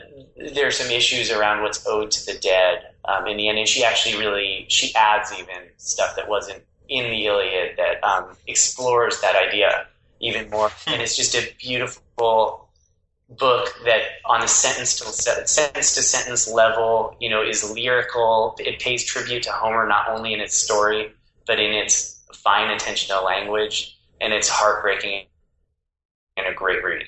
there's 0.54 0.76
some 0.76 0.92
issues 0.92 1.32
around 1.32 1.62
what's 1.62 1.84
owed 1.84 2.12
to 2.12 2.24
the 2.26 2.38
dead 2.38 2.94
um, 3.04 3.26
in 3.26 3.36
the 3.36 3.48
end. 3.48 3.58
And 3.58 3.66
she 3.66 3.84
actually 3.84 4.16
really 4.16 4.66
she 4.68 4.94
adds 4.94 5.32
even 5.32 5.56
stuff 5.76 6.14
that 6.14 6.28
wasn't 6.28 6.62
in 6.88 7.10
the 7.10 7.26
Iliad 7.26 7.76
that 7.76 8.02
um, 8.04 8.36
explores 8.46 9.20
that 9.20 9.34
idea 9.34 9.88
even 10.20 10.48
more. 10.50 10.70
And 10.86 11.02
it's 11.02 11.16
just 11.16 11.34
a 11.34 11.52
beautiful 11.58 12.68
book 13.28 13.74
that 13.84 14.02
on 14.24 14.40
a 14.40 14.46
sentence 14.46 15.00
to 15.00 15.06
sentence 15.06 15.96
to 15.96 16.02
sentence 16.02 16.48
level, 16.48 17.16
you 17.18 17.28
know, 17.28 17.42
is 17.42 17.68
lyrical. 17.72 18.54
It 18.60 18.78
pays 18.78 19.02
tribute 19.02 19.42
to 19.42 19.50
Homer 19.50 19.88
not 19.88 20.08
only 20.08 20.32
in 20.32 20.38
its 20.38 20.56
story 20.56 21.12
but 21.46 21.60
in 21.60 21.72
its 21.72 22.24
fine 22.34 22.70
attention 22.70 23.14
to 23.16 23.22
language, 23.22 23.96
and 24.20 24.32
it's 24.32 24.48
heartbreaking 24.48 25.26
and 26.36 26.46
a 26.46 26.54
great 26.54 26.82
read. 26.82 27.06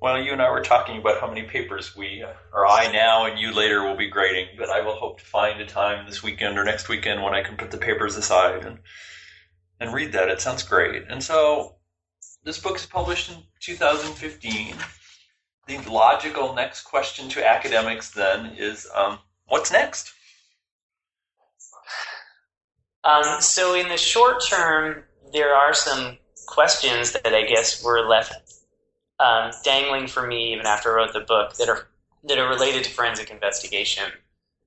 Well, 0.00 0.22
you 0.22 0.32
and 0.32 0.40
I 0.40 0.50
were 0.50 0.62
talking 0.62 0.96
about 0.96 1.20
how 1.20 1.28
many 1.28 1.42
papers 1.42 1.94
we, 1.94 2.24
or 2.54 2.66
I 2.66 2.90
now 2.90 3.26
and 3.26 3.38
you 3.38 3.52
later, 3.52 3.82
will 3.84 3.96
be 3.96 4.08
grading, 4.08 4.56
but 4.56 4.70
I 4.70 4.80
will 4.80 4.94
hope 4.94 5.18
to 5.18 5.24
find 5.24 5.60
a 5.60 5.66
time 5.66 6.06
this 6.06 6.22
weekend 6.22 6.56
or 6.56 6.64
next 6.64 6.88
weekend 6.88 7.22
when 7.22 7.34
I 7.34 7.42
can 7.42 7.58
put 7.58 7.70
the 7.70 7.76
papers 7.76 8.16
aside 8.16 8.64
and 8.64 8.78
and 9.78 9.92
read 9.92 10.12
that. 10.12 10.28
It 10.28 10.40
sounds 10.40 10.62
great. 10.62 11.04
And 11.08 11.22
so, 11.22 11.76
this 12.42 12.58
book 12.58 12.76
is 12.76 12.86
published 12.86 13.30
in 13.30 13.42
2015. 13.60 14.74
The 15.66 15.78
logical 15.90 16.54
next 16.54 16.82
question 16.82 17.28
to 17.30 17.46
academics 17.46 18.10
then 18.10 18.54
is, 18.56 18.88
um, 18.94 19.18
what's 19.46 19.70
next? 19.70 20.12
Um, 23.04 23.40
so, 23.40 23.74
in 23.74 23.88
the 23.88 23.96
short 23.96 24.44
term, 24.44 25.04
there 25.32 25.54
are 25.54 25.72
some 25.72 26.18
questions 26.46 27.12
that 27.12 27.34
I 27.34 27.44
guess 27.46 27.82
were 27.82 28.06
left 28.06 28.34
um, 29.18 29.52
dangling 29.64 30.06
for 30.06 30.26
me 30.26 30.52
even 30.52 30.66
after 30.66 30.92
I 30.92 30.96
wrote 30.96 31.12
the 31.12 31.20
book 31.20 31.54
that 31.56 31.68
are 31.68 31.88
that 32.24 32.38
are 32.38 32.48
related 32.48 32.84
to 32.84 32.90
forensic 32.90 33.30
investigation 33.30 34.04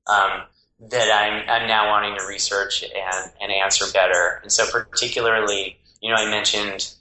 um, 0.07 0.43
that 0.89 1.11
I'm, 1.11 1.47
I'm 1.47 1.67
now 1.67 1.89
wanting 1.89 2.17
to 2.17 2.25
research 2.25 2.83
and, 2.83 3.31
and 3.39 3.51
answer 3.51 3.85
better. 3.93 4.39
And 4.41 4.51
so, 4.51 4.65
particularly, 4.69 5.77
you 6.01 6.09
know, 6.09 6.15
I 6.15 6.29
mentioned 6.29 6.93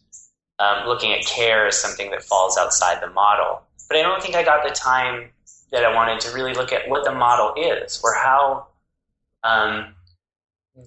um, 0.58 0.86
looking 0.86 1.12
at 1.12 1.24
care 1.24 1.66
as 1.66 1.80
something 1.80 2.10
that 2.10 2.22
falls 2.22 2.58
outside 2.58 3.02
the 3.02 3.10
model, 3.10 3.62
but 3.88 3.96
I 3.96 4.02
don't 4.02 4.22
think 4.22 4.34
I 4.34 4.42
got 4.42 4.62
the 4.66 4.74
time 4.74 5.30
that 5.70 5.84
I 5.84 5.94
wanted 5.94 6.20
to 6.20 6.32
really 6.32 6.52
look 6.52 6.72
at 6.72 6.88
what 6.88 7.04
the 7.04 7.12
model 7.12 7.54
is 7.56 8.00
or 8.04 8.14
how 8.14 8.66
um, 9.42 9.94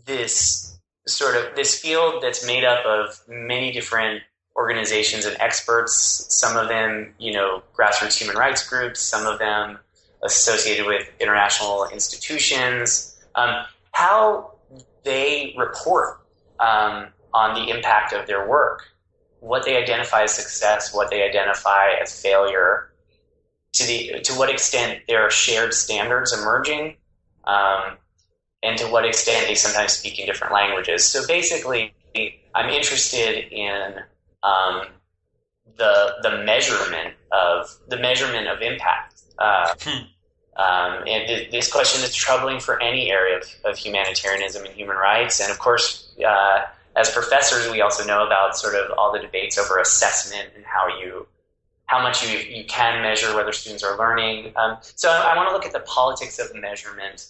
this 0.06 0.80
sort 1.08 1.36
of 1.36 1.56
this 1.56 1.80
field 1.80 2.22
that's 2.22 2.46
made 2.46 2.64
up 2.64 2.86
of 2.86 3.22
many 3.28 3.72
different 3.72 4.22
organizations 4.56 5.26
and 5.26 5.36
experts, 5.40 6.26
some 6.30 6.58
of 6.58 6.70
them, 6.70 7.14
you 7.20 7.34
know, 7.34 7.62
grassroots 7.78 8.18
human 8.18 8.36
rights 8.36 8.68
groups, 8.68 9.00
some 9.00 9.26
of 9.26 9.38
them 9.40 9.78
associated 10.24 10.86
with 10.86 11.08
international 11.20 11.88
institutions, 11.92 13.18
um, 13.36 13.66
how 13.92 14.54
they 15.04 15.54
report 15.58 16.22
um, 16.60 17.08
on 17.34 17.54
the 17.54 17.70
impact 17.70 18.14
of 18.14 18.26
their 18.28 18.48
work, 18.48 18.84
what 19.42 19.66
they 19.66 19.78
identify 19.78 20.24
as 20.24 20.34
success, 20.34 20.94
what 20.94 21.10
they 21.10 21.22
identify 21.22 21.92
as 22.02 22.20
failure, 22.20 22.92
to 23.74 23.86
the 23.86 24.22
to 24.22 24.34
what 24.34 24.50
extent 24.50 25.02
there 25.08 25.22
are 25.22 25.30
shared 25.30 25.74
standards 25.74 26.32
emerging, 26.32 26.96
um, 27.44 27.98
and 28.64 28.78
to 28.78 28.86
what 28.86 29.06
extent 29.06 29.48
they 29.48 29.56
sometimes 29.56 29.94
speak 29.94 30.20
in 30.20 30.26
different 30.26 30.54
languages. 30.54 31.06
So 31.06 31.26
basically, 31.28 31.94
I'm 32.54 32.70
interested 32.70 33.52
in 33.52 33.96
um, 34.44 34.88
the 35.78 36.16
the 36.22 36.44
measurement 36.44 37.14
of 37.32 37.70
the 37.88 37.98
measurement 37.98 38.48
of 38.48 38.62
impact. 38.62 39.22
Uh, 39.38 39.74
hmm. 39.82 40.04
um, 40.62 41.04
and 41.06 41.28
th- 41.28 41.52
this 41.52 41.72
question 41.72 42.02
is 42.04 42.16
troubling 42.16 42.60
for 42.60 42.82
any 42.82 43.12
area 43.12 43.38
of, 43.38 43.44
of, 43.66 43.78
humanitarianism 43.78 44.64
and 44.64 44.74
human 44.74 44.96
rights. 44.96 45.42
And 45.42 45.52
of 45.52 45.60
course, 45.60 46.16
uh, 46.26 46.62
as 46.96 47.12
professors, 47.12 47.70
we 47.70 47.82
also 47.82 48.06
know 48.06 48.26
about 48.26 48.58
sort 48.58 48.76
of 48.76 48.92
all 48.98 49.12
the 49.12 49.20
debates 49.20 49.58
over 49.58 49.78
assessment 49.80 50.52
and 50.56 50.64
how 50.64 50.88
you 51.00 51.28
how 51.88 52.02
much 52.02 52.28
you, 52.28 52.40
you 52.40 52.66
can 52.66 53.02
measure 53.02 53.36
whether 53.36 53.52
students 53.52 53.84
are 53.84 53.98
learning. 53.98 54.54
Um, 54.56 54.78
so 54.82 55.10
I, 55.10 55.34
I 55.34 55.36
want 55.36 55.50
to 55.50 55.54
look 55.54 55.66
at 55.66 55.74
the 55.74 55.82
politics 55.82 56.40
of 56.40 56.56
measurement 56.56 57.28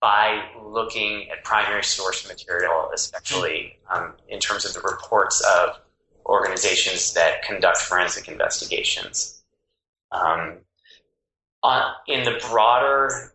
by 0.00 0.42
looking 0.64 1.28
at 1.30 1.42
primary 1.44 1.82
source 1.82 2.26
material, 2.28 2.90
especially 2.94 3.78
um, 3.90 4.14
in 4.28 4.38
terms 4.38 4.64
of 4.64 4.72
the 4.74 4.80
reports 4.80 5.40
of 5.58 5.80
organizations 6.26 7.14
that 7.14 7.42
conduct 7.42 7.78
forensic 7.78 8.28
investigations. 8.28 9.42
Um, 10.12 10.58
on, 11.62 11.92
in 12.06 12.24
the 12.24 12.40
broader 12.48 13.32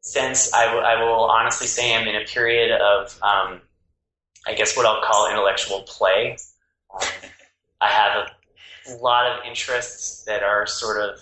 sense, 0.00 0.52
I, 0.54 0.66
w- 0.66 0.84
I 0.84 1.02
will 1.02 1.24
honestly 1.24 1.66
say 1.66 1.94
I'm 1.94 2.08
in 2.08 2.16
a 2.16 2.24
period 2.24 2.70
of, 2.80 3.18
um, 3.22 3.60
I 4.46 4.54
guess, 4.54 4.76
what 4.76 4.86
I'll 4.86 5.02
call 5.02 5.30
intellectual 5.30 5.82
play. 5.82 6.38
Um, 6.94 7.08
I 7.80 7.88
have 7.88 8.30
a 8.88 9.02
lot 9.02 9.26
of 9.26 9.44
interests 9.46 10.24
that 10.24 10.42
are 10.42 10.66
sort 10.66 11.02
of 11.02 11.20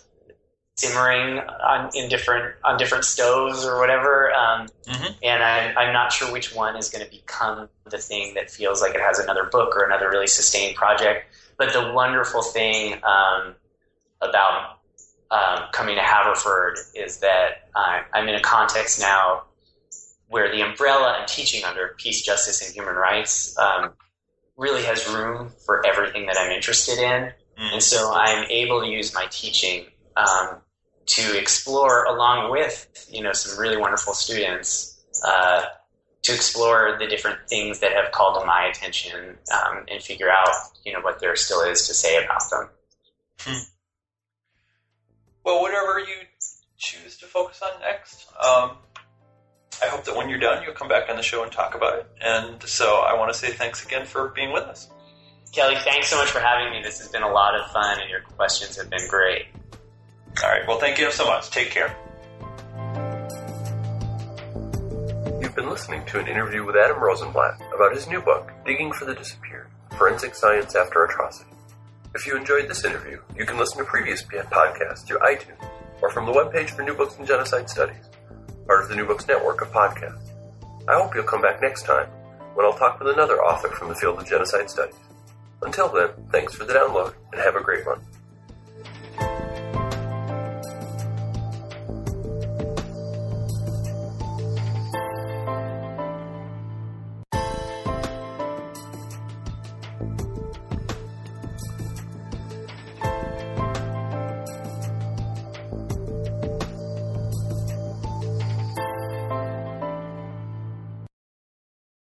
simmering 0.77 1.39
on 1.39 1.91
in 1.95 2.09
different 2.09 2.55
on 2.65 2.77
different 2.77 3.05
stoves 3.05 3.65
or 3.65 3.79
whatever. 3.79 4.31
Um, 4.33 4.69
mm-hmm. 4.87 5.13
And 5.23 5.43
I'm, 5.43 5.77
I'm 5.77 5.93
not 5.93 6.13
sure 6.13 6.31
which 6.31 6.55
one 6.55 6.77
is 6.77 6.91
going 6.91 7.05
to 7.05 7.11
become 7.11 7.69
the 7.91 7.99
thing 7.99 8.35
that 8.35 8.51
feels 8.51 8.83
like 8.83 8.95
it 8.95 9.01
has 9.01 9.19
another 9.19 9.45
book 9.45 9.75
or 9.75 9.85
another 9.85 10.11
really 10.11 10.27
sustained 10.27 10.77
project. 10.77 11.35
But 11.57 11.73
the 11.73 11.93
wonderful 11.93 12.43
thing 12.43 12.95
um, 13.03 13.55
about 14.21 14.79
um, 15.31 15.65
coming 15.73 15.97
to 15.97 16.03
Haverford 16.03 16.79
is 16.95 17.19
that 17.21 17.69
uh, 17.75 18.03
I'm 18.13 18.29
in 18.29 18.35
a 18.35 18.43
context 18.43 19.01
now 19.01 19.45
where 20.29 20.55
the 20.55 20.61
umbrella 20.61 21.17
I'm 21.21 21.27
teaching 21.27 21.65
under 21.65 21.95
peace, 21.97 22.23
justice, 22.23 22.65
and 22.65 22.75
human 22.75 22.97
rights 22.97 23.57
um, 23.59 23.93
really 24.57 24.83
has 24.83 25.09
room 25.09 25.53
for 25.65 25.87
everything 25.87 26.27
that 26.27 26.37
I'm 26.39 26.51
interested 26.51 26.99
in. 26.99 27.33
Mm. 27.59 27.73
And 27.75 27.83
so 27.83 28.13
I'm 28.13 28.45
able 28.51 28.83
to 28.83 28.87
use 28.87 29.15
my 29.15 29.27
teaching 29.31 29.87
um, 30.17 30.59
to 31.07 31.39
explore 31.39 32.05
along 32.05 32.51
with 32.51 33.07
you 33.11 33.23
know 33.23 33.33
some 33.33 33.59
really 33.59 33.77
wonderful 33.77 34.13
students 34.13 35.01
uh, 35.25 35.65
to 36.23 36.35
explore 36.35 36.97
the 36.99 37.07
different 37.07 37.39
things 37.49 37.81
that 37.81 37.93
have 37.93 38.13
called 38.13 38.41
to 38.41 38.47
my 38.47 38.67
attention 38.67 39.37
um, 39.53 39.85
and 39.89 40.03
figure 40.03 40.31
out 40.31 40.49
you 40.85 40.93
know 40.93 41.01
what 41.01 41.21
there 41.21 41.35
still 41.37 41.63
is 41.63 41.87
to 41.87 41.95
say 41.95 42.23
about 42.23 42.43
them. 42.51 42.69
Hmm. 43.41 43.63
Well, 45.45 45.63
whatever 45.63 46.01
you 46.01 46.27
choose 46.77 47.17
to 47.19 47.27
focus 47.27 47.63
on 47.63 47.81
next, 47.81 48.27
um, 48.35 48.79
I 49.83 49.87
hope 49.87 50.05
that 50.05 50.17
when 50.17 50.29
you're 50.29 50.41
done, 50.41 50.65
you'll 50.65 50.75
come 50.75 50.89
back 50.89 51.09
on 51.09 51.17
the 51.17 51.23
show 51.23 51.45
and 51.45 51.53
talk 51.53 51.75
about 51.77 51.99
it. 51.99 52.07
And 52.21 52.63
so 52.65 53.05
I 53.07 53.15
want 53.15 53.33
to 53.33 53.39
say 53.39 53.53
thanks 53.53 53.85
again 53.85 54.07
for 54.07 54.29
being 54.29 54.53
with 54.53 54.65
us. 54.65 54.89
Kelly, 55.53 55.77
thanks 55.77 56.09
so 56.09 56.17
much 56.17 56.31
for 56.31 56.41
having 56.41 56.73
me. 56.73 56.83
This 56.83 56.99
has 56.99 57.09
been 57.09 57.23
a 57.23 57.31
lot 57.31 57.55
of 57.55 57.71
fun, 57.71 58.01
and 58.01 58.11
your 58.11 58.21
questions 58.21 58.77
have 58.77 58.91
been 58.91 59.07
great. 59.09 59.47
All 60.43 60.51
right. 60.51 60.67
Well, 60.69 60.79
thank 60.79 60.99
you 60.99 61.11
so 61.11 61.25
much. 61.25 61.51
Take 61.51 61.71
care. 61.71 61.97
You've 65.41 65.55
been 65.55 65.71
listening 65.71 66.05
to 66.07 66.19
an 66.19 66.27
interview 66.27 66.65
with 66.65 66.77
Adam 66.77 66.99
Rosenblatt 66.99 67.61
about 67.75 67.95
his 67.95 68.07
new 68.07 68.21
book, 68.21 68.53
Digging 68.67 68.93
for 68.93 69.07
the 69.07 69.15
Disappeared 69.15 69.69
Forensic 69.97 70.35
Science 70.35 70.75
After 70.75 71.05
Atrocity. 71.05 71.51
If 72.15 72.27
you 72.27 72.37
enjoyed 72.37 72.69
this 72.69 72.85
interview, 72.85 73.21
you 73.37 73.47
can 73.47 73.57
listen 73.59 73.79
to 73.79 73.85
previous 73.85 74.23
podcasts 74.23 75.07
through 75.07 75.19
iTunes 75.21 75.71
or 76.03 76.11
from 76.11 76.27
the 76.27 76.33
webpage 76.33 76.71
for 76.71 76.83
New 76.83 76.95
Books 76.95 77.17
in 77.19 77.25
Genocide 77.25 77.71
Studies, 77.71 78.11
part 78.67 78.83
of 78.83 78.91
the 78.91 78.97
New 78.97 79.07
Books 79.07 79.27
Network 79.27 79.63
of 79.63 79.73
podcasts. 79.73 80.31
I 80.89 80.95
hope 80.95 81.15
you'll 81.15 81.25
come 81.25 81.43
back 81.43 81.63
next 81.63 81.85
time 81.85 82.09
when 82.55 82.67
I'll 82.67 82.77
talk 82.77 82.99
with 82.99 83.09
another 83.09 83.43
author 83.43 83.69
from 83.69 83.89
the 83.89 83.95
field 83.95 84.19
of 84.19 84.27
genocide 84.27 84.69
studies. 84.69 84.97
Until 85.63 85.89
then, 85.89 86.11
thanks 86.31 86.55
for 86.55 86.65
the 86.65 86.75
download 86.75 87.15
and 87.33 87.41
have 87.41 87.57
a 87.57 87.63
great 87.63 87.87
one. 87.87 88.01